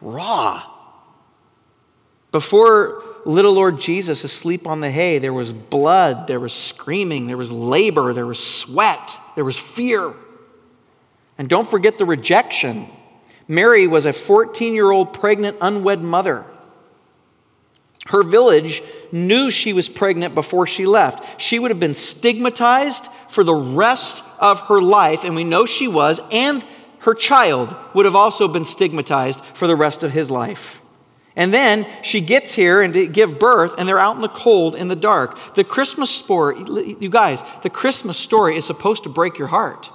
raw. 0.00 0.62
Before 2.32 3.02
little 3.24 3.54
Lord 3.54 3.80
Jesus 3.80 4.22
asleep 4.22 4.66
on 4.66 4.80
the 4.80 4.90
hay, 4.90 5.18
there 5.18 5.32
was 5.32 5.52
blood, 5.52 6.26
there 6.26 6.38
was 6.38 6.52
screaming, 6.52 7.26
there 7.26 7.36
was 7.36 7.50
labor, 7.50 8.12
there 8.12 8.26
was 8.26 8.38
sweat, 8.38 9.18
there 9.34 9.44
was 9.44 9.58
fear. 9.58 10.12
And 11.38 11.48
don't 11.48 11.68
forget 11.68 11.96
the 11.96 12.04
rejection. 12.04 12.88
Mary 13.48 13.86
was 13.86 14.06
a 14.06 14.12
14 14.12 14.74
year 14.74 14.90
old 14.90 15.12
pregnant, 15.12 15.56
unwed 15.60 16.02
mother. 16.02 16.44
Her 18.06 18.22
village 18.22 18.82
knew 19.10 19.50
she 19.50 19.72
was 19.72 19.88
pregnant 19.88 20.34
before 20.34 20.66
she 20.66 20.86
left. 20.86 21.40
She 21.40 21.58
would 21.58 21.70
have 21.70 21.80
been 21.80 21.94
stigmatized 21.94 23.08
for 23.28 23.42
the 23.42 23.54
rest 23.54 24.22
of 24.38 24.60
her 24.62 24.80
life, 24.80 25.24
and 25.24 25.34
we 25.34 25.44
know 25.44 25.66
she 25.66 25.88
was, 25.88 26.20
and 26.30 26.64
her 27.00 27.14
child 27.14 27.74
would 27.94 28.04
have 28.04 28.16
also 28.16 28.48
been 28.48 28.64
stigmatized 28.64 29.44
for 29.54 29.66
the 29.66 29.76
rest 29.76 30.02
of 30.02 30.12
his 30.12 30.30
life. 30.30 30.82
And 31.34 31.52
then 31.52 31.86
she 32.02 32.20
gets 32.20 32.54
here 32.54 32.80
and 32.80 32.94
to 32.94 33.06
give 33.06 33.38
birth, 33.38 33.74
and 33.76 33.88
they're 33.88 33.98
out 33.98 34.16
in 34.16 34.22
the 34.22 34.28
cold, 34.28 34.74
in 34.74 34.88
the 34.88 34.96
dark. 34.96 35.54
The 35.54 35.64
Christmas 35.64 36.10
story, 36.10 36.56
you 36.98 37.10
guys, 37.10 37.44
the 37.62 37.70
Christmas 37.70 38.16
story 38.16 38.56
is 38.56 38.64
supposed 38.64 39.02
to 39.02 39.08
break 39.08 39.36
your 39.36 39.48
heart. 39.48 39.90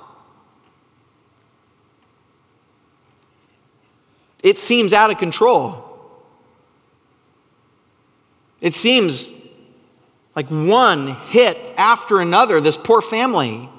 It 4.41 4.59
seems 4.59 4.93
out 4.93 5.11
of 5.11 5.17
control. 5.17 5.87
It 8.59 8.75
seems 8.75 9.33
like 10.35 10.47
one 10.47 11.07
hit 11.07 11.57
after 11.77 12.21
another, 12.21 12.61
this 12.61 12.77
poor 12.77 13.01
family. 13.01 13.69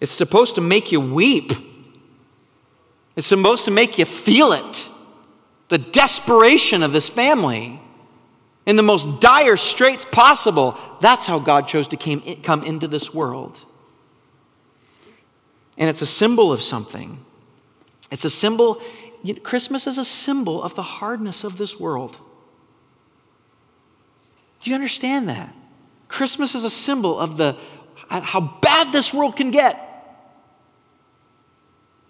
It's 0.00 0.12
supposed 0.12 0.56
to 0.56 0.60
make 0.60 0.92
you 0.92 1.00
weep. 1.00 1.52
It's 3.16 3.26
supposed 3.26 3.64
to 3.64 3.70
make 3.70 3.98
you 3.98 4.04
feel 4.04 4.52
it. 4.52 4.88
The 5.68 5.78
desperation 5.78 6.82
of 6.82 6.92
this 6.92 7.08
family 7.08 7.80
in 8.66 8.76
the 8.76 8.82
most 8.82 9.20
dire 9.20 9.56
straits 9.56 10.04
possible. 10.04 10.78
That's 11.00 11.26
how 11.26 11.38
God 11.38 11.66
chose 11.66 11.88
to 11.88 11.96
came, 11.96 12.20
come 12.42 12.62
into 12.62 12.86
this 12.86 13.12
world. 13.12 13.64
And 15.76 15.88
it's 15.88 16.02
a 16.02 16.06
symbol 16.06 16.52
of 16.52 16.60
something. 16.60 17.24
It's 18.10 18.24
a 18.24 18.30
symbol, 18.30 18.80
Christmas 19.42 19.86
is 19.86 19.98
a 19.98 20.04
symbol 20.04 20.62
of 20.62 20.74
the 20.74 20.82
hardness 20.82 21.44
of 21.44 21.58
this 21.58 21.78
world. 21.78 22.18
Do 24.60 24.70
you 24.70 24.74
understand 24.74 25.28
that? 25.28 25.54
Christmas 26.08 26.54
is 26.54 26.64
a 26.64 26.70
symbol 26.70 27.18
of 27.18 27.36
the 27.36 27.56
uh, 28.10 28.20
how 28.20 28.40
bad 28.62 28.92
this 28.92 29.12
world 29.12 29.36
can 29.36 29.50
get. 29.50 29.84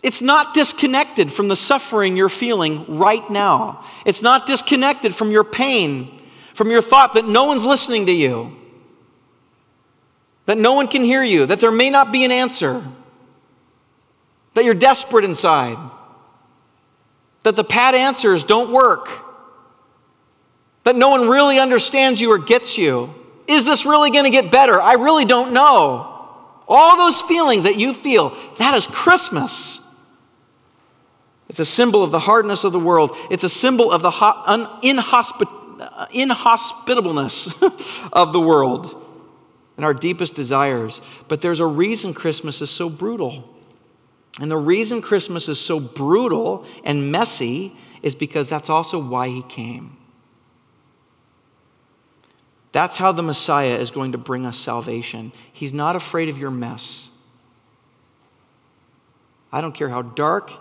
It's 0.02 0.22
not 0.22 0.54
disconnected 0.54 1.32
from 1.32 1.48
the 1.48 1.56
suffering 1.56 2.16
you're 2.16 2.28
feeling 2.28 2.98
right 2.98 3.28
now. 3.28 3.84
It's 4.04 4.22
not 4.22 4.46
disconnected 4.46 5.14
from 5.14 5.32
your 5.32 5.42
pain, 5.42 6.20
from 6.54 6.70
your 6.70 6.82
thought 6.82 7.14
that 7.14 7.26
no 7.26 7.44
one's 7.44 7.66
listening 7.66 8.06
to 8.06 8.12
you, 8.12 8.56
that 10.46 10.56
no 10.56 10.74
one 10.74 10.86
can 10.86 11.02
hear 11.02 11.22
you, 11.22 11.46
that 11.46 11.58
there 11.58 11.72
may 11.72 11.90
not 11.90 12.12
be 12.12 12.24
an 12.24 12.30
answer, 12.30 12.84
that 14.58 14.64
you're 14.64 14.74
desperate 14.74 15.24
inside, 15.24 15.78
that 17.44 17.54
the 17.54 17.62
pat 17.62 17.94
answers 17.94 18.42
don't 18.42 18.72
work, 18.72 19.08
that 20.82 20.96
no 20.96 21.10
one 21.10 21.28
really 21.28 21.60
understands 21.60 22.20
you 22.20 22.32
or 22.32 22.38
gets 22.38 22.76
you. 22.76 23.14
Is 23.46 23.64
this 23.64 23.86
really 23.86 24.10
going 24.10 24.24
to 24.24 24.30
get 24.30 24.50
better? 24.50 24.82
I 24.82 24.94
really 24.94 25.24
don't 25.24 25.52
know. 25.52 26.12
All 26.66 26.96
those 26.96 27.20
feelings 27.20 27.62
that 27.62 27.76
you 27.78 27.94
feel, 27.94 28.36
that 28.58 28.74
is 28.74 28.88
Christmas. 28.88 29.80
It's 31.48 31.60
a 31.60 31.64
symbol 31.64 32.02
of 32.02 32.10
the 32.10 32.18
hardness 32.18 32.64
of 32.64 32.72
the 32.72 32.80
world. 32.80 33.16
It's 33.30 33.44
a 33.44 33.48
symbol 33.48 33.92
of 33.92 34.02
the 34.02 34.10
uh, 34.10 34.76
inhospitableness 36.12 37.54
of 38.12 38.32
the 38.32 38.40
world 38.40 39.04
and 39.76 39.84
our 39.84 39.94
deepest 39.94 40.34
desires. 40.34 41.00
But 41.28 41.42
there's 41.42 41.60
a 41.60 41.66
reason 41.66 42.12
Christmas 42.12 42.60
is 42.60 42.70
so 42.70 42.90
brutal. 42.90 43.54
And 44.40 44.50
the 44.50 44.56
reason 44.56 45.02
Christmas 45.02 45.48
is 45.48 45.60
so 45.60 45.80
brutal 45.80 46.64
and 46.84 47.10
messy 47.10 47.76
is 48.02 48.14
because 48.14 48.48
that's 48.48 48.70
also 48.70 48.98
why 48.98 49.28
he 49.28 49.42
came. 49.42 49.96
That's 52.72 52.98
how 52.98 53.12
the 53.12 53.22
Messiah 53.22 53.76
is 53.76 53.90
going 53.90 54.12
to 54.12 54.18
bring 54.18 54.46
us 54.46 54.56
salvation. 54.56 55.32
He's 55.52 55.72
not 55.72 55.96
afraid 55.96 56.28
of 56.28 56.38
your 56.38 56.50
mess. 56.50 57.10
I 59.50 59.60
don't 59.60 59.74
care 59.74 59.88
how 59.88 60.02
dark 60.02 60.52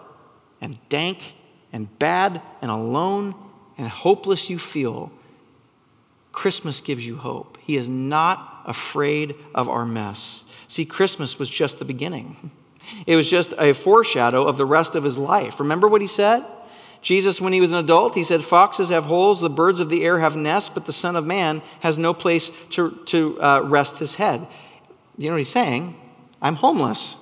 and 0.62 0.80
dank 0.90 1.36
and 1.74 2.00
bad 2.00 2.42
and 2.62 2.72
alone 2.72 3.36
and 3.78 3.88
hopeless 3.88 4.50
you 4.50 4.58
feel, 4.58 5.12
Christmas 6.32 6.82
gives 6.82 7.06
you 7.06 7.18
hope. 7.18 7.58
He 7.62 7.78
is 7.78 7.90
not 7.90 8.64
afraid 8.66 9.36
of 9.54 9.70
our 9.70 9.86
mess. 9.86 10.46
See, 10.68 10.86
Christmas 10.86 11.38
was 11.38 11.50
just 11.50 11.80
the 11.80 11.86
beginning. 11.86 12.52
It 13.06 13.16
was 13.16 13.30
just 13.30 13.54
a 13.58 13.74
foreshadow 13.74 14.44
of 14.44 14.58
the 14.58 14.66
rest 14.66 14.96
of 14.96 15.04
his 15.04 15.18
life. 15.18 15.60
Remember 15.60 15.88
what 15.88 16.02
he 16.02 16.08
said? 16.08 16.46
Jesus, 17.02 17.40
when 17.40 17.54
he 17.54 17.62
was 17.62 17.72
an 17.72 17.78
adult, 17.78 18.16
he 18.16 18.24
said, 18.24 18.44
Foxes 18.44 18.90
have 18.90 19.06
holes, 19.06 19.40
the 19.40 19.50
birds 19.50 19.80
of 19.80 19.90
the 19.90 20.04
air 20.04 20.20
have 20.20 20.36
nests, 20.36 20.70
but 20.70 20.86
the 20.86 20.94
Son 20.94 21.16
of 21.16 21.26
Man 21.26 21.62
has 21.82 21.98
no 21.98 22.14
place 22.14 22.52
to, 22.72 23.00
to 23.06 23.42
uh, 23.42 23.62
rest 23.64 24.00
his 24.00 24.16
head. 24.16 24.48
You 25.18 25.28
know 25.28 25.34
what 25.34 25.40
he's 25.40 25.50
saying? 25.50 25.96
I'm 26.42 26.56
homeless. 26.56 27.18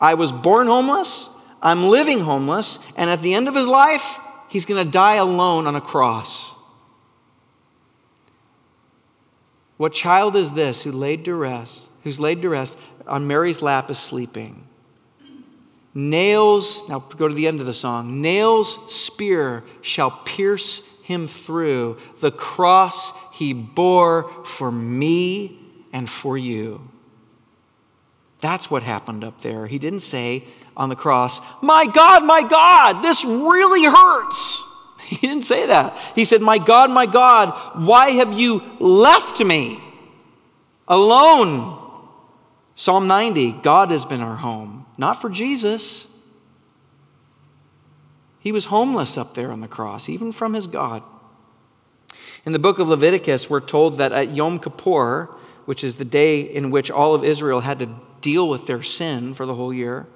I 0.00 0.14
was 0.14 0.32
born 0.32 0.66
homeless. 0.66 1.30
I'm 1.62 1.84
living 1.84 2.20
homeless, 2.20 2.78
and 2.96 3.10
at 3.10 3.20
the 3.20 3.34
end 3.34 3.48
of 3.48 3.54
his 3.54 3.66
life, 3.66 4.20
he's 4.48 4.64
going 4.64 4.84
to 4.84 4.90
die 4.90 5.16
alone 5.16 5.66
on 5.66 5.74
a 5.74 5.80
cross. 5.80 6.54
What 9.76 9.92
child 9.92 10.36
is 10.36 10.52
this 10.52 10.82
who 10.82 10.92
laid 10.92 11.24
to 11.24 11.34
rest, 11.34 11.90
who's 12.08 12.18
laid 12.18 12.40
to 12.40 12.48
rest 12.48 12.78
on 13.06 13.26
Mary's 13.26 13.60
lap 13.60 13.90
is 13.90 13.98
sleeping? 13.98 14.64
Nails, 15.92 16.88
now 16.88 17.00
go 17.00 17.28
to 17.28 17.34
the 17.34 17.46
end 17.46 17.60
of 17.60 17.66
the 17.66 17.74
song. 17.74 18.22
Nails, 18.22 18.78
spear 18.90 19.62
shall 19.82 20.10
pierce 20.10 20.82
him 21.02 21.28
through. 21.28 21.98
The 22.20 22.30
cross 22.30 23.12
he 23.34 23.52
bore 23.52 24.30
for 24.46 24.72
me 24.72 25.58
and 25.92 26.08
for 26.08 26.38
you. 26.38 26.88
That's 28.40 28.70
what 28.70 28.82
happened 28.82 29.22
up 29.22 29.42
there. 29.42 29.66
He 29.66 29.78
didn't 29.78 30.00
say 30.00 30.44
on 30.74 30.88
the 30.88 30.96
cross, 30.96 31.42
My 31.60 31.84
God, 31.84 32.24
my 32.24 32.42
God, 32.42 33.02
this 33.02 33.24
really 33.24 33.84
hurts. 33.84 34.64
He 35.08 35.26
didn't 35.26 35.46
say 35.46 35.66
that. 35.66 35.96
He 36.14 36.26
said, 36.26 36.42
My 36.42 36.58
God, 36.58 36.90
my 36.90 37.06
God, 37.06 37.86
why 37.86 38.10
have 38.10 38.32
you 38.34 38.62
left 38.78 39.40
me 39.40 39.82
alone? 40.86 41.77
Psalm 42.78 43.08
90 43.08 43.54
God 43.54 43.90
has 43.90 44.04
been 44.04 44.20
our 44.20 44.36
home, 44.36 44.86
not 44.96 45.20
for 45.20 45.28
Jesus. 45.28 46.06
He 48.38 48.52
was 48.52 48.66
homeless 48.66 49.18
up 49.18 49.34
there 49.34 49.50
on 49.50 49.60
the 49.60 49.66
cross, 49.66 50.08
even 50.08 50.30
from 50.30 50.54
his 50.54 50.68
God. 50.68 51.02
In 52.46 52.52
the 52.52 52.60
book 52.60 52.78
of 52.78 52.86
Leviticus, 52.86 53.50
we're 53.50 53.58
told 53.58 53.98
that 53.98 54.12
at 54.12 54.30
Yom 54.30 54.60
Kippur, 54.60 55.28
which 55.64 55.82
is 55.82 55.96
the 55.96 56.04
day 56.04 56.40
in 56.40 56.70
which 56.70 56.88
all 56.88 57.16
of 57.16 57.24
Israel 57.24 57.62
had 57.62 57.80
to 57.80 57.92
deal 58.20 58.48
with 58.48 58.68
their 58.68 58.80
sin 58.80 59.34
for 59.34 59.44
the 59.44 59.56
whole 59.56 59.74
year, 59.74 60.06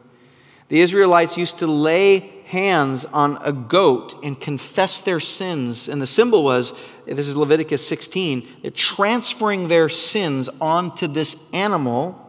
The 0.68 0.80
Israelites 0.82 1.36
used 1.36 1.58
to 1.58 1.66
lay 1.66 2.18
hands 2.46 3.04
on 3.06 3.38
a 3.42 3.52
goat 3.52 4.14
and 4.22 4.38
confess 4.38 5.00
their 5.00 5.18
sins. 5.18 5.88
And 5.88 6.00
the 6.00 6.06
symbol 6.06 6.44
was 6.44 6.78
this 7.06 7.26
is 7.26 7.36
Leviticus 7.36 7.84
16, 7.88 8.46
they're 8.62 8.70
transferring 8.70 9.66
their 9.66 9.88
sins 9.88 10.48
onto 10.60 11.08
this 11.08 11.42
animal. 11.52 12.21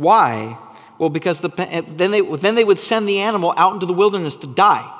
Why? 0.00 0.56
Well, 0.96 1.10
because 1.10 1.40
the, 1.40 1.50
eh, 1.58 1.82
then, 1.86 2.10
they, 2.10 2.22
then 2.22 2.54
they 2.54 2.64
would 2.64 2.78
send 2.78 3.06
the 3.06 3.20
animal 3.20 3.52
out 3.58 3.74
into 3.74 3.84
the 3.84 3.92
wilderness 3.92 4.34
to 4.36 4.46
die. 4.46 4.90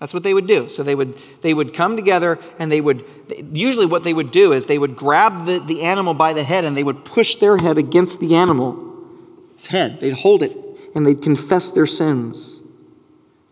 That's 0.00 0.12
what 0.12 0.24
they 0.24 0.34
would 0.34 0.48
do. 0.48 0.68
So 0.68 0.82
they 0.82 0.96
would, 0.96 1.16
they 1.42 1.54
would 1.54 1.72
come 1.72 1.94
together 1.94 2.40
and 2.58 2.70
they 2.70 2.80
would, 2.80 3.06
usually 3.52 3.86
what 3.86 4.02
they 4.02 4.12
would 4.12 4.32
do 4.32 4.52
is 4.52 4.64
they 4.64 4.78
would 4.78 4.96
grab 4.96 5.46
the, 5.46 5.60
the 5.60 5.82
animal 5.82 6.14
by 6.14 6.32
the 6.32 6.42
head 6.42 6.64
and 6.64 6.76
they 6.76 6.82
would 6.82 7.04
push 7.04 7.36
their 7.36 7.56
head 7.56 7.78
against 7.78 8.18
the 8.18 8.34
animal's 8.34 9.68
head. 9.68 10.00
They'd 10.00 10.14
hold 10.14 10.42
it 10.42 10.56
and 10.96 11.06
they'd 11.06 11.22
confess 11.22 11.70
their 11.70 11.86
sins 11.86 12.60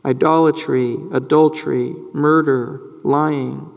idolatry, 0.04 0.96
adultery, 1.12 1.94
murder, 2.12 2.80
lying, 3.04 3.70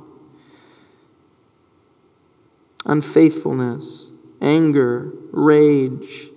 unfaithfulness, 2.83 4.09
anger, 4.45 5.11
rage, 5.31 6.29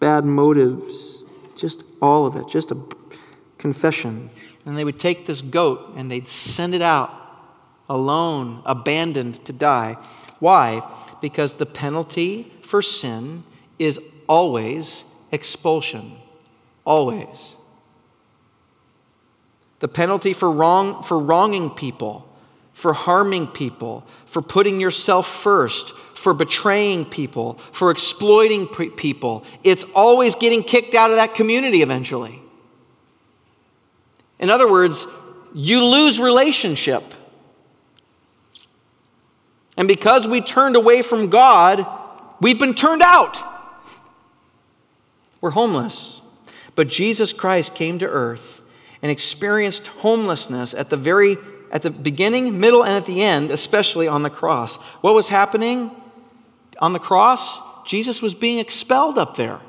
bad 0.00 0.24
motives, 0.26 1.24
just 1.54 1.84
all 2.02 2.26
of 2.26 2.36
it, 2.36 2.48
just 2.48 2.70
a 2.72 2.76
confession. 3.56 4.28
And 4.66 4.76
they 4.76 4.84
would 4.84 4.98
take 4.98 5.24
this 5.24 5.40
goat 5.40 5.94
and 5.96 6.10
they'd 6.10 6.28
send 6.28 6.74
it 6.74 6.82
out 6.82 7.10
alone, 7.88 8.62
abandoned 8.66 9.42
to 9.46 9.52
die. 9.52 9.96
Why? 10.40 10.82
Because 11.20 11.54
the 11.54 11.66
penalty 11.66 12.52
for 12.62 12.82
sin 12.82 13.44
is 13.78 14.00
always 14.28 15.04
expulsion. 15.30 16.16
Always. 16.84 17.56
The 19.78 19.88
penalty 19.88 20.32
for, 20.32 20.50
wrong, 20.50 21.02
for 21.02 21.18
wronging 21.18 21.70
people, 21.70 22.28
for 22.76 22.92
harming 22.92 23.46
people, 23.46 24.06
for 24.26 24.42
putting 24.42 24.78
yourself 24.78 25.26
first, 25.26 25.96
for 26.14 26.34
betraying 26.34 27.06
people, 27.06 27.54
for 27.72 27.90
exploiting 27.90 28.66
people, 28.66 29.44
it's 29.64 29.82
always 29.94 30.34
getting 30.34 30.62
kicked 30.62 30.94
out 30.94 31.08
of 31.08 31.16
that 31.16 31.34
community 31.34 31.80
eventually. 31.80 32.38
In 34.38 34.50
other 34.50 34.70
words, 34.70 35.06
you 35.54 35.82
lose 35.82 36.20
relationship. 36.20 37.14
And 39.78 39.88
because 39.88 40.28
we 40.28 40.42
turned 40.42 40.76
away 40.76 41.00
from 41.00 41.30
God, 41.30 41.86
we've 42.42 42.58
been 42.58 42.74
turned 42.74 43.00
out. 43.00 43.42
We're 45.40 45.52
homeless. 45.52 46.20
But 46.74 46.88
Jesus 46.88 47.32
Christ 47.32 47.74
came 47.74 47.98
to 48.00 48.06
earth 48.06 48.60
and 49.00 49.10
experienced 49.10 49.86
homelessness 49.86 50.74
at 50.74 50.90
the 50.90 50.96
very 50.98 51.38
at 51.70 51.82
the 51.82 51.90
beginning, 51.90 52.58
middle, 52.60 52.82
and 52.82 52.94
at 52.94 53.04
the 53.04 53.22
end, 53.22 53.50
especially 53.50 54.08
on 54.08 54.22
the 54.22 54.30
cross. 54.30 54.76
What 55.00 55.14
was 55.14 55.28
happening 55.28 55.90
on 56.80 56.92
the 56.92 56.98
cross? 56.98 57.60
Jesus 57.84 58.22
was 58.22 58.34
being 58.34 58.58
expelled 58.58 59.18
up 59.18 59.36
there. 59.36 59.60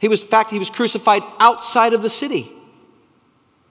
He 0.00 0.08
was, 0.08 0.22
in 0.22 0.28
fact, 0.28 0.50
he 0.50 0.58
was 0.58 0.68
crucified 0.68 1.22
outside 1.38 1.92
of 1.92 2.02
the 2.02 2.10
city. 2.10 2.50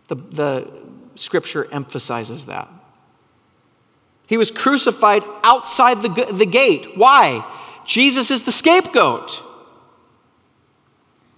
The, 0.07 0.15
the 0.15 0.71
scripture 1.15 1.67
emphasizes 1.71 2.45
that. 2.45 2.69
He 4.27 4.37
was 4.37 4.49
crucified 4.49 5.23
outside 5.43 6.01
the, 6.01 6.29
the 6.31 6.45
gate. 6.45 6.97
Why? 6.97 7.45
Jesus 7.85 8.31
is 8.31 8.43
the 8.43 8.51
scapegoat. 8.51 9.43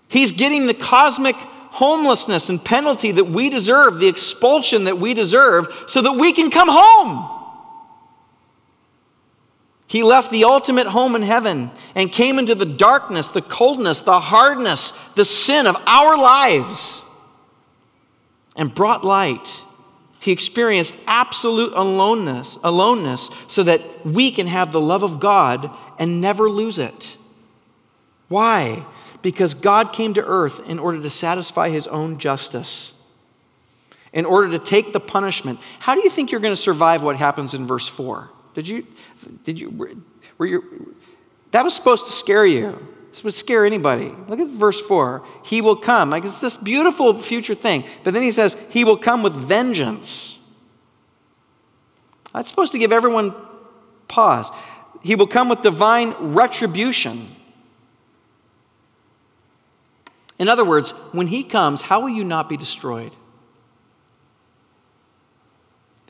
He's 0.08 0.32
getting 0.32 0.68
the 0.68 0.76
cosmic 0.76 1.36
homelessness 1.74 2.50
and 2.50 2.64
penalty 2.64 3.12
that 3.12 3.26
we 3.26 3.50
deserve, 3.50 4.00
the 4.00 4.08
expulsion 4.08 4.84
that 4.86 5.00
we 5.00 5.14
deserve, 5.14 5.86
so 5.88 6.02
that 6.02 6.14
we 6.14 6.32
can 6.32 6.50
come 6.50 6.70
home. 6.72 7.30
He 9.88 10.02
left 10.02 10.32
the 10.32 10.44
ultimate 10.46 10.88
home 10.88 11.16
in 11.16 11.22
heaven 11.24 11.72
and 11.94 12.12
came 12.12 12.40
into 12.40 12.56
the 12.56 12.66
darkness, 12.66 13.30
the 13.30 13.42
coldness, 13.42 14.02
the 14.02 14.20
hardness, 14.20 14.94
the 15.16 15.26
sin 15.26 15.68
of 15.68 15.76
our 15.86 16.18
lives 16.18 17.06
and 18.56 18.74
brought 18.74 19.04
light. 19.04 19.64
He 20.20 20.32
experienced 20.32 20.96
absolute 21.06 21.74
aloneness, 21.76 22.58
aloneness 22.64 23.30
so 23.48 23.64
that 23.64 24.06
we 24.06 24.32
can 24.32 24.48
have 24.48 24.72
the 24.72 24.80
love 24.80 25.04
of 25.04 25.20
God 25.20 25.70
and 26.00 26.22
never 26.22 26.50
lose 26.50 26.80
it. 26.80 27.18
Why? 28.30 28.86
Because 29.24 29.56
God 29.56 29.92
came 29.92 30.14
to 30.14 30.24
earth 30.24 30.60
in 30.68 30.78
order 30.78 31.02
to 31.02 31.10
satisfy 31.10 31.70
his 31.70 31.88
own 31.88 32.20
justice, 32.20 32.94
in 34.12 34.26
order 34.26 34.52
to 34.52 34.60
take 34.60 34.94
the 34.94 35.00
punishment. 35.00 35.60
How 35.80 35.96
do 35.96 36.02
you 36.02 36.12
think 36.12 36.32
you're 36.32 36.42
going 36.42 36.54
to 36.54 36.62
survive 36.62 37.02
what 37.02 37.16
happens 37.16 37.56
in 37.56 37.66
verse 37.66 37.88
4? 37.88 38.30
Did 38.54 38.68
you, 38.68 38.86
did 39.44 39.60
you, 39.60 39.72
were 40.38 40.46
you, 40.46 40.96
that 41.50 41.64
was 41.64 41.74
supposed 41.74 42.06
to 42.06 42.12
scare 42.12 42.46
you. 42.46 42.88
This 43.10 43.24
would 43.24 43.36
scare 43.36 43.64
anybody. 43.64 44.12
Look 44.28 44.40
at 44.40 44.48
verse 44.48 44.82
4. 44.82 45.24
He 45.44 45.62
will 45.62 45.76
come. 45.76 46.10
Like 46.10 46.26
it's 46.26 46.42
this 46.42 46.58
beautiful 46.58 47.18
future 47.18 47.54
thing. 47.54 47.84
But 48.04 48.14
then 48.14 48.24
he 48.24 48.32
says, 48.32 48.58
He 48.70 48.84
will 48.84 48.98
come 48.98 49.22
with 49.22 49.34
vengeance. 49.34 50.40
That's 52.34 52.50
supposed 52.50 52.72
to 52.72 52.80
give 52.80 52.92
everyone 52.92 53.36
pause. 54.08 54.52
He 55.04 55.14
will 55.14 55.28
come 55.28 55.48
with 55.48 55.62
divine 55.62 56.16
retribution. 56.20 57.36
In 60.44 60.50
other 60.50 60.66
words, 60.66 60.90
when 61.14 61.28
He 61.28 61.42
comes, 61.42 61.84
how 61.84 62.02
will 62.02 62.10
you 62.10 62.26
not 62.26 62.50
be 62.50 62.58
destroyed? 62.58 63.16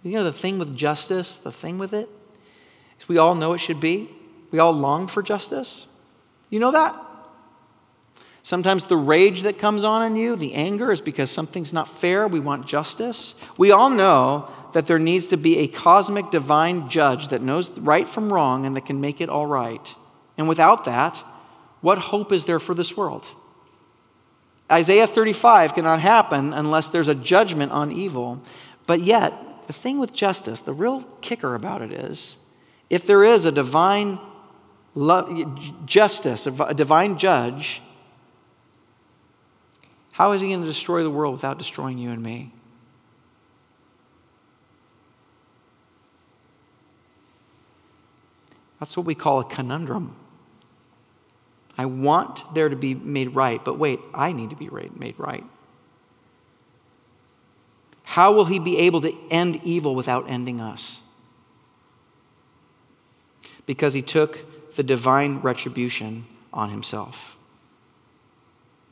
You 0.01 0.13
know 0.13 0.23
the 0.23 0.33
thing 0.33 0.57
with 0.57 0.75
justice, 0.75 1.37
the 1.37 1.51
thing 1.51 1.77
with 1.77 1.93
it? 1.93 2.09
As 2.99 3.07
we 3.07 3.19
all 3.19 3.35
know 3.35 3.53
it 3.53 3.59
should 3.59 3.79
be. 3.79 4.09
We 4.49 4.57
all 4.57 4.71
long 4.71 5.05
for 5.05 5.21
justice. 5.21 5.87
You 6.49 6.59
know 6.59 6.71
that? 6.71 6.99
Sometimes 8.41 8.87
the 8.87 8.97
rage 8.97 9.43
that 9.43 9.59
comes 9.59 9.83
on 9.83 10.03
in 10.03 10.15
you, 10.15 10.35
the 10.35 10.55
anger, 10.55 10.91
is 10.91 10.99
because 10.99 11.29
something's 11.29 11.71
not 11.71 11.87
fair. 11.87 12.27
We 12.27 12.39
want 12.39 12.65
justice. 12.65 13.35
We 13.59 13.71
all 13.71 13.91
know 13.91 14.51
that 14.73 14.87
there 14.87 14.97
needs 14.97 15.27
to 15.27 15.37
be 15.37 15.59
a 15.59 15.67
cosmic 15.67 16.31
divine 16.31 16.89
judge 16.89 17.27
that 17.27 17.43
knows 17.43 17.69
right 17.77 18.07
from 18.07 18.33
wrong 18.33 18.65
and 18.65 18.75
that 18.75 18.87
can 18.87 18.99
make 18.99 19.21
it 19.21 19.29
all 19.29 19.45
right. 19.45 19.95
And 20.39 20.49
without 20.49 20.85
that, 20.85 21.19
what 21.81 21.99
hope 21.99 22.31
is 22.31 22.45
there 22.45 22.59
for 22.59 22.73
this 22.73 22.97
world? 22.97 23.27
Isaiah 24.73 25.05
35 25.05 25.75
cannot 25.75 25.99
happen 25.99 26.51
unless 26.51 26.89
there's 26.89 27.07
a 27.07 27.13
judgment 27.13 27.71
on 27.71 27.91
evil. 27.91 28.41
But 28.87 29.01
yet, 29.01 29.67
the 29.67 29.73
thing 29.73 29.99
with 29.99 30.13
justice, 30.13 30.61
the 30.61 30.73
real 30.73 31.03
kicker 31.21 31.53
about 31.53 31.83
it 31.83 31.91
is 31.91 32.39
if 32.89 33.05
there 33.05 33.23
is 33.23 33.45
a 33.45 33.51
divine 33.51 34.17
love, 34.95 35.85
justice, 35.85 36.47
a 36.47 36.73
divine 36.73 37.19
judge, 37.19 37.83
how 40.11 40.31
is 40.31 40.41
he 40.41 40.47
going 40.47 40.61
to 40.61 40.65
destroy 40.65 41.03
the 41.03 41.11
world 41.11 41.33
without 41.33 41.59
destroying 41.59 41.99
you 41.99 42.09
and 42.09 42.23
me? 42.23 42.51
That's 48.79 48.97
what 48.97 49.05
we 49.05 49.13
call 49.13 49.39
a 49.39 49.45
conundrum. 49.45 50.15
I 51.77 51.85
want 51.85 52.53
there 52.53 52.69
to 52.69 52.75
be 52.75 52.93
made 52.93 53.35
right, 53.35 53.63
but 53.63 53.79
wait, 53.79 53.99
I 54.13 54.31
need 54.31 54.51
to 54.51 54.55
be 54.55 54.69
made 54.95 55.15
right. 55.17 55.43
How 58.03 58.33
will 58.33 58.45
he 58.45 58.59
be 58.59 58.77
able 58.79 59.01
to 59.01 59.15
end 59.31 59.59
evil 59.63 59.95
without 59.95 60.29
ending 60.29 60.61
us? 60.61 61.01
because 63.65 63.93
he 63.93 64.01
took 64.01 64.75
the 64.75 64.83
divine 64.83 65.39
retribution 65.39 66.25
on 66.51 66.69
himself. 66.69 67.37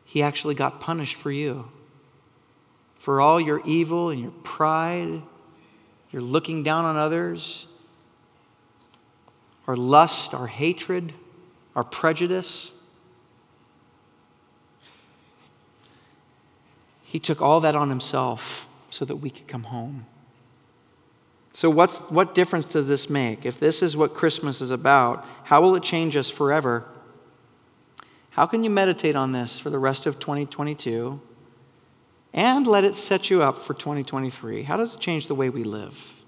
He 0.06 0.22
actually 0.22 0.56
got 0.56 0.80
punished 0.80 1.16
for 1.16 1.32
you. 1.32 1.70
For 2.98 3.20
all 3.20 3.42
your 3.42 3.62
evil 3.66 4.10
and 4.10 4.22
your 4.22 4.32
pride, 4.44 5.22
your 6.12 6.22
looking 6.22 6.64
down 6.64 6.86
on 6.86 6.98
others, 6.98 7.66
our 9.68 9.76
lust, 9.76 10.34
our 10.34 10.48
hatred, 10.48 11.14
our 11.76 11.84
prejudice. 11.84 12.72
He 17.04 17.20
took 17.20 17.42
all 17.42 17.60
that 17.62 17.76
on 17.76 17.90
himself 17.90 18.68
so 18.90 19.06
that 19.06 19.18
we 19.18 19.30
could 19.30 19.48
come 19.48 19.64
home. 19.64 20.06
So, 21.54 21.70
what's, 21.70 21.98
what 22.10 22.34
difference 22.34 22.66
does 22.66 22.88
this 22.88 23.10
make? 23.10 23.46
If 23.46 23.60
this 23.60 23.82
is 23.84 23.98
what 23.98 24.14
Christmas 24.14 24.62
is 24.62 24.72
about, 24.72 25.26
how 25.44 25.62
will 25.62 25.76
it 25.76 25.84
change 25.84 26.16
us 26.16 26.30
forever? 26.30 26.86
How 28.32 28.46
can 28.46 28.64
you 28.64 28.70
meditate 28.70 29.18
on 29.18 29.34
this 29.34 29.60
for 29.60 29.70
the 29.70 29.80
rest 29.80 30.06
of 30.06 30.18
2022 30.20 31.20
and 32.34 32.66
let 32.66 32.86
it 32.86 32.96
set 32.96 33.30
you 33.30 33.42
up 33.42 33.60
for 33.60 33.74
2023? 33.74 34.64
How 34.64 34.78
does 34.78 34.94
it 34.94 35.02
change 35.02 35.28
the 35.28 35.36
way 35.36 35.50
we 35.50 35.64
live? 35.64 36.21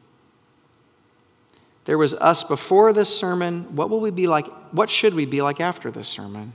There 1.86 1.98
was 1.98 2.14
us 2.16 2.44
before 2.44 2.94
this 2.94 3.16
sermon. 3.16 3.76
What 3.76 3.90
will 3.90 4.00
we 4.00 4.12
be 4.12 4.28
like? 4.28 4.48
What 4.72 4.90
should 4.90 5.14
we 5.14 5.26
be 5.26 5.42
like 5.42 5.60
after 5.60 5.92
this 5.92 6.08
sermon? 6.08 6.54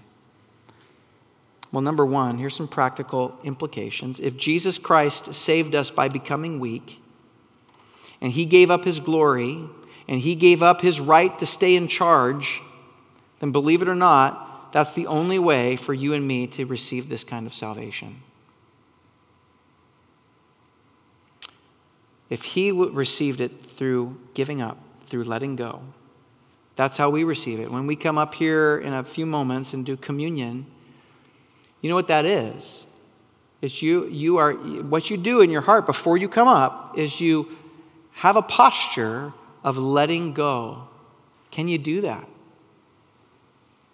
Well, 1.71 1.83
number 1.83 2.07
one, 2.07 2.39
here's 2.39 2.57
some 2.57 2.69
practical 2.69 3.39
implications. 3.45 4.21
If 4.21 4.39
Jesus 4.39 4.79
Christ 4.79 5.35
saved 5.35 5.75
us 5.75 5.91
by 5.91 6.09
becoming 6.09 6.61
weak, 6.61 7.03
and 8.21 8.33
he 8.33 8.47
gave 8.47 8.71
up 8.71 8.85
his 8.85 9.01
glory, 9.01 9.69
and 10.09 10.21
he 10.21 10.35
gave 10.35 10.63
up 10.63 10.81
his 10.81 10.99
right 10.99 11.39
to 11.39 11.45
stay 11.45 11.77
in 11.77 11.89
charge, 11.89 12.63
then 13.41 13.53
believe 13.53 13.83
it 13.83 13.89
or 13.89 13.95
not, 13.95 14.73
that's 14.73 14.95
the 14.95 15.07
only 15.07 15.39
way 15.39 15.77
for 15.77 15.93
you 15.93 16.15
and 16.15 16.27
me 16.27 16.47
to 16.47 16.65
receive 16.65 17.11
this 17.11 17.23
kind 17.23 17.47
of 17.47 17.53
salvation. 17.53 18.23
If 22.31 22.45
he 22.45 22.71
received 22.71 23.41
it 23.41 23.53
through 23.77 24.19
giving 24.35 24.61
up, 24.61 24.79
through 25.09 25.25
letting 25.25 25.57
go, 25.57 25.83
that's 26.77 26.97
how 26.97 27.11
we 27.11 27.25
receive 27.25 27.59
it. 27.59 27.71
When 27.71 27.87
we 27.87 27.97
come 27.97 28.19
up 28.19 28.35
here 28.35 28.79
in 28.79 28.93
a 28.93 29.03
few 29.03 29.27
moments 29.27 29.75
and 29.75 29.85
do 29.85 29.97
communion, 29.97 30.67
you 31.81 31.89
know 31.89 31.97
what 31.97 32.09
that 32.09 32.25
is? 32.25 32.87
It's 33.61 33.83
you, 33.83 34.07
you 34.07 34.37
are, 34.37 34.53
what 34.53 35.11
you 35.11 35.17
do 35.17 35.41
in 35.41 35.51
your 35.51 35.63
heart 35.63 35.87
before 35.87 36.17
you 36.17 36.29
come 36.29 36.47
up 36.47 36.97
is 36.97 37.21
you 37.21 37.57
have 38.13 38.37
a 38.37 38.43
posture 38.43 39.33
of 39.65 39.77
letting 39.77 40.33
go. 40.33 40.87
Can 41.51 41.67
you 41.69 41.79
do 41.79 42.01
that? 42.03 42.29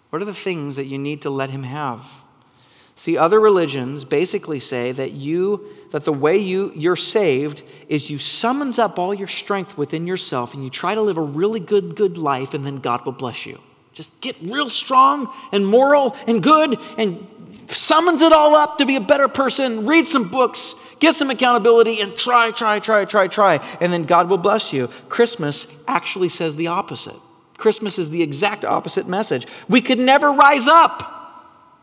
What 0.09 0.21
are 0.21 0.25
the 0.25 0.33
things 0.33 0.75
that 0.75 0.85
you 0.85 0.97
need 0.97 1.23
to 1.23 1.29
let 1.29 1.49
Him 1.49 1.63
have? 1.63 2.05
See, 2.95 3.17
other 3.17 3.39
religions 3.41 4.05
basically 4.05 4.59
say 4.59 4.93
that 4.93 5.11
you 5.11 5.67
that 5.91 6.03
the 6.03 6.13
way 6.13 6.37
you, 6.37 6.73
you're 6.75 6.97
saved 6.97 7.63
is 7.87 8.09
you 8.09 8.17
summons 8.17 8.79
up 8.79 8.99
all 8.99 9.13
your 9.13 9.29
strength 9.29 9.77
within 9.77 10.05
yourself 10.05 10.53
and 10.53 10.61
you 10.61 10.69
try 10.69 10.93
to 10.93 11.01
live 11.01 11.17
a 11.17 11.21
really 11.21 11.61
good, 11.61 11.95
good 11.95 12.17
life, 12.17 12.53
and 12.53 12.65
then 12.65 12.77
God 12.77 13.05
will 13.05 13.13
bless 13.13 13.45
you. 13.45 13.61
Just 13.93 14.19
get 14.19 14.35
real 14.41 14.67
strong 14.67 15.33
and 15.53 15.65
moral 15.65 16.15
and 16.27 16.43
good 16.43 16.77
and 16.97 17.25
summons 17.69 18.21
it 18.21 18.33
all 18.33 18.55
up 18.55 18.77
to 18.79 18.85
be 18.85 18.97
a 18.97 19.01
better 19.01 19.29
person, 19.29 19.85
read 19.85 20.05
some 20.05 20.29
books, 20.29 20.75
get 20.99 21.15
some 21.15 21.29
accountability, 21.29 22.01
and 22.01 22.15
try, 22.17 22.51
try, 22.51 22.79
try, 22.79 23.05
try, 23.05 23.27
try, 23.27 23.77
and 23.79 23.93
then 23.93 24.03
God 24.03 24.29
will 24.29 24.37
bless 24.37 24.73
you. 24.73 24.87
Christmas 25.07 25.67
actually 25.87 26.29
says 26.29 26.57
the 26.57 26.67
opposite. 26.67 27.15
Christmas 27.57 27.97
is 27.97 28.09
the 28.09 28.21
exact 28.21 28.65
opposite 28.65 29.07
message. 29.07 29.47
We 29.69 29.79
could 29.79 29.99
never 29.99 30.31
rise 30.31 30.67
up. 30.67 31.14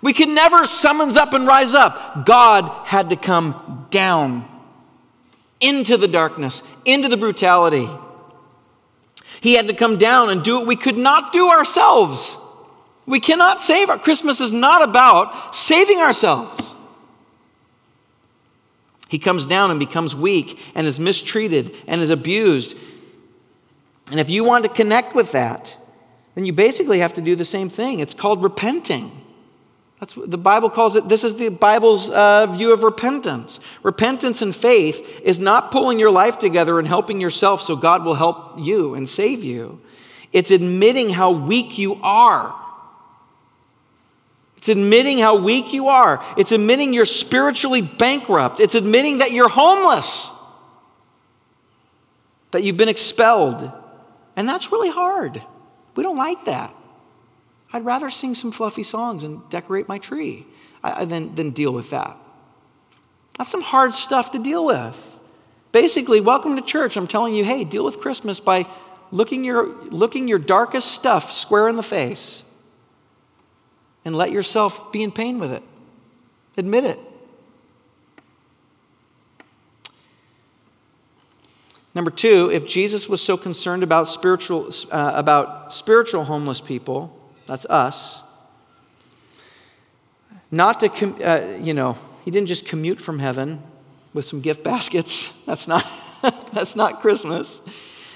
We 0.02 0.12
could 0.12 0.28
never 0.28 0.66
summons 0.66 1.16
up 1.16 1.32
and 1.32 1.46
rise 1.46 1.74
up. 1.74 2.26
God 2.26 2.68
had 2.86 3.10
to 3.10 3.16
come 3.16 3.86
down 3.90 4.48
into 5.60 5.96
the 5.96 6.08
darkness, 6.08 6.62
into 6.84 7.08
the 7.08 7.16
brutality. 7.16 7.88
He 9.40 9.54
had 9.54 9.68
to 9.68 9.74
come 9.74 9.96
down 9.96 10.28
and 10.28 10.42
do 10.42 10.56
what 10.56 10.66
we 10.66 10.76
could 10.76 10.98
not 10.98 11.32
do 11.32 11.48
ourselves. 11.48 12.36
We 13.06 13.20
cannot 13.20 13.60
save 13.60 13.88
our 13.90 13.98
Christmas 13.98 14.40
is 14.40 14.52
not 14.52 14.82
about 14.82 15.54
saving 15.54 15.98
ourselves. 15.98 16.74
He 19.08 19.18
comes 19.18 19.46
down 19.46 19.70
and 19.70 19.78
becomes 19.78 20.16
weak 20.16 20.58
and 20.74 20.86
is 20.86 20.98
mistreated 20.98 21.76
and 21.86 22.00
is 22.00 22.10
abused. 22.10 22.76
And 24.10 24.18
if 24.18 24.30
you 24.30 24.42
want 24.42 24.64
to 24.64 24.68
connect 24.68 25.14
with 25.14 25.32
that, 25.32 25.76
then 26.34 26.44
you 26.44 26.52
basically 26.52 27.00
have 27.00 27.12
to 27.14 27.20
do 27.20 27.36
the 27.36 27.44
same 27.44 27.68
thing. 27.68 28.00
It's 28.00 28.14
called 28.14 28.42
repenting. 28.42 29.21
That's 30.02 30.16
what 30.16 30.32
the 30.32 30.38
Bible 30.38 30.68
calls 30.68 30.96
it. 30.96 31.08
This 31.08 31.22
is 31.22 31.36
the 31.36 31.48
Bible's 31.48 32.10
uh, 32.10 32.46
view 32.46 32.72
of 32.72 32.82
repentance. 32.82 33.60
Repentance 33.84 34.42
and 34.42 34.54
faith 34.54 35.20
is 35.22 35.38
not 35.38 35.70
pulling 35.70 36.00
your 36.00 36.10
life 36.10 36.40
together 36.40 36.80
and 36.80 36.88
helping 36.88 37.20
yourself 37.20 37.62
so 37.62 37.76
God 37.76 38.04
will 38.04 38.16
help 38.16 38.58
you 38.58 38.96
and 38.96 39.08
save 39.08 39.44
you. 39.44 39.80
It's 40.32 40.50
admitting 40.50 41.10
how 41.10 41.30
weak 41.30 41.78
you 41.78 42.00
are 42.02 42.52
it's 44.62 44.68
admitting 44.68 45.18
how 45.18 45.34
weak 45.34 45.72
you 45.72 45.88
are. 45.88 46.24
It's 46.36 46.52
admitting 46.52 46.94
you're 46.94 47.04
spiritually 47.04 47.82
bankrupt. 47.82 48.60
It's 48.60 48.76
admitting 48.76 49.18
that 49.18 49.32
you're 49.32 49.48
homeless, 49.48 50.30
that 52.52 52.62
you've 52.62 52.76
been 52.76 52.88
expelled. 52.88 53.72
And 54.36 54.48
that's 54.48 54.70
really 54.70 54.88
hard. 54.88 55.42
We 55.96 56.04
don't 56.04 56.16
like 56.16 56.44
that. 56.44 56.72
I'd 57.72 57.84
rather 57.84 58.10
sing 58.10 58.34
some 58.34 58.52
fluffy 58.52 58.82
songs 58.82 59.24
and 59.24 59.48
decorate 59.48 59.88
my 59.88 59.98
tree 59.98 60.46
than, 60.82 61.34
than 61.34 61.50
deal 61.50 61.72
with 61.72 61.90
that. 61.90 62.16
That's 63.38 63.50
some 63.50 63.62
hard 63.62 63.94
stuff 63.94 64.32
to 64.32 64.38
deal 64.38 64.64
with. 64.66 65.18
Basically, 65.72 66.20
welcome 66.20 66.56
to 66.56 66.62
church. 66.62 66.96
I'm 66.96 67.06
telling 67.06 67.34
you, 67.34 67.44
hey, 67.44 67.64
deal 67.64 67.84
with 67.84 67.98
Christmas 67.98 68.40
by 68.40 68.66
looking 69.10 69.42
your, 69.42 69.68
looking 69.84 70.28
your 70.28 70.38
darkest 70.38 70.92
stuff 70.92 71.32
square 71.32 71.68
in 71.68 71.76
the 71.76 71.82
face 71.82 72.44
and 74.04 74.14
let 74.14 74.32
yourself 74.32 74.92
be 74.92 75.02
in 75.02 75.12
pain 75.12 75.38
with 75.38 75.52
it. 75.52 75.62
Admit 76.58 76.84
it. 76.84 77.00
Number 81.94 82.10
two, 82.10 82.50
if 82.50 82.66
Jesus 82.66 83.08
was 83.08 83.22
so 83.22 83.36
concerned 83.36 83.82
about 83.82 84.08
spiritual, 84.08 84.70
uh, 84.90 85.12
about 85.14 85.72
spiritual 85.72 86.24
homeless 86.24 86.60
people, 86.60 87.18
that's 87.52 87.66
us, 87.66 88.22
not 90.50 90.80
to, 90.80 90.88
com- 90.88 91.18
uh, 91.22 91.42
you 91.60 91.74
know, 91.74 91.98
he 92.24 92.30
didn't 92.30 92.46
just 92.46 92.64
commute 92.64 92.98
from 92.98 93.18
heaven 93.18 93.62
with 94.14 94.24
some 94.24 94.40
gift 94.40 94.64
baskets. 94.72 95.30
That's 95.44 95.68
not, 95.68 95.84
that's 96.54 96.74
not 96.74 97.02
Christmas. 97.02 97.60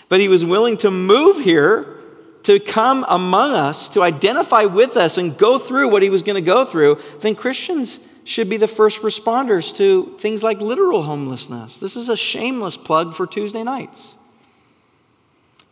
But 0.08 0.20
he 0.20 0.28
was 0.28 0.42
willing 0.42 0.78
to 0.78 0.90
move 0.90 1.44
here 1.44 1.98
to 2.44 2.58
come 2.58 3.04
among 3.10 3.52
us, 3.52 3.90
to 3.90 4.02
identify 4.02 4.62
with 4.62 4.96
us, 4.96 5.18
and 5.18 5.36
go 5.36 5.58
through 5.58 5.90
what 5.90 6.02
he 6.02 6.08
was 6.08 6.22
going 6.22 6.36
to 6.36 6.40
go 6.40 6.64
through, 6.64 6.98
then 7.20 7.34
Christians 7.34 8.00
should 8.24 8.48
be 8.48 8.56
the 8.56 8.68
first 8.68 9.02
responders 9.02 9.76
to 9.76 10.16
things 10.18 10.42
like 10.42 10.62
literal 10.62 11.02
homelessness. 11.02 11.78
This 11.78 11.94
is 11.94 12.08
a 12.08 12.16
shameless 12.16 12.78
plug 12.78 13.12
for 13.12 13.26
Tuesday 13.26 13.62
nights. 13.62 14.16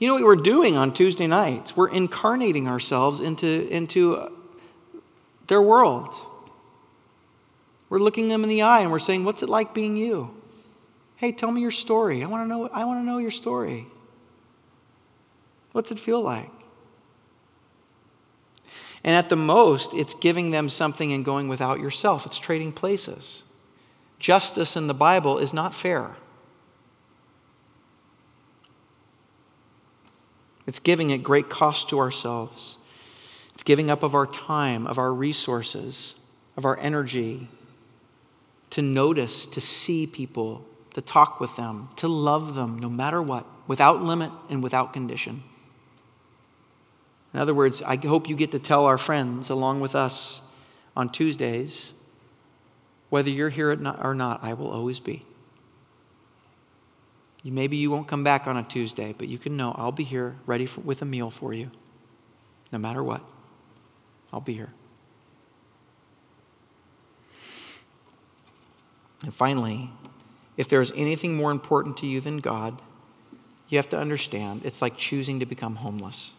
You 0.05 0.11
know 0.11 0.17
what 0.17 0.25
we're 0.25 0.37
doing 0.37 0.77
on 0.77 0.93
Tuesday 0.93 1.27
nights? 1.27 1.75
We're 1.75 1.89
incarnating 1.89 2.69
ourselves 2.69 3.21
into, 3.21 3.67
into 3.69 4.31
their 5.47 5.63
world. 5.63 6.15
We're 7.89 8.01
looking 8.01 8.29
them 8.29 8.43
in 8.43 8.51
the 8.51 8.61
eye 8.61 8.81
and 8.81 8.93
we're 8.93 8.99
saying, 8.99 9.25
What's 9.25 9.43
it 9.43 9.49
like 9.49 9.73
being 9.73 9.97
you? 9.97 10.29
Hey, 11.17 11.33
tell 11.33 11.51
me 11.51 11.63
your 11.63 11.71
story. 11.71 12.23
I 12.23 12.27
want 12.27 12.45
to 12.45 12.47
know, 12.47 12.69
I 12.69 12.85
want 12.85 13.01
to 13.01 13.07
know 13.07 13.17
your 13.17 13.31
story. 13.31 13.87
What's 15.73 15.91
it 15.91 15.99
feel 15.99 16.21
like? 16.21 16.51
And 19.05 19.17
at 19.17 19.31
the 19.31 19.37
most, 19.37 19.95
it's 19.95 20.13
giving 20.13 20.51
them 20.51 20.69
something 20.69 21.15
and 21.15 21.25
going 21.25 21.49
without 21.49 21.81
yourself. 21.81 22.27
It's 22.27 22.39
trading 22.39 22.73
places. 22.73 23.43
Justice 24.19 24.77
in 24.77 24.87
the 24.87 24.93
Bible 24.93 25.39
is 25.39 25.55
not 25.55 25.75
fair. 25.75 26.17
It's 30.67 30.79
giving 30.79 31.13
at 31.13 31.23
great 31.23 31.49
cost 31.49 31.89
to 31.91 31.99
ourselves. 31.99 32.79
It's 33.55 33.63
giving 33.63 33.91
up 33.91 34.03
of 34.03 34.15
our 34.15 34.27
time, 34.27 34.87
of 34.87 34.99
our 34.99 35.13
resources, 35.13 36.17
of 36.57 36.65
our 36.65 36.79
energy 36.79 37.49
to 38.71 38.83
notice, 38.83 39.47
to 39.47 39.61
see 39.61 40.07
people, 40.07 40.65
to 40.95 41.01
talk 41.01 41.39
with 41.39 41.55
them, 41.57 41.89
to 41.97 42.09
love 42.09 42.55
them 42.55 42.79
no 42.79 42.89
matter 42.89 43.23
what, 43.23 43.47
without 43.69 44.03
limit 44.03 44.33
and 44.49 44.63
without 44.63 44.93
condition. 44.93 45.43
In 47.33 47.41
other 47.41 47.55
words, 47.55 47.83
I 47.83 47.97
hope 47.97 48.29
you 48.29 48.37
get 48.37 48.53
to 48.53 48.59
tell 48.59 48.87
our 48.87 48.99
friends 48.99 49.51
along 49.51 49.81
with 49.81 49.95
us 49.95 50.41
on 50.97 51.11
Tuesdays 51.11 51.93
whether 53.11 53.31
you're 53.31 53.49
here 53.49 53.71
or 53.71 54.15
not, 54.15 54.43
I 54.43 54.55
will 54.55 54.71
always 54.71 54.99
be. 54.99 55.25
Maybe 57.45 57.77
you 57.77 57.91
won't 57.91 58.09
come 58.09 58.25
back 58.25 58.47
on 58.47 58.57
a 58.57 58.63
Tuesday, 58.63 59.15
but 59.17 59.29
you 59.29 59.39
can 59.39 59.57
know 59.57 59.75
I'll 59.77 59.93
be 59.93 60.05
here 60.05 60.37
ready 60.47 60.65
for, 60.65 60.81
with 60.81 61.03
a 61.03 61.05
meal 61.05 61.31
for 61.31 61.53
you. 61.53 61.71
No 62.73 62.79
matter 62.79 63.03
what, 63.03 63.23
I'll 64.33 64.41
be 64.41 64.55
here. 64.55 64.73
And 69.23 69.35
finally, 69.35 69.91
if 70.57 70.69
there's 70.69 70.93
anything 70.93 71.35
more 71.35 71.51
important 71.51 71.97
to 71.99 72.07
you 72.07 72.21
than 72.21 72.39
God, 72.39 72.81
you 73.69 73.79
have 73.79 73.89
to 73.91 73.99
understand 73.99 74.63
it's 74.65 74.81
like 74.81 74.97
choosing 74.97 75.41
to 75.41 75.47
become 75.47 75.77
homeless. 75.77 76.33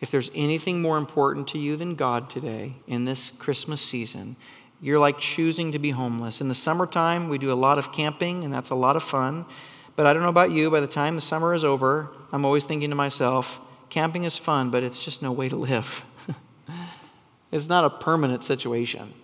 If 0.00 0.10
there's 0.10 0.30
anything 0.34 0.82
more 0.82 0.98
important 0.98 1.46
to 1.48 1.58
you 1.58 1.76
than 1.76 1.94
God 1.94 2.28
today 2.28 2.74
in 2.88 3.04
this 3.04 3.30
Christmas 3.30 3.80
season, 3.80 4.34
you're 4.82 4.98
like 4.98 5.18
choosing 5.18 5.72
to 5.72 5.78
be 5.78 5.90
homeless. 5.90 6.40
In 6.40 6.48
the 6.48 6.54
summertime, 6.56 7.28
we 7.28 7.38
do 7.38 7.52
a 7.52 7.54
lot 7.54 7.78
of 7.78 7.92
camping, 7.92 8.44
and 8.44 8.52
that's 8.52 8.70
a 8.70 8.74
lot 8.74 8.96
of 8.96 9.02
fun. 9.04 9.46
But 9.94 10.06
I 10.06 10.12
don't 10.12 10.22
know 10.22 10.28
about 10.28 10.50
you, 10.50 10.70
by 10.70 10.80
the 10.80 10.88
time 10.88 11.14
the 11.14 11.20
summer 11.20 11.54
is 11.54 11.64
over, 11.64 12.10
I'm 12.32 12.44
always 12.44 12.64
thinking 12.64 12.90
to 12.90 12.96
myself, 12.96 13.60
camping 13.90 14.24
is 14.24 14.36
fun, 14.36 14.70
but 14.70 14.82
it's 14.82 14.98
just 14.98 15.22
no 15.22 15.30
way 15.30 15.48
to 15.48 15.56
live. 15.56 16.04
it's 17.52 17.68
not 17.68 17.84
a 17.84 17.90
permanent 17.90 18.42
situation. 18.42 19.14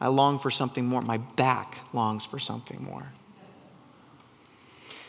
I 0.00 0.08
long 0.08 0.40
for 0.40 0.50
something 0.50 0.84
more. 0.84 1.00
My 1.00 1.18
back 1.18 1.78
longs 1.92 2.24
for 2.24 2.40
something 2.40 2.82
more. 2.82 3.06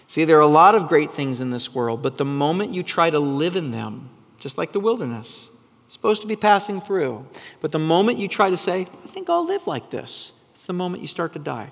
See, 0.05 0.23
there 0.23 0.37
are 0.37 0.41
a 0.41 0.47
lot 0.47 0.75
of 0.75 0.87
great 0.87 1.11
things 1.11 1.41
in 1.41 1.49
this 1.49 1.73
world, 1.73 2.03
but 2.03 2.17
the 2.17 2.25
moment 2.25 2.75
you 2.75 2.83
try 2.83 3.09
to 3.09 3.19
live 3.19 3.55
in 3.55 3.71
them, 3.71 4.09
just 4.37 4.57
like 4.57 4.71
the 4.71 4.79
wilderness, 4.79 5.49
supposed 5.87 6.21
to 6.21 6.27
be 6.27 6.35
passing 6.35 6.81
through. 6.81 7.25
But 7.61 7.71
the 7.71 7.79
moment 7.79 8.19
you 8.19 8.27
try 8.27 8.49
to 8.49 8.57
say, 8.57 8.87
I 9.03 9.07
think 9.07 9.29
I'll 9.29 9.45
live 9.45 9.67
like 9.67 9.89
this, 9.89 10.31
it's 10.55 10.65
the 10.65 10.73
moment 10.73 11.01
you 11.01 11.07
start 11.07 11.33
to 11.33 11.39
die. 11.39 11.71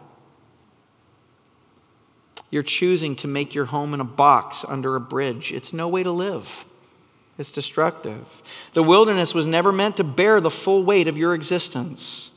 You're 2.50 2.64
choosing 2.64 3.16
to 3.18 3.28
make 3.28 3.54
your 3.54 3.66
home 3.66 3.94
in 3.94 4.00
a 4.00 4.06
box 4.06 4.64
under 4.68 4.96
a 4.96 5.00
bridge. 5.00 5.52
It's 5.52 5.74
no 5.74 5.88
way 5.88 6.04
to 6.04 6.12
live. 6.12 6.66
It's 7.38 7.52
destructive. 7.52 8.26
The 8.74 8.84
wilderness 8.84 9.34
was 9.34 9.46
never 9.46 9.72
meant 9.72 9.98
to 9.98 10.04
bear 10.04 10.40
the 10.40 10.52
full 10.52 10.84
weight 10.84 11.08
of 11.08 11.18
your 11.18 11.34
existence. 11.34 12.32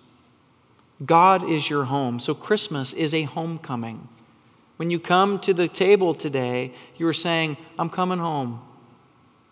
God 1.04 1.48
is 1.48 1.70
your 1.70 1.84
home. 1.84 2.18
So 2.18 2.34
Christmas 2.34 2.92
is 2.92 3.14
a 3.14 3.22
homecoming. 3.22 4.08
When 4.76 4.90
you 4.90 4.98
come 4.98 5.38
to 5.40 5.54
the 5.54 5.68
table 5.68 6.14
today, 6.14 6.72
you 6.96 7.06
are 7.06 7.12
saying, 7.12 7.56
I'm 7.78 7.90
coming 7.90 8.18
home. 8.18 8.60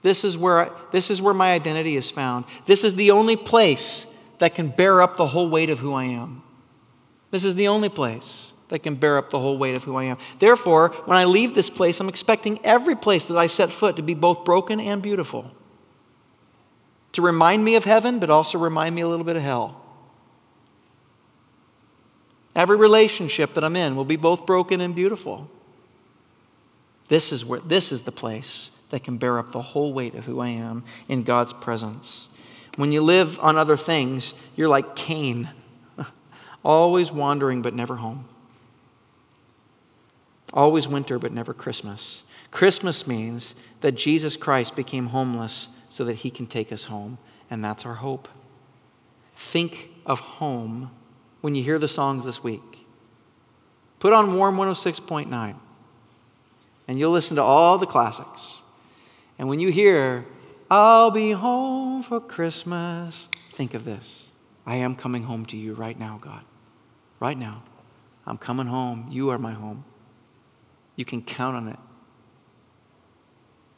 This 0.02 0.24
is 0.24 0.38
where, 0.38 0.70
this 0.92 1.10
is 1.10 1.20
where 1.20 1.34
my 1.34 1.52
identity 1.52 1.96
is 1.96 2.10
found. 2.10 2.44
This 2.66 2.84
is 2.84 2.94
the 2.94 3.10
only 3.10 3.36
place 3.36 4.06
that 4.38 4.54
can 4.54 4.68
bear 4.68 5.02
up 5.02 5.16
the 5.16 5.26
whole 5.26 5.48
weight 5.48 5.70
of 5.70 5.78
who 5.78 5.94
I 5.94 6.04
am. 6.04 6.42
This 7.30 7.44
is 7.44 7.54
the 7.54 7.68
only 7.68 7.88
place 7.88 8.52
that 8.68 8.80
can 8.80 8.96
bear 8.96 9.18
up 9.18 9.30
the 9.30 9.38
whole 9.38 9.58
weight 9.58 9.76
of 9.76 9.84
who 9.84 9.96
I 9.96 10.04
am. 10.04 10.18
Therefore, 10.38 10.90
when 11.06 11.16
I 11.16 11.24
leave 11.24 11.54
this 11.54 11.70
place, 11.70 12.00
I'm 12.00 12.08
expecting 12.08 12.64
every 12.64 12.96
place 12.96 13.26
that 13.26 13.36
I 13.36 13.46
set 13.46 13.70
foot 13.70 13.96
to 13.96 14.02
be 14.02 14.14
both 14.14 14.44
broken 14.44 14.80
and 14.80 15.00
beautiful. 15.00 15.52
To 17.12 17.22
remind 17.22 17.64
me 17.64 17.76
of 17.76 17.84
heaven, 17.84 18.18
but 18.18 18.30
also 18.30 18.58
remind 18.58 18.94
me 18.94 19.02
a 19.02 19.08
little 19.08 19.24
bit 19.24 19.36
of 19.36 19.42
hell. 19.42 19.82
Every 22.54 22.76
relationship 22.76 23.54
that 23.54 23.64
I'm 23.64 23.76
in 23.76 23.96
will 23.96 24.04
be 24.04 24.16
both 24.16 24.46
broken 24.46 24.80
and 24.80 24.94
beautiful. 24.94 25.50
This 27.08 27.32
is, 27.32 27.44
where, 27.44 27.60
this 27.60 27.92
is 27.92 28.02
the 28.02 28.12
place 28.12 28.70
that 28.90 29.04
can 29.04 29.18
bear 29.18 29.38
up 29.38 29.52
the 29.52 29.62
whole 29.62 29.92
weight 29.92 30.14
of 30.14 30.24
who 30.24 30.40
I 30.40 30.48
am 30.48 30.84
in 31.08 31.22
God's 31.22 31.52
presence. 31.52 32.28
When 32.76 32.92
you 32.92 33.02
live 33.02 33.38
on 33.40 33.56
other 33.56 33.76
things, 33.76 34.34
you're 34.54 34.68
like 34.68 34.94
Cain, 34.96 35.48
always 36.64 37.10
wandering 37.10 37.62
but 37.62 37.74
never 37.74 37.96
home. 37.96 38.26
Always 40.52 40.86
winter 40.86 41.18
but 41.18 41.32
never 41.32 41.52
Christmas. 41.52 42.22
Christmas 42.50 43.06
means 43.06 43.54
that 43.80 43.92
Jesus 43.92 44.36
Christ 44.36 44.76
became 44.76 45.06
homeless 45.06 45.68
so 45.88 46.04
that 46.04 46.16
he 46.16 46.30
can 46.30 46.46
take 46.46 46.72
us 46.72 46.84
home, 46.84 47.18
and 47.50 47.64
that's 47.64 47.84
our 47.84 47.94
hope. 47.94 48.28
Think 49.34 49.90
of 50.04 50.20
home 50.20 50.90
when 51.40 51.54
you 51.54 51.62
hear 51.62 51.78
the 51.78 51.88
songs 51.88 52.24
this 52.24 52.42
week. 52.42 52.86
Put 53.98 54.12
on 54.12 54.36
Warm 54.36 54.56
106.9, 54.56 55.56
and 56.86 56.98
you'll 56.98 57.12
listen 57.12 57.36
to 57.36 57.42
all 57.42 57.78
the 57.78 57.86
classics. 57.86 58.62
And 59.38 59.48
when 59.48 59.60
you 59.60 59.70
hear, 59.70 60.24
I'll 60.70 61.10
be 61.10 61.32
home 61.32 62.02
for 62.02 62.20
Christmas, 62.20 63.28
think 63.52 63.74
of 63.74 63.84
this. 63.84 64.30
I 64.64 64.76
am 64.76 64.96
coming 64.96 65.22
home 65.22 65.46
to 65.46 65.56
you 65.56 65.74
right 65.74 65.98
now, 65.98 66.18
God. 66.20 66.44
Right 67.20 67.38
now. 67.38 67.62
I'm 68.26 68.38
coming 68.38 68.66
home. 68.66 69.06
You 69.10 69.30
are 69.30 69.38
my 69.38 69.52
home. 69.52 69.84
You 70.96 71.04
can 71.04 71.22
count 71.22 71.56
on 71.56 71.68
it. 71.68 71.78